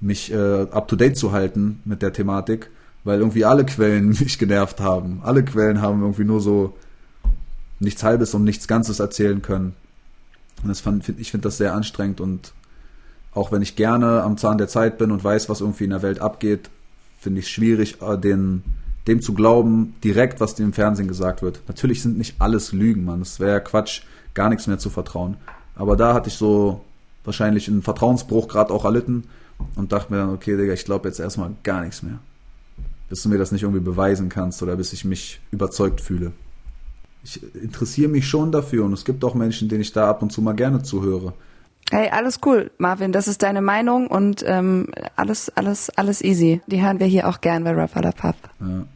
mich 0.00 0.32
äh, 0.32 0.68
up 0.70 0.86
to 0.86 0.94
date 0.94 1.16
zu 1.16 1.32
halten 1.32 1.80
mit 1.84 2.02
der 2.02 2.12
Thematik, 2.12 2.70
weil 3.02 3.18
irgendwie 3.18 3.44
alle 3.44 3.66
Quellen 3.66 4.08
mich 4.20 4.38
genervt 4.38 4.80
haben. 4.80 5.20
Alle 5.24 5.44
Quellen 5.44 5.80
haben 5.80 6.00
irgendwie 6.00 6.24
nur 6.24 6.40
so 6.40 6.76
nichts 7.80 8.04
Halbes 8.04 8.34
und 8.34 8.44
nichts 8.44 8.68
Ganzes 8.68 9.00
erzählen 9.00 9.42
können. 9.42 9.74
Und 10.62 10.68
das 10.68 10.80
fand, 10.80 11.08
ich 11.08 11.30
finde 11.32 11.48
das 11.48 11.56
sehr 11.56 11.74
anstrengend 11.74 12.20
und 12.20 12.52
auch 13.32 13.52
wenn 13.52 13.62
ich 13.62 13.76
gerne 13.76 14.22
am 14.22 14.36
Zahn 14.36 14.58
der 14.58 14.68
Zeit 14.68 14.98
bin 14.98 15.10
und 15.10 15.22
weiß, 15.22 15.48
was 15.48 15.60
irgendwie 15.60 15.84
in 15.84 15.90
der 15.90 16.02
Welt 16.02 16.20
abgeht, 16.20 16.68
finde 17.18 17.40
ich 17.40 17.46
es 17.46 17.50
schwierig, 17.50 18.02
äh, 18.02 18.18
den, 18.18 18.62
dem 19.06 19.22
zu 19.22 19.34
glauben, 19.34 19.94
direkt, 20.02 20.40
was 20.40 20.54
dem 20.54 20.72
Fernsehen 20.72 21.08
gesagt 21.08 21.42
wird. 21.42 21.60
Natürlich 21.68 22.02
sind 22.02 22.18
nicht 22.18 22.36
alles 22.40 22.72
Lügen, 22.72 23.04
man. 23.04 23.22
Es 23.22 23.40
wäre 23.40 23.62
Quatsch, 23.62 24.02
gar 24.34 24.48
nichts 24.48 24.66
mehr 24.66 24.78
zu 24.78 24.90
vertrauen. 24.90 25.36
Aber 25.74 25.96
da 25.96 26.14
hatte 26.14 26.28
ich 26.28 26.34
so 26.34 26.80
wahrscheinlich 27.24 27.68
einen 27.68 27.82
Vertrauensbruch 27.82 28.48
gerade 28.48 28.72
auch 28.72 28.84
erlitten 28.84 29.24
und 29.76 29.92
dachte 29.92 30.12
mir 30.12 30.20
dann, 30.20 30.34
okay, 30.34 30.56
Digga, 30.56 30.72
ich 30.72 30.84
glaube 30.84 31.08
jetzt 31.08 31.20
erstmal 31.20 31.52
gar 31.62 31.82
nichts 31.82 32.02
mehr. 32.02 32.18
Bis 33.08 33.22
du 33.22 33.28
mir 33.28 33.38
das 33.38 33.52
nicht 33.52 33.62
irgendwie 33.62 33.80
beweisen 33.80 34.28
kannst 34.28 34.62
oder 34.62 34.76
bis 34.76 34.92
ich 34.92 35.04
mich 35.04 35.40
überzeugt 35.50 36.00
fühle. 36.00 36.32
Ich 37.22 37.42
interessiere 37.54 38.08
mich 38.08 38.26
schon 38.26 38.52
dafür 38.52 38.84
und 38.84 38.92
es 38.92 39.04
gibt 39.04 39.24
auch 39.24 39.34
Menschen, 39.34 39.68
denen 39.68 39.82
ich 39.82 39.92
da 39.92 40.08
ab 40.08 40.22
und 40.22 40.32
zu 40.32 40.40
mal 40.40 40.54
gerne 40.54 40.82
zuhöre. 40.82 41.34
Hey, 41.90 42.08
alles 42.08 42.38
cool, 42.46 42.70
Marvin, 42.78 43.10
das 43.10 43.26
ist 43.26 43.42
deine 43.42 43.60
Meinung 43.60 44.06
und 44.06 44.44
ähm, 44.46 44.88
alles, 45.16 45.50
alles, 45.56 45.90
alles 45.90 46.22
easy. 46.22 46.62
Die 46.68 46.80
hören 46.80 47.00
wir 47.00 47.06
hier 47.06 47.28
auch 47.28 47.40
gern 47.40 47.64
bei 47.64 47.74
der 47.74 48.12
Pub. 48.12 48.36
Ja. 48.60 48.86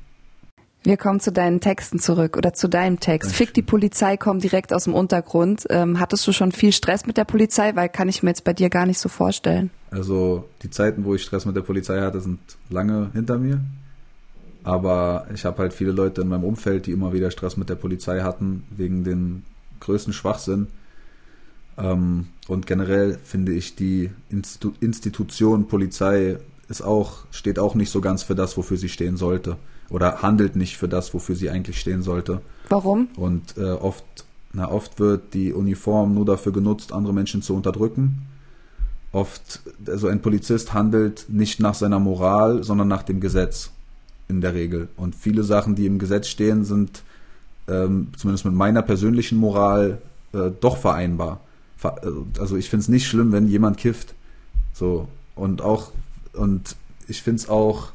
Wir 0.84 0.96
kommen 0.96 1.18
zu 1.18 1.32
deinen 1.32 1.60
Texten 1.60 1.98
zurück 1.98 2.36
oder 2.36 2.52
zu 2.52 2.68
deinem 2.68 3.00
Text. 3.00 3.32
Fick 3.32 3.54
die 3.54 3.62
Polizei 3.62 4.16
kommt 4.16 4.44
direkt 4.44 4.72
aus 4.72 4.84
dem 4.84 4.94
Untergrund. 4.94 5.66
Ähm, 5.70 5.98
hattest 5.98 6.26
du 6.26 6.32
schon 6.32 6.52
viel 6.52 6.72
Stress 6.72 7.06
mit 7.06 7.16
der 7.16 7.24
Polizei? 7.24 7.74
Weil 7.74 7.88
kann 7.88 8.08
ich 8.08 8.22
mir 8.22 8.30
jetzt 8.30 8.44
bei 8.44 8.52
dir 8.52 8.70
gar 8.70 8.86
nicht 8.86 8.98
so 8.98 9.08
vorstellen. 9.08 9.70
Also 9.90 10.48
die 10.62 10.70
Zeiten, 10.70 11.04
wo 11.04 11.14
ich 11.14 11.22
Stress 11.22 11.46
mit 11.46 11.56
der 11.56 11.62
Polizei 11.62 12.00
hatte, 12.00 12.20
sind 12.20 12.38
lange 12.68 13.10
hinter 13.14 13.38
mir. 13.38 13.60
Aber 14.62 15.26
ich 15.34 15.44
habe 15.44 15.58
halt 15.58 15.72
viele 15.72 15.92
Leute 15.92 16.20
in 16.20 16.28
meinem 16.28 16.44
Umfeld, 16.44 16.86
die 16.86 16.92
immer 16.92 17.12
wieder 17.12 17.30
Stress 17.30 17.56
mit 17.56 17.68
der 17.68 17.74
Polizei 17.74 18.20
hatten, 18.20 18.64
wegen 18.70 19.04
den 19.04 19.44
größten 19.80 20.12
Schwachsinn 20.12 20.68
ähm, 21.76 22.28
und 22.46 22.66
generell 22.66 23.18
finde 23.24 23.52
ich 23.52 23.74
die 23.76 24.10
Institu 24.30 24.72
Institution 24.80 25.66
Polizei 25.66 26.38
ist 26.68 26.82
auch, 26.82 27.24
steht 27.30 27.58
auch 27.58 27.74
nicht 27.74 27.90
so 27.90 28.00
ganz 28.00 28.22
für 28.22 28.34
das, 28.34 28.56
wofür 28.56 28.76
sie 28.76 28.88
stehen 28.88 29.16
sollte. 29.16 29.56
Oder 29.90 30.22
handelt 30.22 30.56
nicht 30.56 30.76
für 30.76 30.88
das, 30.88 31.12
wofür 31.14 31.36
sie 31.36 31.50
eigentlich 31.50 31.78
stehen 31.78 32.02
sollte. 32.02 32.40
Warum? 32.68 33.08
Und 33.16 33.56
äh, 33.58 33.70
oft, 33.70 34.04
na, 34.52 34.70
oft 34.70 34.98
wird 34.98 35.34
die 35.34 35.52
Uniform 35.52 36.14
nur 36.14 36.24
dafür 36.24 36.52
genutzt, 36.52 36.92
andere 36.92 37.12
Menschen 37.12 37.42
zu 37.42 37.54
unterdrücken. 37.54 38.26
Oft, 39.12 39.60
also 39.86 40.08
ein 40.08 40.22
Polizist 40.22 40.72
handelt 40.72 41.26
nicht 41.28 41.60
nach 41.60 41.74
seiner 41.74 42.00
Moral, 42.00 42.64
sondern 42.64 42.88
nach 42.88 43.02
dem 43.02 43.20
Gesetz 43.20 43.70
in 44.28 44.40
der 44.40 44.54
Regel. 44.54 44.88
Und 44.96 45.14
viele 45.14 45.44
Sachen, 45.44 45.74
die 45.74 45.86
im 45.86 45.98
Gesetz 45.98 46.28
stehen, 46.28 46.64
sind 46.64 47.02
ähm, 47.68 48.08
zumindest 48.16 48.44
mit 48.44 48.54
meiner 48.54 48.82
persönlichen 48.82 49.38
Moral 49.38 49.98
äh, 50.32 50.50
doch 50.60 50.78
vereinbar 50.78 51.40
also 52.38 52.56
ich 52.56 52.70
finde 52.70 52.82
es 52.82 52.88
nicht 52.88 53.06
schlimm, 53.06 53.32
wenn 53.32 53.48
jemand 53.48 53.76
kifft. 53.76 54.14
So. 54.72 55.08
Und 55.34 55.62
auch, 55.62 55.92
und 56.32 56.76
ich 57.08 57.22
finde 57.22 57.42
es 57.42 57.48
auch, 57.48 57.92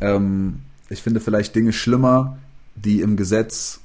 ähm, 0.00 0.60
ich 0.92 1.02
finde 1.02 1.20
vielleicht 1.20 1.54
Dinge 1.54 1.72
schlimmer, 1.72 2.38
die 2.74 3.00
im 3.00 3.16
Gesetz 3.16 3.80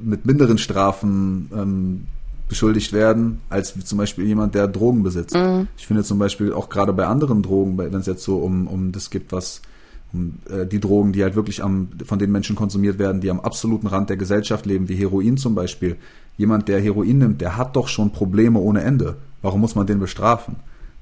mit 0.00 0.26
minderen 0.26 0.58
Strafen 0.58 1.50
ähm, 1.54 2.06
beschuldigt 2.48 2.92
werden, 2.92 3.40
als 3.48 3.74
zum 3.84 3.98
Beispiel 3.98 4.26
jemand, 4.26 4.54
der 4.54 4.68
Drogen 4.68 5.02
besitzt. 5.02 5.34
Mhm. 5.34 5.68
Ich 5.78 5.86
finde 5.86 6.02
zum 6.04 6.18
Beispiel 6.18 6.52
auch 6.52 6.68
gerade 6.68 6.92
bei 6.92 7.06
anderen 7.06 7.42
Drogen, 7.42 7.78
wenn 7.78 7.94
es 7.94 8.06
jetzt 8.06 8.24
so 8.24 8.38
um, 8.38 8.66
um 8.66 8.92
das 8.92 9.10
gibt, 9.10 9.32
was 9.32 9.62
um 10.12 10.34
äh, 10.50 10.66
die 10.66 10.80
Drogen, 10.80 11.12
die 11.12 11.22
halt 11.22 11.36
wirklich 11.36 11.62
am, 11.62 11.88
von 12.04 12.18
den 12.18 12.32
Menschen 12.32 12.56
konsumiert 12.56 12.98
werden, 12.98 13.20
die 13.20 13.30
am 13.30 13.40
absoluten 13.40 13.86
Rand 13.86 14.10
der 14.10 14.16
Gesellschaft 14.16 14.66
leben, 14.66 14.88
wie 14.88 14.96
Heroin 14.96 15.36
zum 15.36 15.54
Beispiel, 15.54 15.96
jemand, 16.36 16.68
der 16.68 16.80
Heroin 16.80 17.18
nimmt, 17.18 17.40
der 17.40 17.56
hat 17.56 17.76
doch 17.76 17.86
schon 17.86 18.12
Probleme 18.12 18.58
ohne 18.58 18.82
Ende. 18.82 19.16
Warum 19.42 19.60
muss 19.60 19.74
man 19.74 19.86
den 19.86 20.00
bestrafen? 20.00 20.56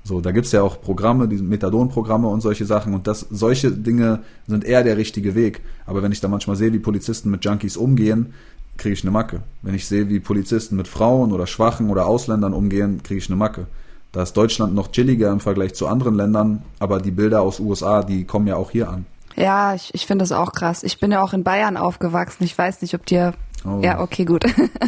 So, 0.09 0.23
da 0.23 0.33
gibt's 0.33 0.53
ja 0.53 0.62
auch 0.62 0.81
Programme, 0.81 1.29
diese 1.29 1.44
Methadon-Programme 1.44 2.29
und 2.29 2.40
solche 2.40 2.64
Sachen 2.64 2.94
und 2.94 3.07
das, 3.07 3.27
solche 3.29 3.71
Dinge 3.71 4.21
sind 4.47 4.64
eher 4.64 4.83
der 4.83 4.97
richtige 4.97 5.35
Weg. 5.35 5.61
Aber 5.85 6.03
wenn 6.03 6.12
ich 6.12 6.21
da 6.23 6.29
manchmal 6.29 6.57
sehe, 6.57 6.73
wie 6.73 6.79
Polizisten 6.79 7.31
mit 7.31 7.44
Junkies 7.44 7.77
umgehen, 7.77 8.33
kriege 8.79 8.94
ich 8.94 9.05
eine 9.05 9.11
Macke. 9.11 9.42
Wenn 9.61 9.75
ich 9.75 9.87
sehe, 9.87 10.09
wie 10.09 10.18
Polizisten 10.18 10.77
mit 10.77 10.88
Frauen 10.88 11.31
oder 11.31 11.47
Schwachen 11.47 11.90
oder 11.90 12.07
Ausländern 12.07 12.55
umgehen, 12.55 13.03
kriege 13.03 13.18
ich 13.18 13.29
eine 13.29 13.37
Macke. 13.37 13.66
Da 14.12 14.23
ist 14.23 14.33
Deutschland 14.33 14.75
noch 14.75 14.92
chilliger 14.92 15.31
im 15.31 15.40
Vergleich 15.40 15.75
zu 15.75 15.87
anderen 15.87 16.14
Ländern, 16.14 16.62
aber 16.79 17.03
die 17.03 17.11
Bilder 17.11 17.42
aus 17.42 17.61
USA, 17.61 18.03
die 18.03 18.25
kommen 18.25 18.47
ja 18.47 18.57
auch 18.57 18.71
hier 18.71 18.88
an. 18.88 19.05
Ja, 19.37 19.75
ich, 19.75 19.92
ich 19.92 20.07
finde 20.07 20.23
das 20.23 20.33
auch 20.33 20.53
krass. 20.53 20.85
Ich 20.85 20.99
bin 20.99 21.12
ja 21.12 21.23
auch 21.23 21.35
in 21.35 21.44
Bayern 21.44 21.77
aufgewachsen. 21.77 22.44
Ich 22.44 22.57
weiß 22.57 22.81
nicht, 22.81 22.94
ob 22.94 23.05
dir 23.05 23.35
Oh. 23.64 23.81
Ja, 23.83 24.01
okay, 24.01 24.25
gut. 24.25 24.44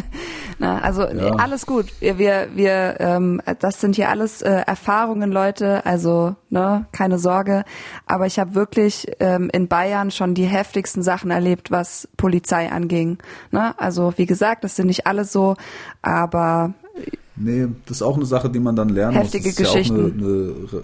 Na, 0.59 0.79
also 0.79 1.01
ja. 1.07 1.31
alles 1.35 1.65
gut. 1.65 1.87
Wir, 1.99 2.17
wir, 2.17 2.49
wir 2.53 2.95
ähm, 2.99 3.41
das 3.59 3.81
sind 3.81 3.95
hier 3.95 4.09
alles 4.09 4.41
äh, 4.41 4.49
Erfahrungen, 4.49 5.31
Leute. 5.31 5.85
Also 5.85 6.35
ne, 6.49 6.85
keine 6.91 7.19
Sorge. 7.19 7.63
Aber 8.05 8.27
ich 8.27 8.39
habe 8.39 8.55
wirklich 8.55 9.07
ähm, 9.19 9.49
in 9.51 9.67
Bayern 9.67 10.11
schon 10.11 10.35
die 10.35 10.45
heftigsten 10.45 11.03
Sachen 11.03 11.31
erlebt, 11.31 11.71
was 11.71 12.07
Polizei 12.15 12.71
anging. 12.71 13.17
Ne? 13.51 13.77
Also 13.79 14.13
wie 14.17 14.25
gesagt, 14.25 14.63
das 14.63 14.75
sind 14.75 14.87
nicht 14.87 15.07
alles 15.07 15.31
so, 15.31 15.55
aber 16.01 16.73
nee, 17.35 17.67
das 17.85 17.97
ist 17.97 18.03
auch 18.03 18.15
eine 18.15 18.25
Sache, 18.25 18.49
die 18.49 18.59
man 18.59 18.75
dann 18.75 18.89
lernen 18.89 19.17
heftige 19.17 19.49
muss. 19.49 19.55
Das 19.55 19.67
ist 19.67 19.73
Geschichten. 19.73 19.97
Ja 19.97 20.03
auch 20.03 20.11
eine, 20.11 20.23
eine 20.23 20.73
Re 20.73 20.83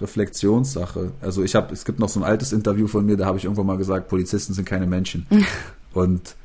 Reflexionssache. 0.00 1.10
Also 1.20 1.42
ich 1.42 1.56
habe, 1.56 1.72
es 1.72 1.84
gibt 1.84 1.98
noch 1.98 2.08
so 2.08 2.20
ein 2.20 2.24
altes 2.24 2.52
Interview 2.52 2.86
von 2.86 3.04
mir, 3.04 3.16
da 3.16 3.26
habe 3.26 3.38
ich 3.38 3.44
irgendwann 3.44 3.66
mal 3.66 3.78
gesagt, 3.78 4.08
Polizisten 4.08 4.52
sind 4.54 4.64
keine 4.64 4.86
Menschen. 4.86 5.26
Und 5.92 6.36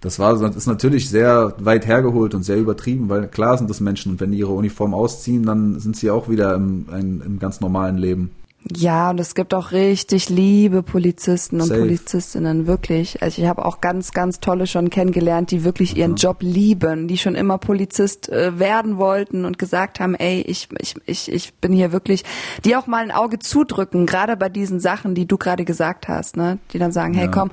das 0.00 0.18
war 0.18 0.38
das 0.38 0.56
ist 0.56 0.66
natürlich 0.66 1.10
sehr 1.10 1.54
weit 1.58 1.86
hergeholt 1.86 2.34
und 2.34 2.42
sehr 2.42 2.56
übertrieben, 2.56 3.08
weil 3.08 3.28
klar 3.28 3.58
sind 3.58 3.68
das 3.68 3.80
Menschen 3.80 4.12
und 4.12 4.20
wenn 4.20 4.32
die 4.32 4.38
ihre 4.38 4.52
Uniform 4.52 4.94
ausziehen, 4.94 5.44
dann 5.44 5.78
sind 5.78 5.96
sie 5.96 6.10
auch 6.10 6.28
wieder 6.28 6.54
im, 6.54 6.86
ein, 6.90 7.22
im 7.24 7.38
ganz 7.38 7.60
normalen 7.60 7.98
Leben. 7.98 8.30
Ja, 8.68 9.10
und 9.10 9.18
es 9.18 9.34
gibt 9.34 9.54
auch 9.54 9.72
richtig 9.72 10.28
liebe 10.28 10.82
Polizisten 10.82 11.60
und 11.60 11.68
Safe. 11.68 11.80
Polizistinnen, 11.80 12.66
wirklich. 12.66 13.22
Also 13.22 13.40
ich 13.40 13.48
habe 13.48 13.64
auch 13.64 13.80
ganz, 13.80 14.12
ganz 14.12 14.38
tolle 14.38 14.66
schon 14.66 14.90
kennengelernt, 14.90 15.50
die 15.50 15.64
wirklich 15.64 15.96
ihren 15.96 16.12
mhm. 16.12 16.16
Job 16.16 16.36
lieben, 16.40 17.08
die 17.08 17.16
schon 17.16 17.34
immer 17.34 17.56
Polizist 17.56 18.28
äh, 18.28 18.58
werden 18.58 18.98
wollten 18.98 19.46
und 19.46 19.58
gesagt 19.58 19.98
haben, 19.98 20.14
ey, 20.14 20.42
ich, 20.42 20.68
ich, 20.78 20.94
ich, 21.06 21.32
ich 21.32 21.54
bin 21.54 21.72
hier 21.72 21.92
wirklich, 21.92 22.24
die 22.64 22.76
auch 22.76 22.86
mal 22.86 23.02
ein 23.02 23.10
Auge 23.10 23.38
zudrücken, 23.38 24.04
gerade 24.04 24.36
bei 24.36 24.50
diesen 24.50 24.78
Sachen, 24.78 25.14
die 25.14 25.26
du 25.26 25.38
gerade 25.38 25.64
gesagt 25.64 26.06
hast, 26.08 26.36
ne? 26.36 26.58
Die 26.72 26.78
dann 26.78 26.92
sagen, 26.92 27.14
hey, 27.14 27.30
komm, 27.30 27.50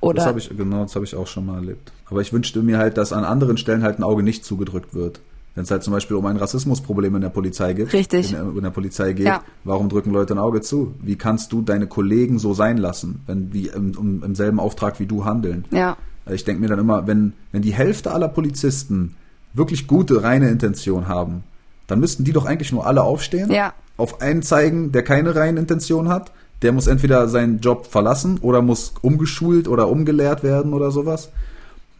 oder. 0.00 0.16
Das 0.16 0.26
habe 0.26 0.38
ich, 0.40 0.54
genau, 0.54 0.82
das 0.82 0.94
habe 0.94 1.06
ich 1.06 1.16
auch 1.16 1.26
schon 1.26 1.46
mal 1.46 1.56
erlebt. 1.56 1.90
Aber 2.10 2.20
ich 2.20 2.32
wünschte 2.32 2.60
mir 2.60 2.76
halt, 2.78 2.98
dass 2.98 3.12
an 3.12 3.24
anderen 3.24 3.56
Stellen 3.56 3.82
halt 3.82 3.98
ein 3.98 4.02
Auge 4.02 4.22
nicht 4.22 4.44
zugedrückt 4.44 4.94
wird. 4.94 5.20
Wenn 5.54 5.64
es 5.64 5.70
halt 5.70 5.82
zum 5.82 5.92
Beispiel 5.92 6.16
um 6.16 6.26
ein 6.26 6.36
Rassismusproblem 6.36 7.16
in 7.16 7.22
der 7.22 7.28
Polizei 7.28 7.72
geht, 7.72 7.92
Richtig. 7.92 8.32
In, 8.32 8.56
in 8.56 8.62
der 8.62 8.70
Polizei 8.70 9.12
geht, 9.12 9.26
ja. 9.26 9.42
warum 9.64 9.88
drücken 9.88 10.12
Leute 10.12 10.34
ein 10.34 10.38
Auge 10.38 10.60
zu? 10.60 10.94
Wie 11.02 11.16
kannst 11.16 11.52
du 11.52 11.60
deine 11.62 11.86
Kollegen 11.86 12.38
so 12.38 12.54
sein 12.54 12.76
lassen, 12.78 13.22
wenn 13.26 13.50
die 13.50 13.66
im, 13.66 13.92
im, 13.98 14.22
im 14.22 14.34
selben 14.34 14.60
Auftrag 14.60 15.00
wie 15.00 15.06
du 15.06 15.24
handeln? 15.24 15.64
Ja. 15.70 15.96
Ich 16.30 16.44
denke 16.44 16.60
mir 16.60 16.68
dann 16.68 16.78
immer, 16.78 17.06
wenn, 17.06 17.32
wenn 17.50 17.62
die 17.62 17.72
Hälfte 17.72 18.12
aller 18.12 18.28
Polizisten 18.28 19.16
wirklich 19.52 19.88
gute, 19.88 20.22
reine 20.22 20.48
Intention 20.48 21.08
haben, 21.08 21.42
dann 21.86 21.98
müssten 21.98 22.22
die 22.24 22.32
doch 22.32 22.46
eigentlich 22.46 22.70
nur 22.70 22.86
alle 22.86 23.02
aufstehen, 23.02 23.50
ja. 23.50 23.72
auf 23.96 24.20
einen 24.20 24.42
zeigen, 24.42 24.92
der 24.92 25.02
keine 25.02 25.34
reine 25.34 25.58
Intention 25.58 26.08
hat, 26.08 26.30
der 26.62 26.72
muss 26.72 26.86
entweder 26.86 27.26
seinen 27.28 27.60
Job 27.60 27.86
verlassen 27.86 28.38
oder 28.42 28.62
muss 28.62 28.94
umgeschult 29.00 29.66
oder 29.66 29.88
umgelehrt 29.88 30.42
werden 30.42 30.74
oder 30.74 30.90
sowas. 30.90 31.30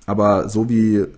Aber 0.07 0.49
so 0.49 0.69
wie, 0.69 0.97
äh, 0.97 1.09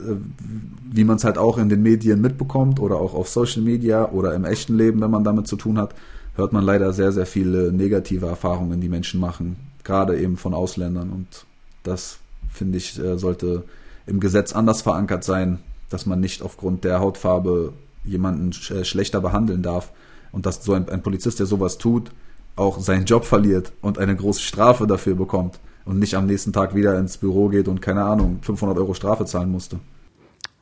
wie 0.91 1.05
man 1.05 1.17
es 1.17 1.25
halt 1.25 1.39
auch 1.39 1.59
in 1.59 1.69
den 1.69 1.83
Medien 1.83 2.21
mitbekommt 2.21 2.81
oder 2.81 2.97
auch 2.97 3.15
auf 3.15 3.29
Social 3.29 3.63
Media 3.63 4.11
oder 4.11 4.35
im 4.35 4.45
echten 4.45 4.77
Leben, 4.77 5.01
wenn 5.01 5.11
man 5.11 5.25
damit 5.25 5.47
zu 5.47 5.57
tun 5.57 5.79
hat, 5.79 5.95
hört 6.35 6.53
man 6.53 6.65
leider 6.65 6.93
sehr, 6.93 7.13
sehr 7.13 7.27
viele 7.27 7.73
negative 7.73 8.27
Erfahrungen, 8.27 8.81
die 8.81 8.89
Menschen 8.89 9.21
machen, 9.21 9.57
gerade 9.85 10.19
eben 10.19 10.37
von 10.37 10.55
Ausländern. 10.55 11.11
Und 11.11 11.47
das, 11.83 12.19
finde 12.51 12.79
ich, 12.79 12.99
äh, 12.99 13.19
sollte 13.19 13.65
im 14.07 14.21
Gesetz 14.21 14.53
anders 14.53 14.83
verankert 14.83 15.25
sein, 15.25 15.59
dass 15.91 16.07
man 16.07 16.21
nicht 16.21 16.43
aufgrund 16.43 16.85
der 16.85 17.01
Hautfarbe 17.01 17.73
jemanden 18.05 18.51
äh, 18.75 18.85
schlechter 18.85 19.21
behandeln 19.21 19.63
darf 19.63 19.93
und 20.33 20.47
dass 20.47 20.65
so 20.65 20.73
ein, 20.73 20.89
ein 20.89 21.03
Polizist, 21.03 21.39
der 21.39 21.47
sowas 21.47 21.79
tut, 21.79 22.11
auch 22.57 22.81
seinen 22.81 23.07
Job 23.07 23.25
verliert 23.25 23.73
und 23.81 23.99
eine 23.99 24.17
große 24.17 24.41
Strafe 24.41 24.87
dafür 24.87 25.15
bekommt 25.15 25.59
und 25.85 25.99
nicht 25.99 26.15
am 26.15 26.27
nächsten 26.27 26.53
Tag 26.53 26.75
wieder 26.75 26.99
ins 26.99 27.19
Büro 27.19 27.49
geht 27.49 27.69
und 27.69 27.83
keine 27.83 28.05
Ahnung 28.05 28.39
500 28.43 28.77
Euro 28.79 28.95
Strafe 28.95 29.25
zahlen 29.25 29.51
musste. 29.51 29.79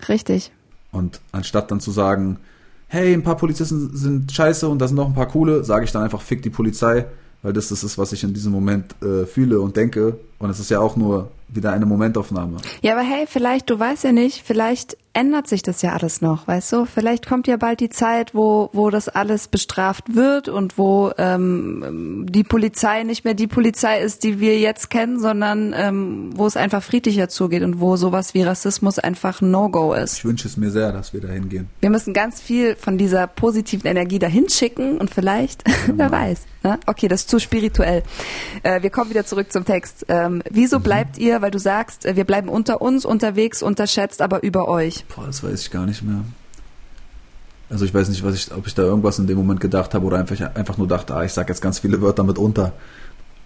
Richtig. 0.08 0.52
Und 0.92 1.20
anstatt 1.32 1.70
dann 1.70 1.80
zu 1.80 1.90
sagen, 1.90 2.38
hey, 2.88 3.12
ein 3.12 3.22
paar 3.22 3.36
Polizisten 3.36 3.96
sind 3.96 4.32
scheiße 4.32 4.68
und 4.68 4.80
da 4.80 4.88
sind 4.88 4.96
noch 4.96 5.06
ein 5.06 5.14
paar 5.14 5.28
coole, 5.28 5.64
sage 5.64 5.84
ich 5.84 5.92
dann 5.92 6.02
einfach, 6.02 6.20
fick 6.20 6.42
die 6.42 6.50
Polizei, 6.50 7.06
weil 7.42 7.52
das 7.52 7.70
ist 7.70 7.82
es, 7.82 7.96
was 7.96 8.12
ich 8.12 8.24
in 8.24 8.34
diesem 8.34 8.52
Moment 8.52 8.94
äh, 9.02 9.26
fühle 9.26 9.60
und 9.60 9.76
denke. 9.76 10.18
Und 10.38 10.50
es 10.50 10.58
ist 10.58 10.70
ja 10.70 10.80
auch 10.80 10.96
nur 10.96 11.30
wieder 11.48 11.72
eine 11.72 11.86
Momentaufnahme. 11.86 12.56
Ja, 12.82 12.92
aber 12.92 13.02
hey, 13.02 13.26
vielleicht, 13.28 13.70
du 13.70 13.78
weißt 13.78 14.04
ja 14.04 14.12
nicht, 14.12 14.42
vielleicht 14.44 14.96
ändert 15.12 15.48
sich 15.48 15.62
das 15.62 15.82
ja 15.82 15.92
alles 15.92 16.20
noch, 16.20 16.46
weißt 16.46 16.72
du? 16.72 16.84
Vielleicht 16.84 17.26
kommt 17.26 17.48
ja 17.48 17.56
bald 17.56 17.80
die 17.80 17.90
Zeit, 17.90 18.34
wo, 18.34 18.70
wo 18.72 18.90
das 18.90 19.08
alles 19.08 19.48
bestraft 19.48 20.14
wird 20.14 20.48
und 20.48 20.78
wo 20.78 21.11
ähm, 21.18 22.26
die 22.28 22.44
Polizei 22.44 23.02
nicht 23.02 23.24
mehr 23.24 23.34
die 23.34 23.48
Polizei 23.48 24.00
ist, 24.00 24.22
die 24.22 24.38
wir 24.38 24.58
jetzt 24.58 24.88
kennen, 24.88 25.18
sondern 25.18 25.74
ähm, 25.76 26.30
wo 26.36 26.46
es 26.46 26.56
einfach 26.56 26.82
friedlicher 26.82 27.28
zugeht 27.28 27.62
und 27.62 27.80
wo 27.80 27.96
sowas 27.96 28.34
wie 28.34 28.42
Rassismus 28.42 28.98
einfach 28.98 29.40
No-Go 29.40 29.94
ist. 29.94 30.18
Ich 30.18 30.24
wünsche 30.24 30.46
es 30.46 30.56
mir 30.56 30.70
sehr, 30.70 30.92
dass 30.92 31.12
wir 31.12 31.20
da 31.20 31.28
hingehen. 31.28 31.68
Wir 31.80 31.90
müssen 31.90 32.14
ganz 32.14 32.40
viel 32.40 32.76
von 32.76 32.96
dieser 32.96 33.26
positiven 33.26 33.90
Energie 33.90 34.20
dahin 34.20 34.48
schicken 34.48 34.98
und 34.98 35.11
vielleicht, 35.11 35.64
genau. 35.64 35.94
wer 35.98 36.11
weiß. 36.12 36.46
Ne? 36.62 36.78
Okay, 36.86 37.08
das 37.08 37.22
ist 37.22 37.30
zu 37.30 37.38
spirituell. 37.38 38.02
Äh, 38.62 38.82
wir 38.82 38.90
kommen 38.90 39.11
wieder 39.11 39.24
zurück 39.24 39.50
zum 39.50 39.64
Text. 39.64 40.06
Ähm, 40.08 40.42
wieso 40.50 40.78
mhm. 40.78 40.82
bleibt 40.82 41.18
ihr, 41.18 41.42
weil 41.42 41.50
du 41.50 41.58
sagst, 41.58 42.06
äh, 42.06 42.16
wir 42.16 42.24
bleiben 42.24 42.48
unter 42.48 42.80
uns 42.82 43.04
unterwegs, 43.04 43.62
unterschätzt 43.62 44.22
aber 44.22 44.42
über 44.42 44.68
euch? 44.68 44.99
Boah, 45.09 45.26
das 45.26 45.42
weiß 45.42 45.61
ich 45.61 45.70
gar 45.70 45.86
nicht 45.86 46.03
mehr. 46.03 46.24
Also 47.68 47.84
ich 47.84 47.94
weiß 47.94 48.09
nicht, 48.09 48.24
was 48.24 48.34
ich, 48.34 48.53
ob 48.53 48.66
ich 48.66 48.74
da 48.74 48.82
irgendwas 48.82 49.18
in 49.18 49.26
dem 49.26 49.38
Moment 49.38 49.61
gedacht 49.61 49.94
habe 49.94 50.05
oder 50.05 50.18
einfach, 50.18 50.38
einfach 50.55 50.76
nur 50.76 50.88
dachte, 50.88 51.14
ah, 51.14 51.24
ich 51.24 51.32
sag 51.32 51.48
jetzt 51.48 51.62
ganz 51.62 51.78
viele 51.78 52.03
Wörter 52.03 52.24
mit 52.24 52.36
unter. 52.36 52.72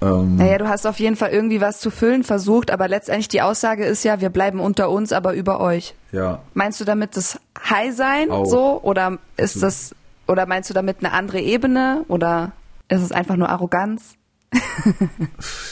Ähm, 0.01 0.37
naja, 0.37 0.59
du 0.59 0.69
hast 0.69 0.87
auf 0.87 0.99
jeden 0.99 1.17
Fall 1.17 1.31
irgendwie 1.31 1.61
was 1.61 1.79
zu 1.79 1.91
füllen 1.91 2.25
versucht, 2.25 2.71
aber 2.71 2.89
letztendlich 2.89 3.29
die 3.29 3.43
Aussage 3.43 3.85
ist 3.85 4.03
ja, 4.03 4.21
wir 4.21 4.31
bleiben 4.31 4.61
unter 4.61 4.91
uns, 4.91 5.13
aber 5.13 5.35
über 5.35 5.61
euch. 5.61 5.95
Ja. 6.11 6.41
Meinst 6.55 6.81
du 6.81 6.85
damit 6.85 7.17
das 7.17 7.39
High 7.69 7.95
sein 7.95 8.31
Auch. 8.31 8.47
so 8.47 8.81
oder 8.83 9.19
ist 9.37 9.63
das 9.63 9.95
oder 10.27 10.47
meinst 10.47 10.71
du 10.71 10.75
damit 10.75 10.99
eine 11.01 11.13
andere 11.13 11.41
Ebene 11.41 12.05
oder 12.09 12.53
ist 12.89 13.03
es 13.03 13.13
einfach 13.13 13.37
nur 13.37 13.51
Arroganz? 13.51 14.17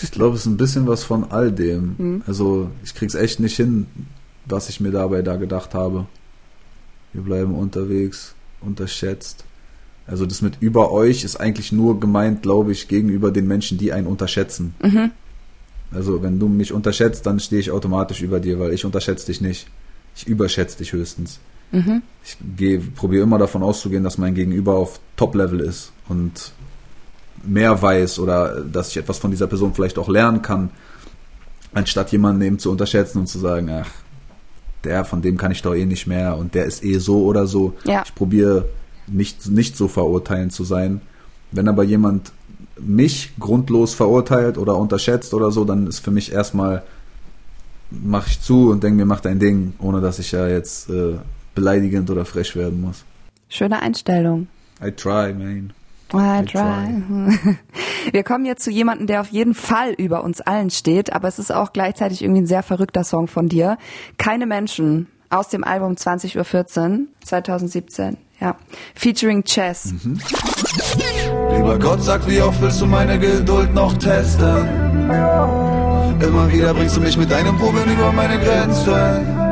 ich 0.03 0.11
glaube, 0.11 0.35
es 0.35 0.43
ist 0.43 0.47
ein 0.47 0.57
bisschen 0.57 0.87
was 0.87 1.05
von 1.05 1.31
all 1.31 1.53
dem. 1.53 1.95
Mhm. 1.97 2.23
Also 2.27 2.71
ich 2.85 2.95
krieg's 2.95 3.15
echt 3.15 3.41
nicht 3.41 3.57
hin, 3.57 3.87
was 4.47 4.69
ich 4.69 4.81
mir 4.81 4.91
dabei 4.91 5.23
da 5.23 5.37
gedacht 5.37 5.75
habe. 5.75 6.07
Wir 7.13 7.23
bleiben 7.23 7.55
unterwegs, 7.55 8.35
unterschätzt. 8.61 9.45
Also 10.07 10.27
das 10.27 10.43
mit 10.43 10.55
über 10.61 10.91
euch 10.91 11.25
ist 11.25 11.37
eigentlich 11.37 11.73
nur 11.73 12.01
gemeint, 12.01 12.43
glaube 12.43 12.73
ich, 12.73 12.89
gegenüber 12.89 13.31
den 13.31 13.47
Menschen, 13.47 13.79
die 13.79 13.93
einen 13.93 14.07
unterschätzen. 14.07 14.75
Mhm. 14.83 15.11
Also 15.93 16.23
wenn 16.23 16.39
du 16.39 16.49
mich 16.49 16.73
unterschätzt, 16.73 17.27
dann 17.27 17.39
stehe 17.39 17.61
ich 17.61 17.71
automatisch 17.71 18.23
über 18.23 18.41
dir, 18.41 18.59
weil 18.59 18.73
ich 18.73 18.85
unterschätze 18.85 19.27
dich 19.27 19.41
nicht. 19.41 19.69
Ich 20.17 20.27
überschätze 20.27 20.79
dich 20.79 20.93
höchstens. 20.93 21.39
Mhm. 21.71 22.03
Ich 22.25 22.37
probiere 22.95 23.23
immer 23.23 23.39
davon 23.39 23.63
auszugehen, 23.63 24.05
dass 24.05 24.19
mein 24.19 24.35
Gegenüber 24.35 24.75
auf 24.75 25.01
Top-Level 25.17 25.61
ist 25.61 25.93
und 26.09 26.53
mehr 27.45 27.81
weiß 27.81 28.19
oder 28.19 28.61
dass 28.61 28.91
ich 28.91 28.97
etwas 28.97 29.19
von 29.19 29.31
dieser 29.31 29.47
Person 29.47 29.75
vielleicht 29.75 29.99
auch 29.99 30.09
lernen 30.09 30.43
kann, 30.43 30.71
anstatt 31.73 32.13
jemanden 32.13 32.43
eben 32.43 32.59
zu 32.59 32.71
unterschätzen 32.71 33.19
und 33.19 33.27
zu 33.27 33.39
sagen, 33.39 33.71
ach, 33.71 33.91
der, 34.85 35.05
von 35.05 35.23
dem 35.23 35.37
kann 35.37 35.53
ich 35.53 35.63
doch 35.63 35.75
eh 35.75 35.87
nicht 35.87 36.07
mehr 36.07 36.37
und 36.37 36.55
der 36.55 36.65
ist 36.65 36.85
eh 36.85 36.99
so 36.99 37.25
oder 37.25 37.47
so. 37.47 37.75
Ja. 37.85 38.03
Ich 38.05 38.15
probiere 38.15 38.69
nicht, 39.07 39.49
nicht 39.51 39.77
so 39.77 39.89
verurteilend 39.89 40.53
zu 40.53 40.65
sein. 40.65 41.01
Wenn 41.51 41.69
aber 41.69 41.85
jemand 41.85 42.33
mich 42.79 43.33
grundlos 43.39 43.95
verurteilt 43.95 44.59
oder 44.59 44.77
unterschätzt 44.77 45.35
oder 45.35 45.51
so, 45.51 45.65
dann 45.65 45.87
ist 45.87 46.01
für 46.01 46.11
mich 46.11 46.33
erstmal, 46.33 46.83
mache 47.91 48.31
ich 48.31 48.41
zu 48.41 48.71
und 48.71 48.83
denke 48.83 48.97
mir, 48.97 49.07
mach 49.07 49.21
dein 49.21 49.39
Ding, 49.39 49.75
ohne 49.79 50.01
dass 50.01 50.19
ich 50.19 50.33
ja 50.33 50.49
jetzt 50.49 50.89
äh, 50.91 51.17
beleidigend 51.55 52.11
oder 52.11 52.25
frech 52.25 52.57
werden 52.57 52.81
muss. 52.81 53.05
Schöne 53.49 53.81
Einstellung. 53.81 54.49
I 54.83 54.91
try, 54.91 55.33
man. 55.35 55.73
I 56.21 56.45
try. 56.45 57.57
Wir 58.13 58.23
kommen 58.23 58.45
jetzt 58.45 58.65
zu 58.65 58.71
jemandem, 58.71 59.07
der 59.07 59.21
auf 59.21 59.29
jeden 59.29 59.55
Fall 59.55 59.93
über 59.93 60.25
uns 60.25 60.41
allen 60.41 60.71
steht, 60.71 61.13
aber 61.13 61.29
es 61.29 61.39
ist 61.39 61.53
auch 61.53 61.73
gleichzeitig 61.73 62.23
irgendwie 62.23 62.43
ein 62.43 62.47
sehr 62.47 62.63
verrückter 62.63 63.05
Song 63.05 63.29
von 63.29 63.49
dir. 63.49 63.79
Keine 64.19 64.47
Menschen 64.47 65.09
aus 65.31 65.49
dem 65.49 65.65
Album 65.65 65.95
20.14 65.95 66.37
Uhr 66.37 67.07
2017. 67.25 68.17
Ja. 68.41 68.57
Featuring 68.95 69.45
Chess. 69.45 69.95
Mhm. 70.03 70.21
Lieber 71.57 71.79
Gott, 71.79 72.03
sag, 72.03 72.29
wie 72.29 72.41
oft 72.41 72.61
willst 72.61 72.81
du 72.81 72.87
meine 72.87 73.19
Geduld 73.19 73.73
noch 73.73 73.97
testen? 73.99 74.67
Immer 76.21 76.53
wieder 76.53 76.75
bringst 76.75 76.97
du 76.97 77.01
mich 77.01 77.17
mit 77.17 77.31
deinen 77.31 77.57
Proben 77.57 77.85
über 77.91 78.13
meine 78.13 78.39
Grenzen. 78.39 79.51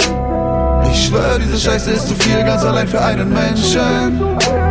Ich 0.91 1.07
schwör, 1.07 1.39
diese 1.39 1.59
Scheiße 1.59 1.91
ist 1.93 2.09
zu 2.09 2.15
viel, 2.15 2.43
ganz 2.45 2.65
allein 2.65 2.89
für 2.89 3.01
einen 3.01 3.33
Menschen. 3.33 4.70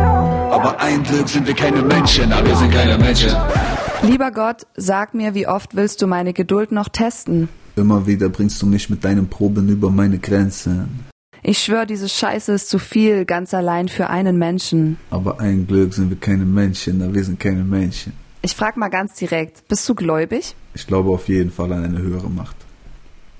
Aber 0.50 0.80
ein 0.80 1.04
Glück 1.04 1.28
sind 1.28 1.46
wir 1.46 1.54
keine 1.54 1.80
Menschen, 1.80 2.32
aber 2.32 2.48
wir 2.48 2.56
sind 2.56 2.72
keine 2.72 2.98
Menschen. 2.98 3.30
Lieber 4.02 4.32
Gott, 4.32 4.66
sag 4.74 5.14
mir, 5.14 5.34
wie 5.34 5.46
oft 5.46 5.76
willst 5.76 6.02
du 6.02 6.08
meine 6.08 6.32
Geduld 6.32 6.72
noch 6.72 6.88
testen? 6.88 7.48
Immer 7.76 8.06
wieder 8.08 8.28
bringst 8.28 8.60
du 8.60 8.66
mich 8.66 8.90
mit 8.90 9.04
deinen 9.04 9.28
Proben 9.28 9.68
über 9.68 9.90
meine 9.90 10.18
Grenzen. 10.18 11.04
Ich 11.44 11.58
schwör, 11.58 11.86
diese 11.86 12.08
Scheiße 12.08 12.52
ist 12.52 12.68
zu 12.68 12.80
viel, 12.80 13.24
ganz 13.26 13.54
allein 13.54 13.88
für 13.88 14.10
einen 14.10 14.38
Menschen. 14.38 14.98
Aber 15.10 15.38
ein 15.38 15.68
Glück 15.68 15.94
sind 15.94 16.10
wir 16.10 16.18
keine 16.18 16.44
Menschen, 16.44 17.00
aber 17.00 17.14
wir 17.14 17.24
sind 17.24 17.38
keine 17.38 17.62
Menschen. 17.62 18.12
Ich 18.42 18.56
frag 18.56 18.76
mal 18.76 18.88
ganz 18.88 19.14
direkt, 19.14 19.68
bist 19.68 19.88
du 19.88 19.94
gläubig? 19.94 20.56
Ich 20.74 20.86
glaube 20.86 21.10
auf 21.10 21.28
jeden 21.28 21.52
Fall 21.52 21.72
an 21.72 21.84
eine 21.84 21.98
höhere 21.98 22.28
Macht. 22.28 22.56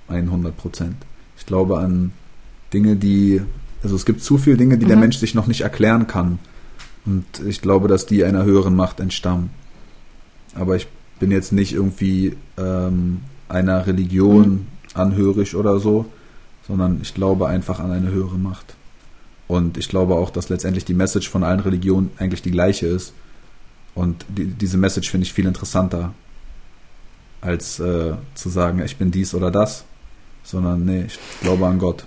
100 0.09 0.57
Prozent. 0.57 0.97
Ich 1.37 1.45
glaube 1.45 1.79
an 1.79 2.13
Dinge, 2.73 2.95
die, 2.95 3.43
also 3.83 3.97
es 3.97 4.05
gibt 4.05 4.23
zu 4.23 4.39
viele 4.39 4.57
Dinge, 4.57 4.79
die 4.79 4.85
mhm. 4.85 4.91
der 4.91 4.99
Mensch 4.99 5.17
sich 5.17 5.35
noch 5.35 5.49
nicht 5.49 5.63
erklären 5.63 6.07
kann. 6.07 6.39
Und 7.11 7.45
ich 7.45 7.61
glaube, 7.61 7.89
dass 7.89 8.07
die 8.07 8.23
einer 8.23 8.45
höheren 8.45 8.77
Macht 8.77 9.01
entstammen. 9.01 9.51
Aber 10.55 10.77
ich 10.77 10.87
bin 11.19 11.33
jetzt 11.33 11.51
nicht 11.51 11.73
irgendwie 11.73 12.37
ähm, 12.57 13.23
einer 13.49 13.89
Religion 13.89 14.49
mhm. 14.49 14.67
anhörig 14.95 15.57
oder 15.57 15.81
so, 15.81 16.07
sondern 16.69 17.01
ich 17.03 17.13
glaube 17.13 17.49
einfach 17.49 17.81
an 17.81 17.91
eine 17.91 18.13
höhere 18.13 18.39
Macht. 18.39 18.77
Und 19.49 19.77
ich 19.77 19.89
glaube 19.89 20.15
auch, 20.15 20.31
dass 20.31 20.51
letztendlich 20.51 20.85
die 20.85 20.95
Message 20.95 21.29
von 21.29 21.43
allen 21.43 21.59
Religionen 21.59 22.11
eigentlich 22.17 22.43
die 22.43 22.53
gleiche 22.53 22.87
ist. 22.87 23.13
Und 23.97 24.25
die, 24.29 24.47
diese 24.47 24.79
Message 24.79 25.11
finde 25.11 25.27
ich 25.27 25.33
viel 25.33 25.47
interessanter, 25.47 26.15
als 27.41 27.81
äh, 27.81 28.13
zu 28.35 28.49
sagen, 28.51 28.81
ich 28.85 28.99
bin 28.99 29.11
dies 29.11 29.35
oder 29.35 29.51
das, 29.51 29.85
sondern 30.45 30.85
nee, 30.85 31.07
ich 31.09 31.19
glaube 31.43 31.67
an 31.67 31.81
Gott. 31.81 32.05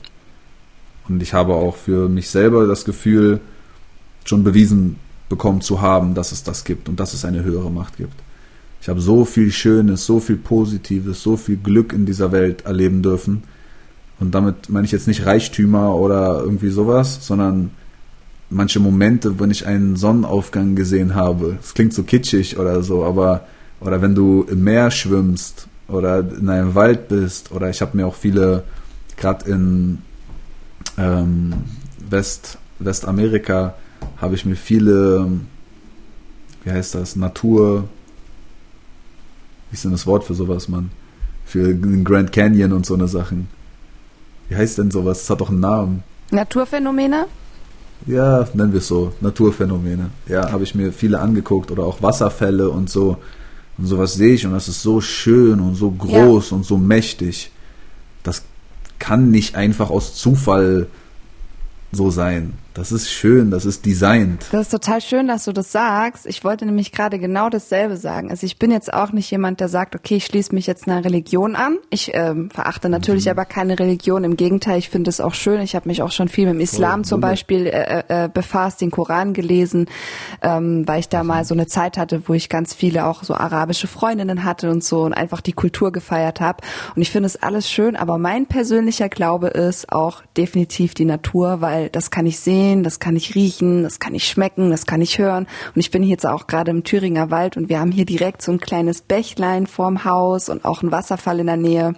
Und 1.10 1.22
ich 1.22 1.34
habe 1.34 1.56
auch 1.56 1.76
für 1.76 2.08
mich 2.08 2.30
selber 2.30 2.68
das 2.68 2.86
Gefühl, 2.86 3.42
schon 4.26 4.44
bewiesen 4.44 4.98
bekommen 5.30 5.62
zu 5.62 5.82
haben, 5.82 6.14
dass 6.14 6.32
es 6.32 6.44
das 6.44 6.64
gibt 6.64 6.90
und 6.90 7.00
dass 7.00 7.14
es 7.14 7.26
eine 7.26 7.44
höhere 7.44 7.72
Macht 7.72 7.98
gibt. 7.98 8.16
Ich 8.82 8.90
habe 8.90 9.00
so 9.00 9.26
viel 9.26 9.52
Schönes, 9.52 10.06
so 10.06 10.20
viel 10.20 10.38
Positives, 10.38 11.24
so 11.24 11.38
viel 11.38 11.58
Glück 11.58 11.94
in 11.94 12.06
dieser 12.06 12.32
Welt 12.32 12.66
erleben 12.66 13.02
dürfen, 13.02 13.44
und 14.20 14.34
damit 14.34 14.70
meine 14.70 14.86
ich 14.86 14.92
jetzt 14.92 15.08
nicht 15.08 15.26
Reichtümer 15.26 15.96
oder 15.96 16.40
irgendwie 16.42 16.70
sowas, 16.70 17.26
sondern 17.28 17.72
manche 18.50 18.80
Momente, 18.80 19.40
wenn 19.40 19.52
ich 19.52 19.66
einen 19.66 19.96
Sonnenaufgang 19.96 20.76
gesehen 20.76 21.14
habe. 21.16 21.58
Es 21.62 21.74
klingt 21.74 21.94
so 21.94 22.04
kitschig 22.04 22.58
oder 22.58 22.84
so, 22.84 23.04
aber 23.04 23.48
oder 23.82 24.02
wenn 24.02 24.16
du 24.16 24.46
im 24.50 24.64
Meer 24.64 24.92
schwimmst 24.92 25.68
oder 25.90 26.20
in 26.20 26.48
einem 26.48 26.74
Wald 26.74 27.10
bist 27.10 27.52
oder 27.52 27.70
ich 27.70 27.82
habe 27.82 27.98
mir 27.98 28.08
auch 28.08 28.16
viele 28.16 28.64
gerade 29.18 29.50
in 29.50 29.98
ähm, 30.98 31.54
West 32.10 32.58
Westamerika 32.80 33.76
habe 34.18 34.36
ich 34.36 34.46
mir 34.46 34.56
viele 34.56 35.30
wie 36.64 36.72
heißt 36.72 36.96
das 36.96 37.16
Natur 37.16 37.86
wie 39.70 39.76
ist 39.76 39.84
denn 39.84 39.92
das 39.92 40.08
Wort 40.08 40.24
für 40.24 40.34
sowas 40.34 40.68
man 40.70 40.92
für 41.46 41.74
den 41.74 42.04
Grand 42.04 42.32
Canyon 42.32 42.72
und 42.72 42.86
so 42.86 42.94
eine 42.94 43.08
Sachen 43.08 43.48
wie 44.50 44.56
heißt 44.56 44.78
denn 44.78 44.92
sowas? 44.92 45.20
Das 45.22 45.30
hat 45.30 45.42
doch 45.42 45.50
einen 45.50 45.62
Namen. 45.62 46.04
Naturphänomene? 46.32 47.26
Ja, 48.06 48.48
nennen 48.54 48.74
wir 48.74 48.80
es 48.80 48.88
so. 48.88 49.14
Naturphänomene. 49.22 50.10
Ja, 50.28 50.52
habe 50.52 50.64
ich 50.64 50.76
mir 50.76 50.92
viele 50.92 51.20
angeguckt 51.20 51.72
oder 51.72 51.84
auch 51.84 52.02
Wasserfälle 52.02 52.70
und 52.70 52.90
so. 52.90 53.18
Und 53.78 53.88
sowas 53.88 54.14
sehe 54.14 54.36
ich 54.36 54.46
und 54.46 54.54
das 54.54 54.68
ist 54.68 54.84
so 54.84 55.02
schön 55.02 55.60
und 55.60 55.74
so 55.74 55.90
groß 55.90 56.52
ja. 56.52 56.56
und 56.56 56.66
so 56.66 56.78
mächtig. 56.78 57.52
Das 58.22 58.44
kann 59.00 59.32
nicht 59.32 59.56
einfach 59.56 59.90
aus 59.90 60.16
Zufall 60.16 60.88
so 61.92 62.12
sein. 62.12 62.54
Das 62.74 62.92
ist 62.92 63.12
schön, 63.12 63.52
das 63.52 63.66
ist 63.66 63.86
designt. 63.86 64.48
Das 64.52 64.62
ist 64.64 64.72
total 64.72 65.00
schön, 65.00 65.28
dass 65.28 65.46
du 65.46 65.52
das 65.52 65.72
sagst. 65.72 66.26
Ich 66.26 66.44
wollte 66.44 66.66
nämlich 66.66 66.92
gerade 66.92 67.20
genau 67.20 67.50
dasselbe 67.50 67.98
sagen. 67.98 68.32
Also 68.32 68.48
ich 68.48 68.58
bin 68.58 68.72
jetzt 68.72 68.92
auch 68.92 69.12
nicht 69.12 69.30
jemand, 69.30 69.60
der 69.60 69.68
sagt, 69.68 69.96
okay, 69.96 70.16
ich 70.16 70.26
schließe 70.26 70.56
mich 70.56 70.66
jetzt 70.66 70.88
einer 70.88 71.06
Religion 71.06 71.56
an. 71.56 71.78
Ich 71.92 72.12
ähm, 72.16 72.50
verachte 72.50 72.90
natürlich 72.90 73.26
mhm. 73.26 73.32
aber 73.32 73.46
keine 73.46 73.78
Religion. 73.78 74.24
Im 74.24 74.38
Gegenteil, 74.38 74.80
ich 74.80 74.90
finde 74.90 75.10
es 75.10 75.22
auch 75.22 75.36
schön. 75.36 75.62
Ich 75.62 75.76
habe 75.76 75.88
mich 75.88 76.02
auch 76.02 76.12
schon 76.12 76.30
viel 76.30 76.46
mit 76.46 76.56
dem 76.56 76.62
Islam 76.62 77.02
oh, 77.02 77.04
zum 77.04 77.22
Beispiel 77.22 77.68
äh, 77.68 78.04
äh, 78.08 78.30
befasst, 78.34 78.82
den 78.82 78.90
Koran 78.90 79.34
gelesen, 79.34 79.86
ähm, 80.42 80.88
weil 80.88 81.00
ich 81.00 81.10
da 81.10 81.24
mal 81.24 81.46
so 81.46 81.54
eine 81.54 81.68
Zeit 81.68 81.98
hatte, 82.00 82.24
wo 82.26 82.34
ich 82.34 82.50
ganz 82.50 82.74
viele 82.74 83.06
auch 83.06 83.24
so 83.24 83.36
arabische 83.36 83.88
Freundinnen 83.88 84.46
hatte 84.46 84.72
und 84.72 84.84
so 84.84 85.04
und 85.04 85.14
einfach 85.14 85.42
die 85.42 85.54
Kultur 85.54 85.92
gefeiert 85.92 86.42
habe. 86.42 86.64
Und 86.96 87.04
ich 87.04 87.12
finde 87.12 87.28
es 87.28 87.36
alles 87.36 87.70
schön, 87.70 87.96
aber 87.96 88.18
mein 88.18 88.48
persönlicher 88.48 89.10
Glaube 89.10 89.50
ist 89.50 89.92
auch 89.92 90.24
definitiv 90.38 90.96
die 90.96 91.06
Natur, 91.06 91.62
weil 91.62 91.90
das 91.90 92.10
kann 92.10 92.26
ich 92.26 92.40
sehen 92.40 92.63
sehen, 92.64 92.84
das 92.84 93.00
kann 93.00 93.16
ich 93.16 93.36
riechen, 93.36 93.84
das 93.84 94.00
kann 94.00 94.16
ich 94.16 94.28
schmecken, 94.28 94.72
das 94.72 94.86
kann 94.86 95.02
ich 95.02 95.20
hören. 95.20 95.48
Und 95.76 95.80
ich 95.80 95.92
bin 95.92 96.04
jetzt 96.04 96.26
auch 96.26 96.48
gerade 96.48 96.72
im 96.72 96.84
Thüringer 96.84 97.30
Wald 97.30 97.58
und 97.58 97.70
wir 97.70 97.80
haben 97.80 97.92
hier 97.92 98.06
direkt 98.06 98.42
so 98.42 98.52
ein 98.52 98.60
kleines 98.60 99.02
Bächlein 99.02 99.68
vorm 99.68 100.06
Haus 100.06 100.50
und 100.50 100.64
auch 100.64 100.82
einen 100.82 100.92
Wasserfall 100.92 101.40
in 101.40 101.48
der 101.48 101.58
Nähe. 101.58 101.96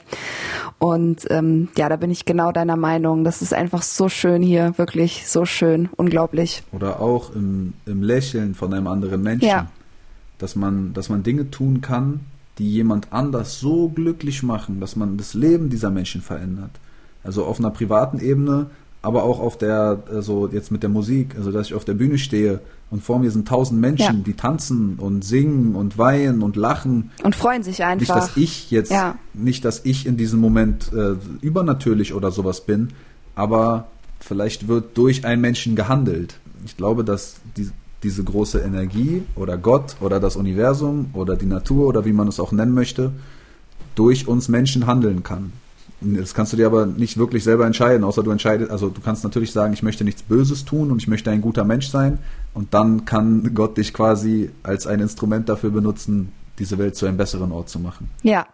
Und 0.80 1.26
ähm, 1.30 1.70
ja, 1.78 1.88
da 1.88 1.96
bin 1.98 2.10
ich 2.10 2.26
genau 2.26 2.52
deiner 2.52 2.78
Meinung. 2.78 3.24
Das 3.24 3.42
ist 3.42 3.54
einfach 3.54 3.84
so 3.84 4.10
schön 4.10 4.42
hier, 4.42 4.74
wirklich 4.78 5.28
so 5.28 5.46
schön, 5.46 5.90
unglaublich. 5.96 6.64
Oder 6.72 7.00
auch 7.00 7.34
im, 7.36 7.74
im 7.86 8.02
Lächeln 8.02 8.56
von 8.56 8.74
einem 8.74 8.88
anderen 8.88 9.22
Menschen. 9.22 9.48
Ja. 9.48 9.68
Dass 10.40 10.56
man, 10.56 10.94
dass 10.94 11.10
man 11.10 11.24
Dinge 11.24 11.50
tun 11.52 11.82
kann, 11.82 12.22
die 12.58 12.70
jemand 12.70 13.14
anders 13.14 13.60
so 13.60 13.90
glücklich 13.90 14.44
machen, 14.44 14.80
dass 14.80 14.96
man 14.96 15.18
das 15.18 15.34
Leben 15.34 15.70
dieser 15.70 15.92
Menschen 15.92 16.22
verändert. 16.22 16.72
Also 17.24 17.46
auf 17.46 17.60
einer 17.60 17.72
privaten 17.72 18.20
Ebene 18.20 18.68
aber 19.06 19.24
auch 19.24 19.40
auf 19.40 19.56
der, 19.56 20.04
also 20.12 20.50
jetzt 20.52 20.72
mit 20.72 20.82
der 20.82 20.90
Musik, 20.90 21.36
also 21.38 21.52
dass 21.52 21.68
ich 21.68 21.76
auf 21.76 21.86
der 21.86 21.94
Bühne 21.94 22.18
stehe 22.18 22.60
und 22.90 23.04
vor 23.04 23.20
mir 23.20 23.30
sind 23.30 23.48
tausend 23.48 23.80
Menschen, 23.80 24.18
ja. 24.18 24.24
die 24.26 24.34
tanzen 24.34 24.96
und 24.98 25.24
singen 25.24 25.76
und 25.76 26.00
weinen 26.00 26.42
und 26.42 26.56
lachen. 26.56 27.12
Und 27.24 27.36
freuen 27.36 27.62
sich 27.62 27.84
einfach. 27.84 28.00
Nicht, 28.00 28.10
dass 28.10 28.36
ich 28.36 28.72
jetzt, 28.72 28.92
ja. 28.92 29.16
nicht, 29.36 29.64
dass 29.64 29.86
ich 29.86 30.08
in 30.08 30.18
diesem 30.18 30.40
Moment 30.40 30.92
äh, 30.92 31.14
übernatürlich 31.42 32.16
oder 32.16 32.32
sowas 32.32 32.66
bin, 32.66 32.90
aber 33.36 33.90
vielleicht 34.20 34.68
wird 34.68 34.98
durch 34.98 35.24
einen 35.24 35.42
Menschen 35.42 35.76
gehandelt. 35.76 36.40
Ich 36.66 36.76
glaube, 36.76 37.04
dass 37.04 37.36
die, 37.58 37.70
diese 38.02 38.24
große 38.24 38.60
Energie 38.60 39.22
oder 39.36 39.56
Gott 39.56 39.98
oder 40.02 40.20
das 40.20 40.36
Universum 40.36 41.12
oder 41.14 41.36
die 41.36 41.46
Natur 41.46 41.86
oder 41.86 42.06
wie 42.06 42.14
man 42.14 42.28
es 42.28 42.40
auch 42.40 42.52
nennen 42.52 42.74
möchte, 42.74 43.12
durch 43.94 44.28
uns 44.28 44.50
Menschen 44.50 44.88
handeln 44.88 45.22
kann. 45.22 45.54
Das 46.02 46.34
kannst 46.34 46.54
du 46.54 46.58
dir 46.58 46.66
aber 46.68 46.86
nicht 46.86 47.18
wirklich 47.18 47.44
selber 47.44 47.66
entscheiden, 47.66 48.04
außer 48.04 48.22
du 48.22 48.32
entscheidest, 48.32 48.70
also 48.70 48.90
du 48.90 49.02
kannst 49.02 49.24
natürlich 49.24 49.52
sagen, 49.52 49.74
ich 49.74 49.82
möchte 49.82 50.04
nichts 50.04 50.24
Böses 50.24 50.66
tun 50.66 50.92
und 50.92 51.02
ich 51.02 51.08
möchte 51.08 51.32
ein 51.32 51.42
guter 51.42 51.64
Mensch 51.64 51.88
sein 51.88 52.20
und 52.54 52.74
dann 52.74 53.06
kann 53.06 53.54
Gott 53.54 53.78
dich 53.78 53.94
quasi 53.94 54.52
als 54.64 54.88
ein 54.88 55.00
Instrument 55.00 55.48
dafür 55.50 55.70
benutzen, 55.70 56.32
diese 56.60 56.78
Welt 56.78 56.96
zu 56.96 57.06
einem 57.06 57.18
besseren 57.18 57.52
Ort 57.52 57.70
zu 57.70 57.80
machen. 57.80 58.10
Ja, 58.24 58.46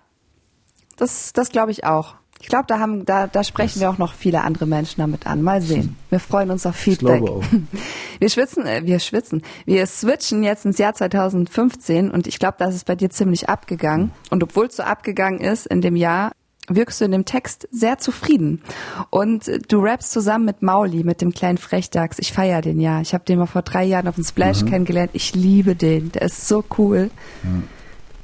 das, 0.97 1.33
das 1.33 1.49
glaube 1.49 1.71
ich 1.71 1.83
auch. 1.83 2.15
Ich 2.41 2.47
glaube, 2.47 2.65
da 2.67 2.79
haben, 2.79 3.05
da, 3.05 3.27
da 3.27 3.43
sprechen 3.43 3.75
das 3.75 3.81
wir 3.81 3.89
auch 3.91 3.99
noch 3.99 4.13
viele 4.13 4.43
andere 4.43 4.65
Menschen 4.65 5.01
damit 5.01 5.27
an. 5.27 5.43
Mal 5.43 5.61
sehen. 5.61 5.95
Wir 6.09 6.19
freuen 6.19 6.49
uns 6.49 6.65
auf 6.65 6.75
Feedback. 6.75 7.15
Ich 7.15 7.25
glaube 7.25 7.39
auch. 7.39 7.43
Wir 8.19 8.29
schwitzen, 8.29 8.67
äh, 8.67 8.83
wir 8.85 8.99
schwitzen. 8.99 9.41
Wir 9.65 9.87
switchen 9.87 10.43
jetzt 10.43 10.63
ins 10.63 10.77
Jahr 10.77 10.93
2015 10.93 12.11
und 12.11 12.27
ich 12.27 12.37
glaube, 12.37 12.57
das 12.59 12.75
ist 12.75 12.85
bei 12.85 12.95
dir 12.95 13.09
ziemlich 13.09 13.49
abgegangen. 13.49 14.11
Und 14.29 14.43
obwohl 14.43 14.67
es 14.67 14.75
so 14.75 14.83
abgegangen 14.83 15.39
ist 15.39 15.65
in 15.65 15.81
dem 15.81 15.95
Jahr, 15.95 16.31
wirkst 16.75 17.01
du 17.01 17.05
in 17.05 17.11
dem 17.11 17.25
Text 17.25 17.67
sehr 17.71 17.97
zufrieden. 17.97 18.61
Und 19.09 19.49
du 19.67 19.79
rappst 19.79 20.11
zusammen 20.11 20.45
mit 20.45 20.61
Mauli, 20.61 21.03
mit 21.03 21.21
dem 21.21 21.31
kleinen 21.31 21.57
Frechdachs. 21.57 22.19
Ich 22.19 22.33
feiere 22.33 22.61
den 22.61 22.79
ja. 22.79 23.01
Ich 23.01 23.13
habe 23.13 23.23
den 23.25 23.39
mal 23.39 23.45
vor 23.45 23.61
drei 23.61 23.83
Jahren 23.83 24.07
auf 24.07 24.15
dem 24.15 24.23
Splash 24.23 24.63
mhm. 24.63 24.69
kennengelernt. 24.69 25.11
Ich 25.13 25.35
liebe 25.35 25.75
den. 25.75 26.11
Der 26.11 26.23
ist 26.23 26.47
so 26.47 26.63
cool. 26.77 27.09
Mhm. 27.43 27.63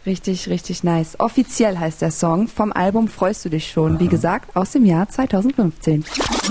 Richtig, 0.07 0.47
richtig 0.47 0.85
nice. 0.85 1.19
Offiziell 1.19 1.77
heißt 1.77 2.01
der 2.01 2.11
Song. 2.11 2.47
Vom 2.47 2.71
Album 2.71 3.09
freust 3.09 3.43
du 3.43 3.49
dich 3.49 3.69
schon. 3.69 3.95
Aha. 3.95 3.99
Wie 3.99 4.07
gesagt, 4.07 4.55
aus 4.55 4.71
dem 4.71 4.85
Jahr 4.85 5.09
2015. 5.09 6.05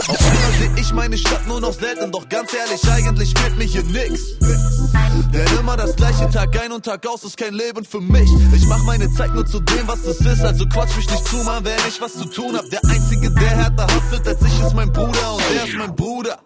Auf 0.09 0.21
einmal 0.21 0.53
seh 0.59 0.81
ich 0.83 0.93
meine 0.93 1.17
Stadt 1.17 1.49
nur 1.49 1.63
noch 1.63 1.73
selten, 1.73 2.13
doch 2.13 2.29
ganz 2.29 2.53
ehrlich, 2.53 2.87
eigentlich 2.87 3.33
fehlt 3.33 3.57
mir 3.57 3.65
hier 3.65 3.83
nix. 3.85 4.39
Denn 5.33 5.59
immer 5.59 5.75
das 5.79 5.97
gleiche 5.97 6.29
Tag 6.29 6.55
ein 6.63 6.71
und 6.71 6.85
Tag 6.85 7.07
aus 7.07 7.25
ist 7.25 7.39
kein 7.39 7.55
Leben 7.55 7.83
für 7.87 8.03
mich. 8.03 8.29
Ich 8.55 8.67
mach 8.67 8.85
meine 8.85 9.11
Zeit 9.13 9.33
nur 9.33 9.47
zu 9.47 9.59
dem, 9.61 9.89
was 9.89 10.05
es 10.05 10.21
ist, 10.21 10.43
also 10.43 10.67
quatsch 10.67 10.95
mich 10.95 11.11
nicht 11.11 11.27
zu, 11.27 11.37
man, 11.37 11.65
wenn 11.65 11.73
ich 11.89 11.99
was 11.99 12.13
zu 12.13 12.27
tun 12.27 12.55
hab. 12.59 12.69
Der 12.69 12.85
Einzige, 12.85 13.31
der 13.31 13.49
härter 13.49 13.87
hustelt 13.87 14.29
als 14.29 14.43
ich, 14.43 14.67
ist 14.67 14.75
mein 14.75 14.93
Bruder 14.93 15.33
und 15.33 15.43
der 15.55 15.65
ist 15.65 15.77
mein 15.79 15.97
Bruder. 15.97 16.39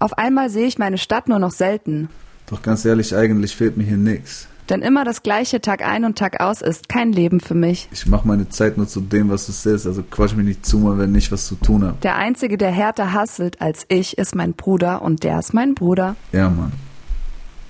Auf 0.00 0.18
einmal 0.18 0.50
sehe 0.50 0.66
ich 0.66 0.76
meine 0.76 0.98
Stadt 0.98 1.28
nur 1.28 1.38
noch 1.38 1.52
selten. 1.52 2.08
Doch 2.50 2.62
ganz 2.62 2.84
ehrlich, 2.84 3.14
eigentlich 3.14 3.54
fehlt 3.54 3.76
mir 3.76 3.84
hier 3.84 3.96
nix. 3.96 4.48
Denn 4.68 4.82
immer 4.82 5.04
das 5.04 5.22
gleiche 5.22 5.60
Tag 5.62 5.82
ein 5.82 6.04
und 6.04 6.18
Tag 6.18 6.40
aus 6.40 6.60
ist 6.60 6.88
kein 6.88 7.12
Leben 7.12 7.40
für 7.40 7.54
mich. 7.54 7.88
Ich 7.90 8.06
mache 8.06 8.28
meine 8.28 8.48
Zeit 8.50 8.76
nur 8.76 8.86
zu 8.86 9.00
dem, 9.00 9.30
was 9.30 9.48
es 9.48 9.64
ist. 9.64 9.86
Also 9.86 10.02
quatsch 10.02 10.34
mich 10.34 10.44
nicht 10.44 10.66
zu, 10.66 10.98
wenn 10.98 11.14
ich 11.14 11.32
was 11.32 11.46
zu 11.46 11.54
tun 11.54 11.84
habe. 11.84 11.96
Der 12.02 12.16
Einzige, 12.16 12.58
der 12.58 12.70
härter 12.70 13.12
hasselt 13.14 13.62
als 13.62 13.86
ich, 13.88 14.18
ist 14.18 14.34
mein 14.34 14.52
Bruder 14.52 15.00
und 15.00 15.22
der 15.24 15.38
ist 15.38 15.54
mein 15.54 15.74
Bruder. 15.74 16.16
Ja, 16.32 16.50
Mann. 16.50 16.72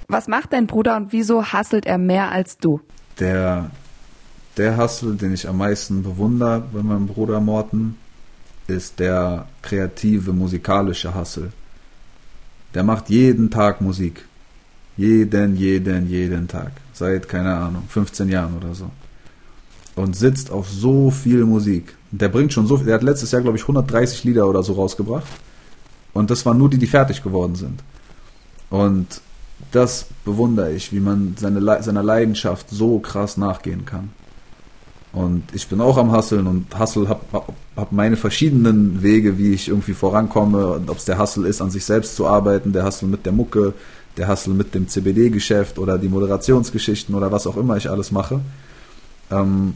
Was 0.08 0.26
macht 0.26 0.52
dein 0.52 0.66
Bruder 0.66 0.96
und 0.96 1.12
wieso 1.12 1.44
hasselt 1.44 1.86
er 1.86 1.98
mehr 1.98 2.32
als 2.32 2.58
du? 2.58 2.80
Der, 3.20 3.70
der 4.56 4.76
Hassel, 4.76 5.16
den 5.16 5.34
ich 5.34 5.48
am 5.48 5.58
meisten 5.58 6.02
bewundere 6.02 6.64
bei 6.72 6.82
meinem 6.82 7.06
Bruder 7.06 7.40
Morten, 7.40 7.96
ist 8.66 8.98
der 8.98 9.46
kreative, 9.62 10.32
musikalische 10.32 11.14
Hassel. 11.14 11.52
Der 12.74 12.82
macht 12.82 13.08
jeden 13.08 13.50
Tag 13.50 13.80
Musik. 13.80 14.24
Jeden, 14.98 15.56
jeden, 15.56 16.10
jeden 16.10 16.48
Tag. 16.48 16.72
Seit, 16.92 17.28
keine 17.28 17.54
Ahnung, 17.54 17.84
15 17.88 18.28
Jahren 18.28 18.56
oder 18.56 18.74
so. 18.74 18.90
Und 19.94 20.16
sitzt 20.16 20.50
auf 20.50 20.68
so 20.68 21.10
viel 21.12 21.44
Musik. 21.44 21.94
Der 22.10 22.28
bringt 22.28 22.52
schon 22.52 22.66
so 22.66 22.76
viel. 22.76 22.86
Der 22.86 22.96
hat 22.96 23.04
letztes 23.04 23.30
Jahr, 23.30 23.42
glaube 23.42 23.56
ich, 23.56 23.62
130 23.62 24.24
Lieder 24.24 24.48
oder 24.48 24.64
so 24.64 24.72
rausgebracht. 24.72 25.26
Und 26.12 26.30
das 26.30 26.44
waren 26.44 26.58
nur 26.58 26.68
die, 26.68 26.78
die 26.78 26.88
fertig 26.88 27.22
geworden 27.22 27.54
sind. 27.54 27.80
Und 28.70 29.20
das 29.70 30.06
bewundere 30.24 30.72
ich, 30.72 30.92
wie 30.92 31.00
man 31.00 31.36
seine, 31.38 31.82
seiner 31.82 32.02
Leidenschaft 32.02 32.68
so 32.68 32.98
krass 32.98 33.36
nachgehen 33.36 33.84
kann. 33.84 34.10
Und 35.12 35.44
ich 35.52 35.68
bin 35.68 35.80
auch 35.80 35.96
am 35.96 36.10
Hasseln 36.12 36.46
und 36.48 36.76
Hassel 36.76 37.08
hab, 37.08 37.22
hab 37.76 37.92
meine 37.92 38.16
verschiedenen 38.16 39.02
Wege, 39.02 39.38
wie 39.38 39.52
ich 39.52 39.68
irgendwie 39.68 39.94
vorankomme. 39.94 40.80
Ob 40.86 40.96
es 40.96 41.04
der 41.04 41.18
Hassel 41.18 41.46
ist, 41.46 41.62
an 41.62 41.70
sich 41.70 41.84
selbst 41.84 42.16
zu 42.16 42.26
arbeiten, 42.26 42.72
der 42.72 42.84
Hassel 42.84 43.08
mit 43.08 43.24
der 43.24 43.32
Mucke, 43.32 43.74
der 44.18 44.28
Hustle 44.28 44.54
mit 44.54 44.74
dem 44.74 44.88
CBD-Geschäft 44.88 45.78
oder 45.78 45.98
die 45.98 46.08
Moderationsgeschichten 46.08 47.14
oder 47.14 47.32
was 47.32 47.46
auch 47.46 47.56
immer 47.56 47.76
ich 47.76 47.88
alles 47.88 48.10
mache. 48.10 48.40
Ähm, 49.30 49.74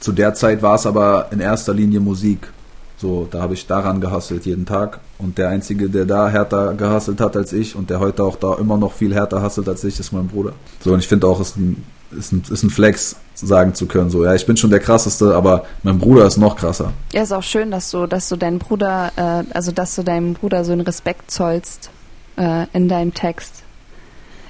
zu 0.00 0.12
der 0.12 0.34
Zeit 0.34 0.62
war 0.62 0.76
es 0.76 0.86
aber 0.86 1.28
in 1.32 1.40
erster 1.40 1.74
Linie 1.74 2.00
Musik. 2.00 2.52
So, 2.96 3.28
da 3.30 3.42
habe 3.42 3.54
ich 3.54 3.66
daran 3.66 4.00
gehasselt 4.00 4.44
jeden 4.46 4.66
Tag. 4.66 5.00
Und 5.18 5.38
der 5.38 5.48
Einzige, 5.50 5.88
der 5.88 6.04
da 6.04 6.28
härter 6.28 6.74
gehasselt 6.74 7.20
hat 7.20 7.36
als 7.36 7.52
ich 7.52 7.76
und 7.76 7.90
der 7.90 8.00
heute 8.00 8.24
auch 8.24 8.36
da 8.36 8.54
immer 8.54 8.76
noch 8.76 8.92
viel 8.92 9.14
härter 9.14 9.42
hasselt 9.42 9.68
als 9.68 9.84
ich, 9.84 9.98
ist 10.00 10.12
mein 10.12 10.28
Bruder. 10.28 10.52
So, 10.82 10.92
und 10.92 11.00
ich 11.00 11.08
finde 11.08 11.26
auch, 11.26 11.40
es 11.40 11.50
ist 11.50 11.56
ein, 11.56 11.84
ist, 12.10 12.32
ein, 12.32 12.42
ist 12.50 12.62
ein 12.62 12.70
Flex, 12.70 13.16
sagen 13.34 13.74
zu 13.74 13.86
können. 13.86 14.10
So, 14.10 14.24
ja, 14.24 14.34
ich 14.34 14.46
bin 14.46 14.56
schon 14.56 14.70
der 14.70 14.80
krasseste, 14.80 15.34
aber 15.34 15.64
mein 15.84 15.98
Bruder 15.98 16.26
ist 16.26 16.38
noch 16.38 16.56
krasser. 16.56 16.92
Ja, 17.12 17.22
ist 17.22 17.32
auch 17.32 17.42
schön, 17.42 17.70
dass 17.70 17.90
du, 17.90 18.06
dass 18.06 18.28
du 18.28 18.36
deinen 18.36 18.58
Bruder, 18.58 19.12
äh, 19.16 19.54
also 19.54 19.70
dass 19.70 19.94
du 19.94 20.02
deinem 20.02 20.34
Bruder 20.34 20.64
so 20.64 20.72
einen 20.72 20.80
Respekt 20.80 21.30
zollst 21.30 21.90
äh, 22.38 22.66
in 22.72 22.88
deinem 22.88 23.14
Text. 23.14 23.64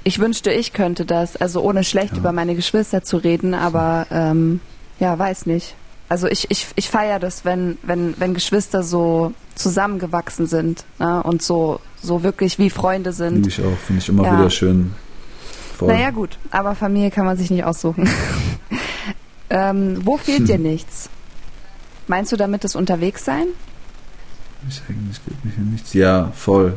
Ich 0.03 0.19
wünschte, 0.19 0.51
ich 0.51 0.73
könnte 0.73 1.05
das, 1.05 1.35
also 1.35 1.61
ohne 1.61 1.83
schlecht 1.83 2.13
ja. 2.13 2.19
über 2.19 2.31
meine 2.31 2.55
Geschwister 2.55 3.03
zu 3.03 3.17
reden, 3.17 3.53
aber 3.53 4.07
ähm, 4.11 4.61
ja, 4.99 5.17
weiß 5.17 5.45
nicht. 5.45 5.75
Also 6.07 6.27
ich, 6.27 6.49
ich, 6.49 6.67
ich 6.75 6.89
feiere 6.89 7.19
das, 7.19 7.45
wenn, 7.45 7.77
wenn, 7.83 8.15
wenn 8.19 8.33
Geschwister 8.33 8.81
so 8.81 9.33
zusammengewachsen 9.55 10.47
sind 10.47 10.85
ne? 10.97 11.21
und 11.21 11.43
so, 11.43 11.79
so 12.01 12.23
wirklich 12.23 12.57
wie 12.57 12.69
Freunde 12.69 13.13
sind. 13.13 13.33
Finde 13.33 13.49
ich 13.49 13.61
auch, 13.61 13.77
finde 13.77 14.01
ich 14.01 14.09
immer 14.09 14.23
ja. 14.23 14.33
wieder 14.33 14.49
schön. 14.49 14.93
Voll. 15.77 15.93
Naja 15.93 16.09
gut, 16.09 16.37
aber 16.49 16.75
Familie 16.75 17.11
kann 17.11 17.25
man 17.25 17.37
sich 17.37 17.51
nicht 17.51 17.63
aussuchen. 17.63 18.09
ähm, 19.49 19.99
wo 20.03 20.17
fehlt 20.17 20.39
hm. 20.39 20.45
dir 20.45 20.59
nichts? 20.59 21.09
Meinst 22.07 22.31
du 22.31 22.37
damit 22.37 22.63
das 22.63 22.75
Unterwegssein? 22.75 23.47
Ich 24.67 24.81
eigentlich 24.89 25.19
fehlt 25.19 25.45
mir 25.45 25.51
hier 25.51 25.63
nichts. 25.63 25.93
Ja, 25.93 26.31
voll. 26.35 26.73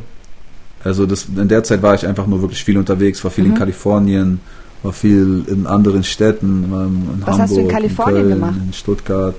Also 0.85 1.07
das, 1.07 1.27
in 1.37 1.49
der 1.49 1.63
Zeit 1.65 1.83
war 1.83 1.95
ich 1.95 2.07
einfach 2.07 2.27
nur 2.27 2.41
wirklich 2.41 2.65
viel 2.65 2.79
unterwegs, 2.79 3.23
war 3.25 3.31
viel 3.31 3.45
mhm. 3.45 3.53
in 3.53 3.59
Kalifornien, 3.59 4.41
war 4.83 4.93
viel 4.93 5.45
in 5.47 5.67
anderen 5.67 6.05
Städten, 6.05 6.65
in 6.65 6.73
Was 6.73 7.39
Hamburg, 7.39 7.39
hast 7.39 7.57
du 7.57 7.61
in 7.61 7.69
Kalifornien 7.69 8.17
in 8.17 8.29
Köln, 8.29 8.41
gemacht? 8.41 8.57
in 8.67 8.73
Stuttgart. 8.73 9.35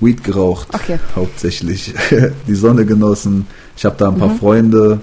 Weed 0.00 0.22
geraucht, 0.22 0.68
okay. 0.72 0.98
hauptsächlich. 1.16 1.94
Die 2.46 2.54
Sonne 2.54 2.84
genossen. 2.84 3.46
Ich 3.76 3.84
habe 3.84 3.96
da 3.98 4.08
ein 4.08 4.18
paar 4.18 4.28
mhm. 4.28 4.38
Freunde 4.38 5.00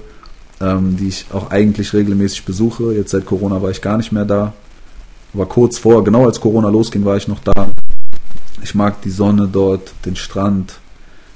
ähm, 0.61 0.95
die 0.97 1.07
ich 1.07 1.25
auch 1.33 1.49
eigentlich 1.49 1.93
regelmäßig 1.93 2.45
besuche. 2.45 2.93
Jetzt 2.93 3.11
seit 3.11 3.25
Corona 3.25 3.61
war 3.61 3.71
ich 3.71 3.81
gar 3.81 3.97
nicht 3.97 4.11
mehr 4.11 4.25
da. 4.25 4.53
Aber 5.33 5.45
kurz 5.45 5.77
vor, 5.77 6.03
genau 6.03 6.25
als 6.25 6.39
Corona 6.39 6.69
losging, 6.69 7.03
war 7.05 7.17
ich 7.17 7.27
noch 7.27 7.39
da. 7.39 7.69
Ich 8.61 8.75
mag 8.75 9.01
die 9.01 9.09
Sonne 9.09 9.49
dort, 9.51 9.93
den 10.05 10.15
Strand. 10.15 10.79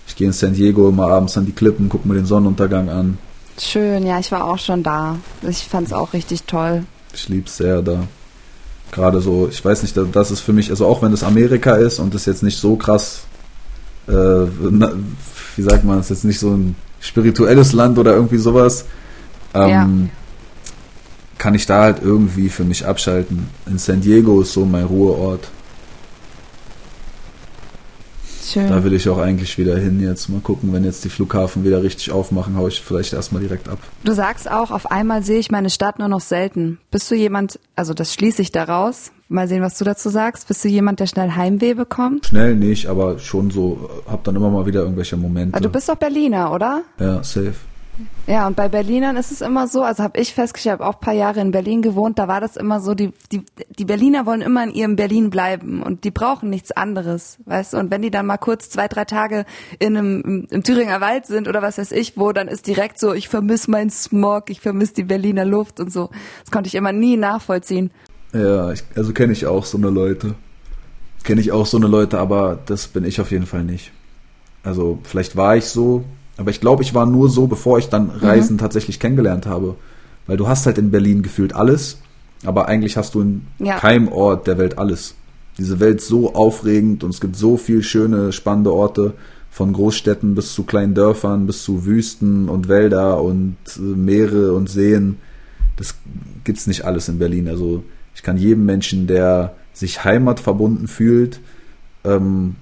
Ich 0.08 0.16
gehe 0.16 0.28
in 0.28 0.34
San 0.34 0.54
Diego 0.54 0.90
immer 0.90 1.08
abends 1.08 1.38
an 1.38 1.46
die 1.46 1.52
Klippen, 1.52 1.90
gucke 1.90 2.08
mir 2.08 2.16
den 2.16 2.26
Sonnenuntergang 2.26 2.90
an. 2.90 3.18
Schön, 3.58 4.06
ja, 4.06 4.20
ich 4.20 4.32
war 4.32 4.46
auch 4.46 4.60
schon 4.60 4.84
da. 4.84 5.18
Ich 5.42 5.66
fand 5.66 5.88
es 5.88 5.94
auch 5.94 6.14
richtig 6.14 6.44
toll. 6.44 6.84
Ich 7.14 7.30
liebe 7.30 7.48
es 7.48 7.58
sehr 7.58 7.82
da. 7.82 8.04
Gerade 8.92 9.22
so, 9.22 9.48
ich 9.50 9.64
weiß 9.64 9.82
nicht, 9.82 9.98
das 10.14 10.32
ist 10.32 10.42
für 10.42 10.54
mich, 10.54 10.70
also 10.70 10.86
auch 10.86 11.02
wenn 11.02 11.14
es 11.14 11.24
Amerika 11.24 11.76
ist 11.76 12.00
und 12.00 12.14
es 12.16 12.26
jetzt 12.26 12.44
nicht 12.44 12.58
so 12.58 12.76
krass, 12.76 13.24
äh, 14.08 14.12
wie 14.12 15.62
sagt 15.62 15.84
man, 15.84 16.00
es 16.00 16.06
ist 16.06 16.18
jetzt 16.18 16.24
nicht 16.26 16.40
so 16.40 16.52
ein 16.52 16.76
spirituelles 17.00 17.74
Land 17.74 17.98
oder 17.98 18.14
irgendwie 18.14 18.38
sowas, 18.38 18.86
ähm, 19.54 19.70
ja. 19.70 19.90
kann 21.38 21.56
ich 21.56 21.66
da 21.66 21.82
halt 21.82 21.98
irgendwie 22.02 22.50
für 22.50 22.64
mich 22.64 22.86
abschalten. 22.86 23.48
In 23.66 23.78
San 23.78 24.02
Diego 24.02 24.42
ist 24.42 24.54
so 24.54 24.66
mein 24.66 24.86
Ruheort. 24.86 25.50
Schön. 28.46 28.70
Da 28.70 28.84
will 28.84 28.94
ich 28.94 29.10
auch 29.10 29.18
eigentlich 29.18 29.58
wieder 29.58 29.78
hin 29.78 30.00
jetzt. 30.00 30.30
Mal 30.30 30.40
gucken, 30.40 30.72
wenn 30.72 30.84
jetzt 30.84 31.04
die 31.04 31.10
Flughafen 31.10 31.64
wieder 31.64 31.82
richtig 31.82 32.12
aufmachen, 32.12 32.58
haue 32.58 32.70
ich 32.70 32.82
vielleicht 32.82 33.14
erstmal 33.14 33.42
direkt 33.42 33.68
ab. 33.68 33.80
Du 34.04 34.14
sagst 34.14 34.50
auch, 34.50 34.72
auf 34.72 34.92
einmal 34.92 35.24
sehe 35.24 35.40
ich 35.40 35.52
meine 35.52 35.70
Stadt 35.70 36.00
nur 36.00 36.08
noch 36.08 36.22
selten. 36.22 36.78
Bist 36.92 37.10
du 37.10 37.16
jemand, 37.16 37.60
also 37.76 37.94
das 37.94 38.14
schließe 38.14 38.42
ich 38.42 38.52
daraus, 38.52 39.12
mal 39.30 39.48
sehen, 39.48 39.64
was 39.64 39.78
du 39.78 39.84
dazu 39.84 40.10
sagst. 40.10 40.48
Bist 40.48 40.64
du 40.64 40.68
jemand, 40.68 41.00
der 41.00 41.08
schnell 41.08 41.32
Heimweh 41.32 41.74
bekommt? 41.74 42.28
Schnell 42.28 42.56
nicht, 42.56 42.88
aber 42.88 43.18
schon 43.20 43.50
so, 43.50 43.90
hab 44.08 44.24
dann 44.24 44.36
immer 44.36 44.50
mal 44.50 44.66
wieder 44.66 44.82
irgendwelche 44.82 45.18
Momente. 45.18 45.56
Aber 45.56 45.64
du 45.64 45.70
bist 45.70 45.90
doch 45.90 45.96
Berliner, 45.96 46.52
oder? 46.54 46.84
Ja, 47.00 47.24
safe. 47.24 47.56
Ja, 48.28 48.48
und 48.48 48.56
bei 48.56 48.68
Berlinern 48.68 49.16
ist 49.16 49.32
es 49.32 49.42
immer 49.42 49.68
so, 49.68 49.84
also 49.84 50.04
habe 50.04 50.20
ich 50.20 50.34
festgestellt, 50.34 50.76
ich 50.76 50.82
habe 50.82 50.90
auch 50.90 50.96
ein 50.96 51.00
paar 51.00 51.14
Jahre 51.14 51.40
in 51.40 51.52
Berlin 51.52 51.82
gewohnt, 51.82 52.20
da 52.20 52.28
war 52.28 52.42
das 52.42 52.58
immer 52.58 52.82
so, 52.82 52.94
die, 52.94 53.14
die, 53.32 53.44
die 53.78 53.86
Berliner 53.86 54.26
wollen 54.26 54.42
immer 54.42 54.64
in 54.64 54.72
ihrem 54.72 54.96
Berlin 54.96 55.30
bleiben 55.30 55.82
und 55.82 56.04
die 56.04 56.12
brauchen 56.12 56.50
nichts 56.50 56.72
anderes, 56.72 57.38
weißt 57.46 57.74
du, 57.74 57.78
und 57.78 57.92
wenn 57.92 58.02
die 58.02 58.12
dann 58.12 58.26
mal 58.26 58.38
kurz 58.38 58.70
zwei, 58.70 58.88
drei 58.88 59.06
Tage 59.06 59.46
in 59.80 59.96
einem, 59.96 60.48
im, 60.50 60.64
Thüringer 60.64 61.00
Wald 61.00 61.26
sind 61.26 61.48
oder 61.48 61.62
was 61.62 61.78
weiß 61.78 61.92
ich 61.94 62.18
wo, 62.18 62.32
dann 62.32 62.48
ist 62.48 62.68
direkt 62.68 63.00
so, 63.00 63.14
ich 63.14 63.30
vermisse 63.30 63.72
meinen 63.72 63.90
Smog, 63.90 64.50
ich 64.50 64.60
vermisse 64.60 64.96
die 64.96 65.04
Berliner 65.04 65.46
Luft 65.46 65.80
und 65.80 65.92
so. 65.92 66.10
Das 66.42 66.52
konnte 66.52 66.68
ich 66.68 66.76
immer 66.76 66.92
nie 66.92 67.18
nachvollziehen. 67.18 67.92
Ja, 68.34 68.72
ich, 68.72 68.84
also 68.96 69.14
kenne 69.14 69.34
ich 69.34 69.46
auch 69.46 69.66
so 69.66 69.78
eine 69.78 69.90
Leute. 69.90 70.36
Kenne 71.24 71.42
ich 71.42 71.52
auch 71.52 71.66
so 71.66 71.78
eine 71.78 71.88
Leute, 71.88 72.20
aber 72.20 72.60
das 72.66 72.88
bin 72.88 73.06
ich 73.06 73.22
auf 73.22 73.32
jeden 73.32 73.46
Fall 73.46 73.64
nicht. 73.64 73.92
Also 74.64 75.00
vielleicht 75.04 75.36
war 75.36 75.56
ich 75.56 75.66
so, 75.66 76.04
aber 76.38 76.50
ich 76.50 76.62
glaube, 76.62 76.84
ich 76.84 76.94
war 76.94 77.06
nur 77.06 77.30
so, 77.30 77.48
bevor 77.48 77.78
ich 77.78 77.90
dann 77.90 78.10
Reisen 78.10 78.54
mhm. 78.54 78.60
tatsächlich 78.60 79.00
kennengelernt 79.00 79.46
habe. 79.46 79.76
Weil 80.28 80.38
du 80.38 80.48
hast 80.48 80.66
halt 80.66 80.78
in 80.78 80.92
Berlin 80.92 81.22
gefühlt 81.22 81.54
alles, 81.54 82.00
aber 82.44 82.68
eigentlich 82.68 82.98
hast 82.98 83.16
du 83.16 83.22
in 83.22 83.48
ja. 83.60 83.78
keinem 83.78 84.08
Ort 84.08 84.48
der 84.48 84.58
Welt 84.58 84.78
alles. 84.78 85.16
Diese 85.58 85.80
Welt 85.80 86.00
ist 86.02 86.08
so 86.08 86.34
aufregend 86.34 87.04
und 87.04 87.12
es 87.12 87.22
gibt 87.22 87.36
so 87.36 87.58
viel 87.58 87.84
schöne, 87.84 88.34
spannende 88.34 88.74
Orte, 88.74 89.14
von 89.56 89.72
Großstädten 89.72 90.36
bis 90.36 90.54
zu 90.54 90.64
kleinen 90.64 90.96
Dörfern, 90.96 91.48
bis 91.48 91.64
zu 91.64 91.86
Wüsten 91.86 92.50
und 92.50 92.68
Wälder 92.68 93.22
und 93.22 93.56
äh, 93.78 93.80
Meere 93.80 94.52
und 94.52 94.70
Seen. 94.70 95.16
Das 95.78 95.96
gibt's 96.44 96.68
nicht 96.68 96.84
alles 96.84 97.08
in 97.08 97.20
Berlin. 97.20 97.48
Also 97.48 97.82
ich 98.14 98.22
kann 98.22 98.36
jedem 98.36 98.66
Menschen, 98.66 99.08
der 99.08 99.56
sich 99.72 100.04
heimatverbunden 100.04 100.90
fühlt, 100.90 101.40
ähm, 102.04 102.58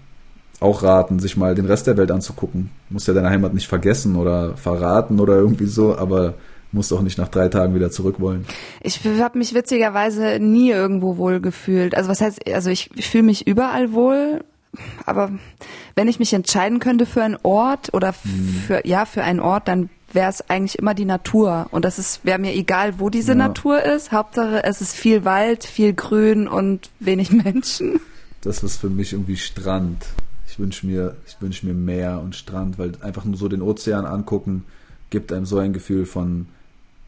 auch 0.64 0.84
raten, 0.84 1.20
sich 1.20 1.38
mal 1.38 1.56
den 1.56 1.66
Rest 1.66 1.88
der 1.88 1.98
Welt 1.98 2.12
anzugucken. 2.12 2.72
Du 2.90 2.94
musst 2.94 3.08
ja 3.08 3.14
deine 3.14 3.30
Heimat 3.30 3.54
nicht 3.54 3.68
vergessen 3.68 4.16
oder 4.16 4.56
verraten 4.58 5.20
oder 5.20 5.36
irgendwie 5.36 5.66
so, 5.66 5.98
aber 5.98 6.36
musst 6.74 6.92
auch 6.92 7.02
nicht 7.02 7.18
nach 7.18 7.28
drei 7.28 7.50
Tagen 7.50 7.76
wieder 7.76 7.92
zurück 7.92 8.20
wollen. 8.20 8.46
Ich 8.82 9.00
habe 9.06 9.38
mich 9.38 9.54
witzigerweise 9.54 10.40
nie 10.40 10.72
irgendwo 10.72 11.18
wohl 11.18 11.40
gefühlt. 11.40 11.96
Also 11.96 12.10
was 12.10 12.22
heißt, 12.22 12.52
also 12.52 12.70
ich, 12.70 12.90
ich 12.96 13.08
fühle 13.08 13.24
mich 13.24 13.46
überall 13.48 13.94
wohl, 13.94 14.44
aber 15.06 15.32
wenn 15.96 16.08
ich 16.08 16.20
mich 16.20 16.34
entscheiden 16.34 16.80
könnte 16.80 17.06
für 17.06 17.24
einen 17.24 17.38
Ort 17.44 17.94
oder 17.94 18.08
hm. 18.24 18.64
für 18.68 18.88
ja 18.88 19.06
für 19.06 19.24
einen 19.24 19.40
Ort, 19.40 19.68
dann 19.68 19.90
wäre 20.12 20.30
es 20.30 20.48
eigentlich 20.50 20.80
immer 20.80 20.94
die 20.94 21.06
Natur 21.06 21.68
und 21.72 21.86
das 21.86 22.00
ist 22.00 22.26
wäre 22.26 22.40
mir 22.40 22.54
egal, 22.54 23.00
wo 23.00 23.10
diese 23.10 23.32
ja. 23.32 23.38
Natur 23.38 23.84
ist. 23.84 24.12
Hauptsache 24.12 24.64
es 24.64 24.82
ist 24.82 24.96
viel 24.96 25.26
Wald, 25.26 25.64
viel 25.64 25.94
Grün 25.94 26.48
und 26.48 26.90
wenig 27.00 27.32
Menschen. 27.44 28.00
Das 28.42 28.64
ist 28.64 28.78
für 28.78 28.90
mich 28.90 29.14
irgendwie 29.14 29.38
Strand. 29.38 30.06
Ich 30.54 30.60
wünsche 30.60 30.86
mir, 30.86 31.16
ich 31.26 31.42
wünsche 31.42 31.66
mir 31.66 31.74
Meer 31.74 32.22
und 32.24 32.36
Strand, 32.36 32.78
weil 32.78 32.92
einfach 33.02 33.26
nur 33.26 33.38
so 33.38 33.48
den 33.48 33.64
Ozean 33.64 34.06
angucken 34.06 34.66
gibt 35.10 35.32
einem 35.32 35.48
so 35.48 35.58
ein 35.58 35.74
Gefühl 35.74 36.06
von 36.06 36.46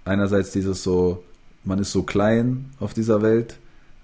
einerseits 0.04 0.50
dieses 0.50 0.82
so, 0.82 1.24
man 1.64 1.78
ist 1.78 1.92
so 1.92 2.02
klein 2.02 2.72
auf 2.80 2.96
dieser 2.96 3.22
Welt, 3.22 3.58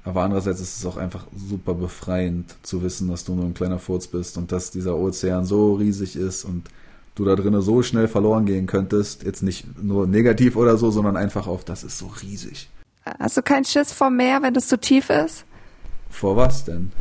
aber 0.03 0.21
andererseits 0.21 0.61
ist 0.61 0.77
es 0.77 0.85
auch 0.85 0.95
einfach 0.95 1.25
super 1.35 1.73
befreiend 1.73 2.53
zu 2.61 2.83
wissen, 2.83 3.07
dass 3.07 3.25
du 3.25 3.33
nur 3.33 3.45
ein 3.45 3.55
kleiner 3.55 3.79
Furz 3.79 4.05
bist 4.05 4.37
und 4.37 4.51
dass 4.51 4.69
dieser 4.69 4.95
Ozean 4.95 5.43
so 5.43 5.73
riesig 5.73 6.15
ist 6.15 6.45
und 6.45 6.69
du 7.15 7.25
da 7.25 7.35
drinnen 7.35 7.63
so 7.63 7.81
schnell 7.81 8.07
verloren 8.07 8.45
gehen 8.45 8.67
könntest. 8.67 9.23
Jetzt 9.23 9.41
nicht 9.41 9.81
nur 9.81 10.05
negativ 10.05 10.55
oder 10.55 10.77
so, 10.77 10.91
sondern 10.91 11.17
einfach 11.17 11.47
auf, 11.47 11.65
das 11.65 11.83
ist 11.83 11.97
so 11.97 12.11
riesig. 12.21 12.69
Hast 13.17 13.37
du 13.37 13.41
keinen 13.41 13.65
Schiss 13.65 13.91
vor 13.91 14.11
Meer, 14.11 14.43
wenn 14.43 14.53
es 14.55 14.67
zu 14.67 14.79
tief 14.79 15.09
ist? 15.09 15.45
Vor 16.11 16.35
was 16.35 16.63
denn? 16.63 16.91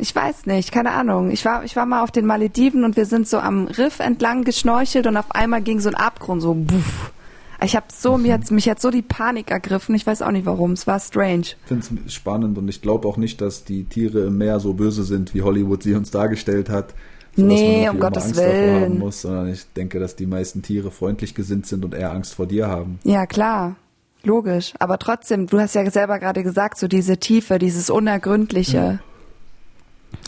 Ich 0.00 0.14
weiß 0.14 0.46
nicht, 0.46 0.70
keine 0.70 0.92
Ahnung. 0.92 1.32
Ich 1.32 1.44
war, 1.44 1.64
ich 1.64 1.74
war 1.74 1.84
mal 1.84 2.02
auf 2.02 2.12
den 2.12 2.24
Malediven 2.24 2.84
und 2.84 2.96
wir 2.96 3.04
sind 3.04 3.26
so 3.28 3.38
am 3.38 3.66
Riff 3.66 3.98
entlang 3.98 4.44
geschnorchelt 4.44 5.08
und 5.08 5.16
auf 5.16 5.32
einmal 5.32 5.60
ging 5.60 5.80
so 5.80 5.88
ein 5.88 5.96
Abgrund 5.96 6.40
so 6.40 6.54
buff. 6.54 7.12
Ich 7.60 7.74
habe 7.74 7.86
so 7.92 8.16
mhm. 8.16 8.22
mir 8.22 8.28
jetzt 8.28 8.52
mich 8.52 8.64
jetzt 8.64 8.82
so 8.82 8.92
die 8.92 9.02
Panik 9.02 9.50
ergriffen. 9.50 9.96
Ich 9.96 10.06
weiß 10.06 10.22
auch 10.22 10.30
nicht 10.30 10.46
warum. 10.46 10.72
Es 10.72 10.86
war 10.86 11.00
strange. 11.00 11.40
Ich 11.40 11.56
finde 11.64 11.86
es 12.06 12.14
spannend 12.14 12.56
und 12.56 12.68
ich 12.68 12.80
glaube 12.80 13.08
auch 13.08 13.16
nicht, 13.16 13.40
dass 13.40 13.64
die 13.64 13.84
Tiere 13.84 14.26
im 14.26 14.38
Meer 14.38 14.60
so 14.60 14.74
böse 14.74 15.02
sind, 15.02 15.34
wie 15.34 15.42
Hollywood 15.42 15.82
sie 15.82 15.94
uns 15.94 16.12
dargestellt 16.12 16.70
hat. 16.70 16.94
So, 17.34 17.44
nee, 17.44 17.88
um 17.88 17.98
Gottes 17.98 18.26
Angst 18.26 18.36
Willen. 18.36 18.84
Haben 18.84 18.98
muss, 18.98 19.22
sondern 19.22 19.52
ich 19.52 19.64
denke, 19.72 19.98
dass 19.98 20.14
die 20.14 20.26
meisten 20.26 20.62
Tiere 20.62 20.92
freundlich 20.92 21.34
gesinnt 21.34 21.66
sind 21.66 21.84
und 21.84 21.94
eher 21.94 22.12
Angst 22.12 22.34
vor 22.34 22.46
dir 22.46 22.68
haben. 22.68 23.00
Ja, 23.02 23.26
klar. 23.26 23.74
Logisch. 24.22 24.74
Aber 24.78 24.98
trotzdem, 24.98 25.46
du 25.46 25.58
hast 25.58 25.74
ja 25.74 25.88
selber 25.90 26.18
gerade 26.18 26.44
gesagt, 26.44 26.78
so 26.78 26.86
diese 26.86 27.18
Tiefe, 27.18 27.58
dieses 27.58 27.90
Unergründliche. 27.90 28.76
Ja 28.76 29.07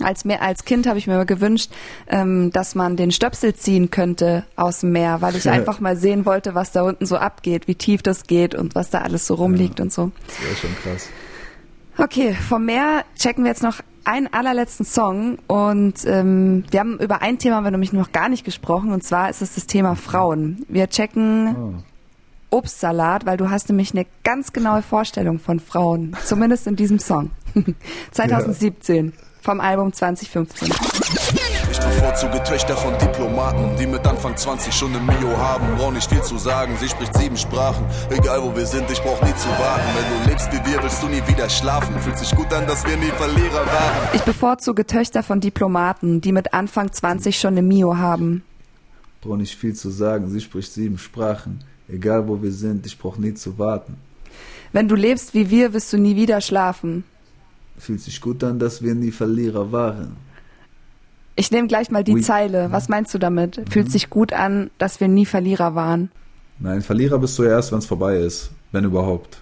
als, 0.03 0.25
mehr, 0.25 0.43
als 0.43 0.65
Kind 0.65 0.87
habe 0.87 0.99
ich 0.99 1.07
mir 1.07 1.25
gewünscht, 1.27 1.71
ähm, 2.09 2.51
dass 2.53 2.75
man 2.75 2.97
den 2.97 3.11
Stöpsel 3.11 3.55
ziehen 3.55 3.91
könnte 3.91 4.45
aus 4.57 4.81
dem 4.81 4.93
Meer, 4.93 5.21
weil 5.21 5.37
ich 5.37 5.49
einfach 5.49 5.81
mal 5.81 5.97
sehen 5.97 6.25
wollte, 6.27 6.55
was 6.55 6.73
da 6.73 6.83
unten 6.83 7.07
so 7.07 7.17
abgeht, 7.17 7.69
wie 7.69 7.75
tief 7.75 8.03
das 8.03 8.25
geht 8.25 8.55
und 8.55 8.75
was 8.75 8.91
da 8.91 9.01
alles 9.03 9.27
so 9.27 9.35
rumliegt 9.35 9.79
ja, 9.79 9.85
und 9.85 9.93
so. 9.93 10.11
Das 10.27 10.43
wäre 10.43 10.57
schon 10.57 10.77
krass. 10.83 11.09
Okay, 11.99 12.35
vom 12.35 12.65
Meer 12.65 13.05
checken 13.19 13.45
wir 13.45 13.51
jetzt 13.51 13.63
noch 13.63 13.81
einen 14.05 14.33
allerletzten 14.33 14.87
Song 14.87 15.39
und 15.47 16.07
ähm, 16.07 16.65
wir 16.71 16.81
haben 16.81 16.99
über 16.99 17.21
ein 17.21 17.39
Thema 17.39 17.61
wir 17.61 17.71
nämlich 17.71 17.93
noch 17.93 18.13
gar 18.13 18.31
nicht 18.31 18.45
gesprochen 18.45 18.93
und 18.93 19.05
zwar 19.05 19.29
ist 19.29 19.43
es 19.43 19.55
das 19.55 19.67
Thema 19.67 19.95
Frauen. 19.97 20.65
Wir 20.69 20.89
checken 20.89 21.57
oh. 21.57 21.75
Obstsalat, 22.57 23.27
weil 23.27 23.37
du 23.37 23.51
hast 23.51 23.69
nämlich 23.69 23.93
eine 23.93 24.07
ganz 24.25 24.53
genaue 24.53 24.83
Vorstellung 24.83 25.39
von 25.39 25.61
Frauen, 25.61 26.17
zumindest 26.25 26.67
in 26.67 26.75
diesem 26.75 26.99
Song. 26.99 27.31
2017. 28.11 29.13
Ja 29.23 29.30
vom 29.43 29.61
Album 29.61 29.93
2015. 29.93 30.69
Ich 31.71 31.79
bevorzuge 31.79 32.43
Töchter 32.43 32.77
von 32.77 32.97
Diplomaten, 32.99 33.77
die 33.79 33.87
mit 33.87 34.07
Anfang 34.07 34.37
20 34.37 34.75
schon 34.75 34.95
ein 34.95 35.07
Mio 35.07 35.37
haben. 35.37 35.77
Brauch 35.77 35.93
nicht 35.93 36.11
viel 36.11 36.23
zu 36.23 36.37
sagen, 36.39 36.77
sie 36.81 36.89
spricht 36.89 37.15
sieben 37.17 37.37
Sprachen. 37.37 37.85
Egal 38.11 38.43
wo 38.43 38.55
wir 38.55 38.67
sind, 38.67 38.91
ich 38.91 39.01
brauch 39.01 39.21
nie 39.23 39.35
zu 39.35 39.49
warten. 39.49 39.89
Wenn 39.95 40.25
du 40.25 40.31
lebst 40.31 40.53
wie 40.53 40.71
wir, 40.71 40.83
willst 40.83 41.03
du 41.03 41.07
nie 41.07 41.23
wieder 41.27 41.49
schlafen. 41.49 41.99
Fühlt 42.01 42.19
sich 42.19 42.35
gut 42.35 42.53
an, 42.53 42.67
dass 42.67 42.85
wir 42.85 42.97
nie 42.97 43.07
Verlierer 43.07 43.67
waren. 43.67 44.09
Ich 44.13 44.23
bevorzuge 44.23 44.87
Töchter 44.87 45.23
von 45.23 45.41
Diplomaten, 45.41 46.21
die 46.21 46.33
mit 46.33 46.53
Anfang 46.53 46.93
20 46.93 47.39
schon 47.39 47.57
ein 47.57 47.67
Mio 47.67 47.97
haben. 47.97 48.43
Brauch 49.21 49.37
nicht 49.37 49.57
viel 49.57 49.75
zu 49.75 49.91
sagen, 49.91 50.29
sie 50.31 50.41
spricht 50.41 50.73
sieben 50.73 50.99
Sprachen. 50.99 51.63
Egal 51.89 52.29
wo 52.29 52.43
wir 52.43 52.53
sind, 52.53 52.87
ich 52.87 52.99
brauch 52.99 53.17
nie 53.17 53.35
zu 53.35 53.59
warten. 53.59 53.97
Wenn 54.73 54.89
du 54.89 54.95
lebst 54.95 55.35
wie 55.35 55.51
wir, 55.51 55.73
wirst 55.73 55.93
du 55.93 55.99
nie 55.99 56.17
wieder 56.17 56.41
schlafen. 56.41 57.05
Fühlt 57.81 58.01
sich 58.01 58.21
gut 58.21 58.45
an, 58.45 58.59
dass 58.59 58.83
wir 58.83 58.95
nie 58.95 59.11
Verlierer 59.11 59.73
waren. 59.73 60.17
Ich 61.35 61.51
nehme 61.51 61.69
gleich 61.69 61.91
mal 61.91 62.05
die 62.05 62.17
oui. 62.17 62.21
Zeile. 62.21 62.71
Was 62.71 62.91
meinst 62.91 63.15
du 63.15 63.19
damit? 63.19 63.57
Mhm. 63.57 63.67
Fühlt 63.67 63.91
sich 63.91 64.11
gut 64.11 64.35
an, 64.35 64.71
dass 64.77 65.01
wir 65.01 65.09
nie 65.09 65.25
Verlierer 65.25 65.75
waren. 65.75 66.11
Nein, 66.59 66.83
Verlierer 66.83 67.19
bist 67.19 67.39
du 67.39 67.45
erst, 67.45 67.73
wenn 67.73 67.79
es 67.79 67.87
vorbei 67.87 68.19
ist. 68.19 68.51
Wenn 68.71 68.85
überhaupt. 68.85 69.41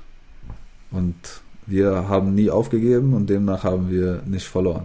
Und 0.93 1.16
wir 1.66 2.09
haben 2.09 2.34
nie 2.34 2.49
aufgegeben 2.49 3.12
und 3.12 3.28
demnach 3.28 3.64
haben 3.64 3.91
wir 3.91 4.22
nicht 4.24 4.47
verloren. 4.47 4.84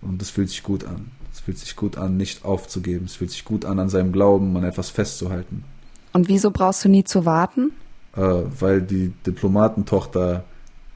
Und 0.00 0.22
es 0.22 0.30
fühlt 0.30 0.48
sich 0.48 0.62
gut 0.62 0.84
an. 0.84 1.10
Es 1.32 1.40
fühlt 1.40 1.58
sich 1.58 1.74
gut 1.74 1.98
an, 1.98 2.16
nicht 2.16 2.44
aufzugeben. 2.44 3.06
Es 3.06 3.16
fühlt 3.16 3.32
sich 3.32 3.44
gut 3.44 3.64
an, 3.64 3.80
an 3.80 3.88
seinem 3.88 4.12
Glauben, 4.12 4.56
an 4.56 4.62
etwas 4.62 4.90
festzuhalten. 4.90 5.64
Und 6.12 6.28
wieso 6.28 6.52
brauchst 6.52 6.84
du 6.84 6.88
nie 6.88 7.04
zu 7.04 7.24
warten? 7.24 7.72
Äh, 8.16 8.20
weil 8.20 8.82
die 8.82 9.12
Diplomatentochter 9.26 10.44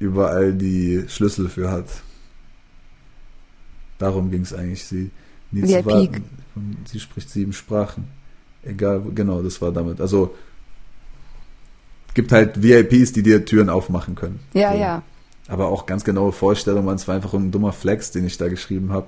überall 0.03 0.53
die 0.53 1.05
Schlüssel 1.09 1.49
für 1.49 1.71
hat. 1.71 1.87
Darum 3.99 4.31
ging 4.31 4.43
es 4.43 4.53
eigentlich, 4.53 4.85
sie 4.85 5.11
nie 5.53 5.63
zu 5.63 5.87
warten. 5.87 6.25
Sie 6.85 7.01
spricht 7.01 7.31
sieben 7.31 7.53
Sprachen. 7.53 8.09
Egal, 8.65 9.03
genau, 9.15 9.43
das 9.43 9.63
war 9.63 9.73
damit. 9.73 10.01
Also 10.01 10.35
gibt 12.15 12.33
halt 12.33 12.63
VIPs, 12.63 13.13
die 13.13 13.23
dir 13.23 13.45
Türen 13.45 13.71
aufmachen 13.71 14.15
können. 14.15 14.41
Ja, 14.53 14.73
so. 14.73 14.79
ja. 14.79 15.03
Aber 15.49 15.69
auch 15.69 15.87
ganz 15.87 16.05
genaue 16.05 16.33
Vorstellungen, 16.33 16.95
es 16.95 17.09
war 17.09 17.15
einfach 17.15 17.35
ein 17.35 17.51
dummer 17.51 17.73
Flex, 17.73 18.11
den 18.11 18.27
ich 18.27 18.39
da 18.39 18.49
geschrieben 18.49 18.93
habe, 18.93 19.07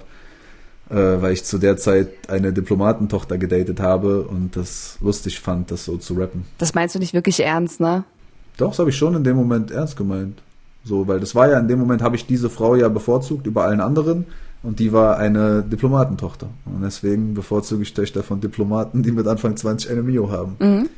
äh, 0.90 1.22
weil 1.22 1.32
ich 1.32 1.44
zu 1.44 1.58
der 1.58 1.76
Zeit 1.76 2.28
eine 2.28 2.52
Diplomatentochter 2.52 3.38
gedatet 3.38 3.80
habe 3.80 4.22
und 4.22 4.56
das 4.56 4.98
lustig 5.00 5.40
fand, 5.40 5.70
das 5.70 5.84
so 5.84 5.96
zu 5.96 6.14
rappen. 6.14 6.44
Das 6.58 6.74
meinst 6.74 6.94
du 6.94 6.98
nicht 6.98 7.14
wirklich 7.14 7.40
ernst, 7.40 7.80
ne? 7.80 8.04
Doch, 8.56 8.70
das 8.70 8.78
habe 8.78 8.90
ich 8.90 8.96
schon 8.96 9.14
in 9.14 9.24
dem 9.24 9.36
Moment 9.36 9.70
ernst 9.70 9.96
gemeint. 9.96 10.40
So, 10.84 11.08
weil 11.08 11.18
das 11.18 11.34
war 11.34 11.50
ja 11.50 11.58
in 11.58 11.68
dem 11.68 11.78
Moment 11.78 12.02
habe 12.02 12.16
ich 12.16 12.26
diese 12.26 12.50
Frau 12.50 12.76
ja 12.76 12.88
bevorzugt 12.88 13.46
über 13.46 13.64
allen 13.64 13.80
anderen 13.80 14.26
und 14.62 14.78
die 14.78 14.92
war 14.92 15.18
eine 15.18 15.62
Diplomatentochter. 15.62 16.48
Und 16.66 16.82
deswegen 16.82 17.34
bevorzuge 17.34 17.82
ich 17.82 17.94
Töchter 17.94 18.22
von 18.22 18.40
Diplomaten, 18.40 19.02
die 19.02 19.12
mit 19.12 19.26
Anfang 19.26 19.56
20 19.56 19.90
eine 19.90 20.02
Mio 20.02 20.30
haben. 20.30 20.56
Mhm. 20.58 20.88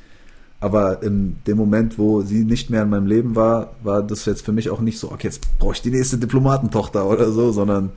Aber 0.58 1.02
in 1.02 1.36
dem 1.46 1.56
Moment, 1.56 1.98
wo 1.98 2.22
sie 2.22 2.44
nicht 2.44 2.70
mehr 2.70 2.82
in 2.82 2.90
meinem 2.90 3.06
Leben 3.06 3.36
war, 3.36 3.72
war 3.82 4.02
das 4.02 4.24
jetzt 4.24 4.44
für 4.44 4.52
mich 4.52 4.70
auch 4.70 4.80
nicht 4.80 4.98
so, 4.98 5.12
okay, 5.12 5.26
jetzt 5.26 5.58
brauche 5.58 5.74
ich 5.74 5.82
die 5.82 5.90
nächste 5.90 6.16
Diplomatentochter 6.16 7.06
oder 7.06 7.30
so, 7.30 7.52
sondern 7.52 7.90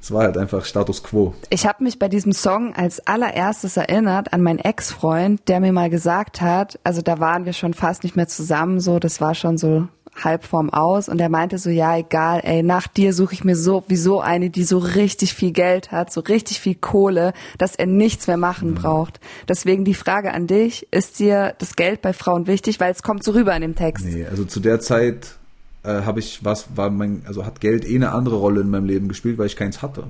es 0.00 0.10
war 0.10 0.24
halt 0.24 0.36
einfach 0.36 0.64
Status 0.64 1.02
quo. 1.02 1.34
Ich 1.48 1.64
habe 1.66 1.84
mich 1.84 1.98
bei 1.98 2.08
diesem 2.08 2.32
Song 2.32 2.74
als 2.74 3.06
allererstes 3.06 3.76
erinnert 3.76 4.32
an 4.32 4.42
meinen 4.42 4.58
Ex-Freund, 4.58 5.40
der 5.48 5.60
mir 5.60 5.72
mal 5.72 5.88
gesagt 5.88 6.40
hat, 6.40 6.78
also 6.84 7.00
da 7.00 7.20
waren 7.20 7.44
wir 7.44 7.52
schon 7.52 7.72
fast 7.72 8.02
nicht 8.02 8.16
mehr 8.16 8.28
zusammen, 8.28 8.80
so, 8.80 8.98
das 8.98 9.20
war 9.20 9.34
schon 9.34 9.56
so 9.56 9.86
halb 10.14 10.44
vorm 10.44 10.70
Aus 10.70 11.08
und 11.08 11.20
er 11.20 11.28
meinte 11.28 11.58
so, 11.58 11.70
ja, 11.70 11.96
egal, 11.96 12.40
ey, 12.44 12.62
nach 12.62 12.86
dir 12.86 13.14
suche 13.14 13.34
ich 13.34 13.44
mir 13.44 13.56
sowieso 13.56 14.20
eine, 14.20 14.50
die 14.50 14.64
so 14.64 14.78
richtig 14.78 15.34
viel 15.34 15.52
Geld 15.52 15.90
hat, 15.90 16.12
so 16.12 16.20
richtig 16.20 16.60
viel 16.60 16.74
Kohle, 16.74 17.32
dass 17.58 17.74
er 17.76 17.86
nichts 17.86 18.26
mehr 18.26 18.36
machen 18.36 18.70
mhm. 18.70 18.74
braucht. 18.74 19.20
Deswegen 19.48 19.84
die 19.84 19.94
Frage 19.94 20.32
an 20.32 20.46
dich, 20.46 20.86
ist 20.90 21.18
dir 21.18 21.54
das 21.58 21.76
Geld 21.76 22.02
bei 22.02 22.12
Frauen 22.12 22.46
wichtig, 22.46 22.78
weil 22.78 22.92
es 22.92 23.02
kommt 23.02 23.24
so 23.24 23.32
rüber 23.32 23.54
in 23.56 23.62
dem 23.62 23.74
Text? 23.74 24.04
Nee, 24.04 24.26
also 24.26 24.44
zu 24.44 24.60
der 24.60 24.80
Zeit 24.80 25.36
äh, 25.82 26.02
habe 26.02 26.20
ich 26.20 26.44
was, 26.44 26.76
war 26.76 26.90
mein, 26.90 27.22
also 27.26 27.46
hat 27.46 27.60
Geld 27.60 27.88
eh 27.88 27.96
eine 27.96 28.12
andere 28.12 28.36
Rolle 28.36 28.60
in 28.60 28.70
meinem 28.70 28.86
Leben 28.86 29.08
gespielt, 29.08 29.38
weil 29.38 29.46
ich 29.46 29.56
keins 29.56 29.82
hatte. 29.82 30.04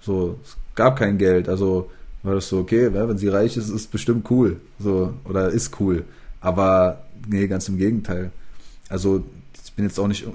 So, 0.00 0.38
es 0.44 0.56
gab 0.76 0.98
kein 0.98 1.18
Geld, 1.18 1.48
also 1.48 1.90
war 2.22 2.34
das 2.34 2.48
so, 2.48 2.58
okay, 2.58 2.90
wenn 2.92 3.18
sie 3.18 3.28
reich 3.28 3.56
ist, 3.56 3.70
ist 3.70 3.90
bestimmt 3.90 4.30
cool, 4.30 4.60
so, 4.78 5.14
oder 5.24 5.48
ist 5.48 5.80
cool. 5.80 6.04
Aber 6.40 7.02
nee, 7.28 7.46
ganz 7.48 7.68
im 7.68 7.76
Gegenteil 7.76 8.30
also 8.90 9.24
ich 9.64 9.72
bin 9.72 9.86
jetzt 9.86 9.98
auch 9.98 10.08
nicht 10.08 10.26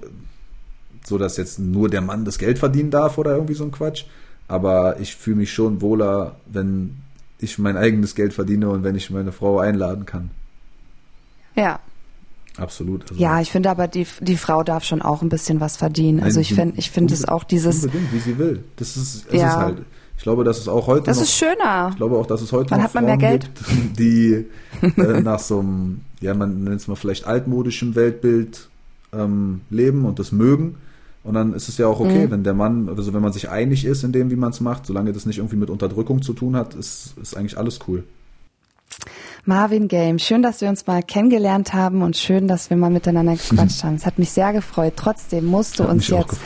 so, 1.03 1.17
dass 1.19 1.37
jetzt 1.37 1.59
nur 1.59 1.89
der 1.89 2.01
Mann 2.01 2.25
das 2.25 2.39
Geld 2.39 2.57
verdienen 2.57 2.89
darf 2.89 3.17
oder 3.19 3.33
irgendwie 3.33 3.53
so 3.53 3.63
ein 3.63 3.71
Quatsch. 3.71 4.05
Aber 4.47 4.99
ich 4.99 5.15
fühle 5.15 5.37
mich 5.37 5.53
schon 5.53 5.81
wohler, 5.81 6.37
wenn 6.47 6.95
ich 7.39 7.59
mein 7.59 7.77
eigenes 7.77 8.15
Geld 8.15 8.33
verdiene 8.33 8.69
und 8.69 8.83
wenn 8.83 8.95
ich 8.95 9.09
meine 9.09 9.31
Frau 9.31 9.59
einladen 9.59 10.05
kann. 10.05 10.31
Ja. 11.55 11.79
Absolut. 12.57 13.03
Also 13.03 13.15
ja, 13.15 13.41
ich 13.41 13.51
finde 13.51 13.69
aber, 13.69 13.87
die, 13.87 14.07
die 14.21 14.37
Frau 14.37 14.63
darf 14.63 14.85
schon 14.85 15.01
auch 15.01 15.21
ein 15.21 15.29
bisschen 15.29 15.59
was 15.59 15.75
verdienen. 15.75 16.21
Also 16.21 16.39
ich 16.39 16.53
finde 16.53 16.75
ich 16.77 16.89
finde 16.89 17.13
es 17.13 17.27
auch 17.27 17.43
dieses. 17.43 17.83
Unbedingt, 17.83 18.13
wie 18.13 18.19
sie 18.19 18.37
will. 18.37 18.63
Das 18.77 18.95
ist, 18.95 19.25
es 19.27 19.33
ja. 19.33 19.49
ist 19.49 19.55
halt. 19.55 19.85
Ich 20.17 20.23
glaube, 20.23 20.43
dass 20.43 20.59
es 20.59 20.67
auch 20.67 20.87
heute. 20.87 21.05
Das 21.05 21.17
noch, 21.17 21.23
ist 21.23 21.37
schöner. 21.37 21.89
Ich 21.91 21.97
glaube 21.97 22.17
auch, 22.17 22.25
dass 22.25 22.41
es 22.41 22.51
heute 22.51 22.71
Wann 22.71 22.79
noch 22.79 22.85
hat 22.85 22.95
man 22.95 23.05
Frauen 23.05 23.17
mehr 23.17 23.29
Geld? 23.29 23.49
gibt, 23.55 23.99
die 23.99 24.45
äh, 24.81 25.21
nach 25.21 25.39
so 25.39 25.59
einem 25.59 26.01
ja, 26.25 26.33
man 26.33 26.63
nennt 26.63 26.81
es 26.81 26.87
mal 26.87 26.95
vielleicht 26.95 27.25
altmodischem 27.25 27.95
Weltbild 27.95 28.69
ähm, 29.13 29.61
leben 29.69 30.05
und 30.05 30.19
das 30.19 30.31
mögen. 30.31 30.75
Und 31.23 31.33
dann 31.33 31.53
ist 31.53 31.69
es 31.69 31.77
ja 31.77 31.87
auch 31.87 31.99
okay, 31.99 32.27
mhm. 32.27 32.31
wenn 32.31 32.43
der 32.43 32.53
Mann, 32.53 32.89
also 32.89 33.13
wenn 33.13 33.21
man 33.21 33.33
sich 33.33 33.49
einig 33.49 33.85
ist 33.85 34.03
in 34.03 34.11
dem, 34.11 34.29
wie 34.29 34.35
man 34.35 34.51
es 34.51 34.61
macht, 34.61 34.85
solange 34.85 35.11
das 35.11 35.25
nicht 35.25 35.37
irgendwie 35.37 35.55
mit 35.55 35.69
Unterdrückung 35.69 36.21
zu 36.21 36.33
tun 36.33 36.55
hat, 36.55 36.75
ist, 36.75 37.15
ist 37.21 37.35
eigentlich 37.35 37.57
alles 37.57 37.79
cool. 37.87 38.03
Marvin 39.47 39.87
Game, 39.87 40.17
schön, 40.17 40.41
dass 40.41 40.61
wir 40.61 40.69
uns 40.69 40.87
mal 40.87 41.03
kennengelernt 41.03 41.71
haben 41.71 42.01
und 42.01 42.17
schön, 42.17 42.47
dass 42.47 42.71
wir 42.71 42.77
mal 42.77 42.89
miteinander 42.89 43.33
gequatscht 43.49 43.83
haben. 43.83 43.93
Es 43.93 44.07
hat 44.07 44.17
mich 44.17 44.31
sehr 44.31 44.51
gefreut. 44.53 44.93
Trotzdem 44.95 45.45
musst 45.45 45.77
du 45.77 45.83
hat 45.83 45.91
uns 45.91 46.07
jetzt 46.07 46.39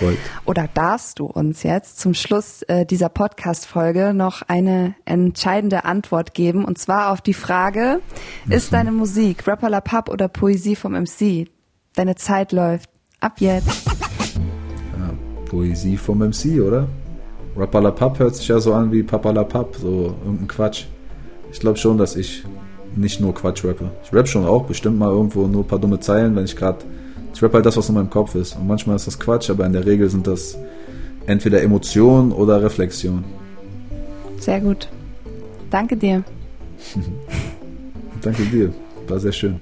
oder 0.43 0.68
darfst 0.74 1.20
du 1.20 1.26
uns 1.26 1.64
jetzt 1.64 1.97
zum 2.02 2.14
Schluss 2.14 2.62
äh, 2.64 2.86
dieser 2.86 3.08
Podcast-Folge 3.08 4.14
noch 4.14 4.41
eine 4.50 4.95
entscheidende 5.06 5.86
Antwort 5.86 6.34
geben 6.34 6.66
und 6.66 6.78
zwar 6.78 7.14
auf 7.14 7.22
die 7.22 7.34
Frage: 7.34 8.02
mhm. 8.45 8.52
Ist 8.52 8.74
deine 8.74 8.91
Musik 8.91 9.47
Rapper 9.47 9.70
La 9.70 9.80
Pub 9.80 10.10
oder 10.10 10.28
Poesie 10.28 10.76
vom 10.76 10.91
MC? 10.91 11.47
Deine 11.95 12.16
Zeit 12.16 12.52
läuft. 12.52 12.89
Ab 13.22 13.39
jetzt. 13.39 13.70
Ja, 14.97 15.14
Poesie 15.45 15.95
vom 15.95 16.18
MC, 16.20 16.60
oder? 16.62 16.88
Rapper 17.56 17.80
La 17.80 17.91
Pub 17.91 18.20
hört 18.20 18.36
sich 18.36 18.50
ja 18.50 18.60
so 18.60 18.74
an 18.74 18.91
wie 18.91 19.04
Papa 19.04 19.32
La 19.32 19.45
Pub, 19.45 19.78
so 19.78 20.18
irgendein 20.26 20.47
Quatsch. 20.50 20.86
Ich 21.52 21.62
glaube 21.62 21.78
schon, 21.78 21.97
dass 21.97 22.18
ich 22.18 22.43
nicht 22.96 23.20
nur 23.20 23.34
Quatsch 23.34 23.64
rappe. 23.64 23.92
Ich 24.04 24.14
rap 24.14 24.28
schon 24.28 24.46
auch 24.46 24.66
bestimmt 24.66 24.98
mal 24.98 25.10
irgendwo 25.10 25.48
nur 25.48 25.64
ein 25.64 25.68
paar 25.68 25.80
dumme 25.80 26.00
Zeilen, 26.00 26.36
wenn 26.36 26.46
ich 26.46 26.56
gerade. 26.56 26.80
Ich 27.34 27.42
rap 27.42 27.54
halt 27.54 27.66
das, 27.66 27.78
was 27.78 27.88
in 27.90 27.96
meinem 27.96 28.10
Kopf 28.10 28.36
ist. 28.36 28.56
Und 28.56 28.68
manchmal 28.68 28.96
ist 28.96 29.08
das 29.08 29.20
Quatsch, 29.20 29.50
aber 29.50 29.66
in 29.66 29.74
der 29.74 29.86
Regel 29.86 30.10
sind 30.10 30.28
das 30.28 30.58
entweder 31.26 31.62
Emotionen 31.62 32.32
oder 32.32 32.62
Reflexion. 32.62 33.24
Sehr 34.40 34.60
gut. 34.60 34.90
Danke 35.70 35.96
dir. 35.96 36.24
Danke 38.22 38.44
dir. 38.44 38.74
War 39.08 39.20
sehr 39.20 39.32
schön. 39.32 39.60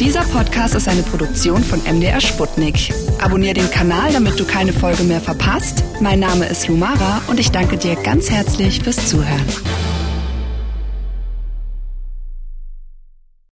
Dieser 0.00 0.22
Podcast 0.22 0.76
ist 0.76 0.88
eine 0.88 1.02
Produktion 1.02 1.62
von 1.62 1.80
MDR 1.80 2.20
Sputnik. 2.20 2.92
Abonnier 3.20 3.52
den 3.52 3.68
Kanal, 3.70 4.12
damit 4.12 4.38
du 4.38 4.44
keine 4.44 4.72
Folge 4.72 5.02
mehr 5.02 5.20
verpasst. 5.20 5.82
Mein 6.00 6.20
Name 6.20 6.46
ist 6.46 6.68
Lumara 6.68 7.20
und 7.26 7.40
ich 7.40 7.50
danke 7.50 7.76
dir 7.76 7.96
ganz 7.96 8.30
herzlich 8.30 8.80
fürs 8.80 9.08
Zuhören. 9.08 9.44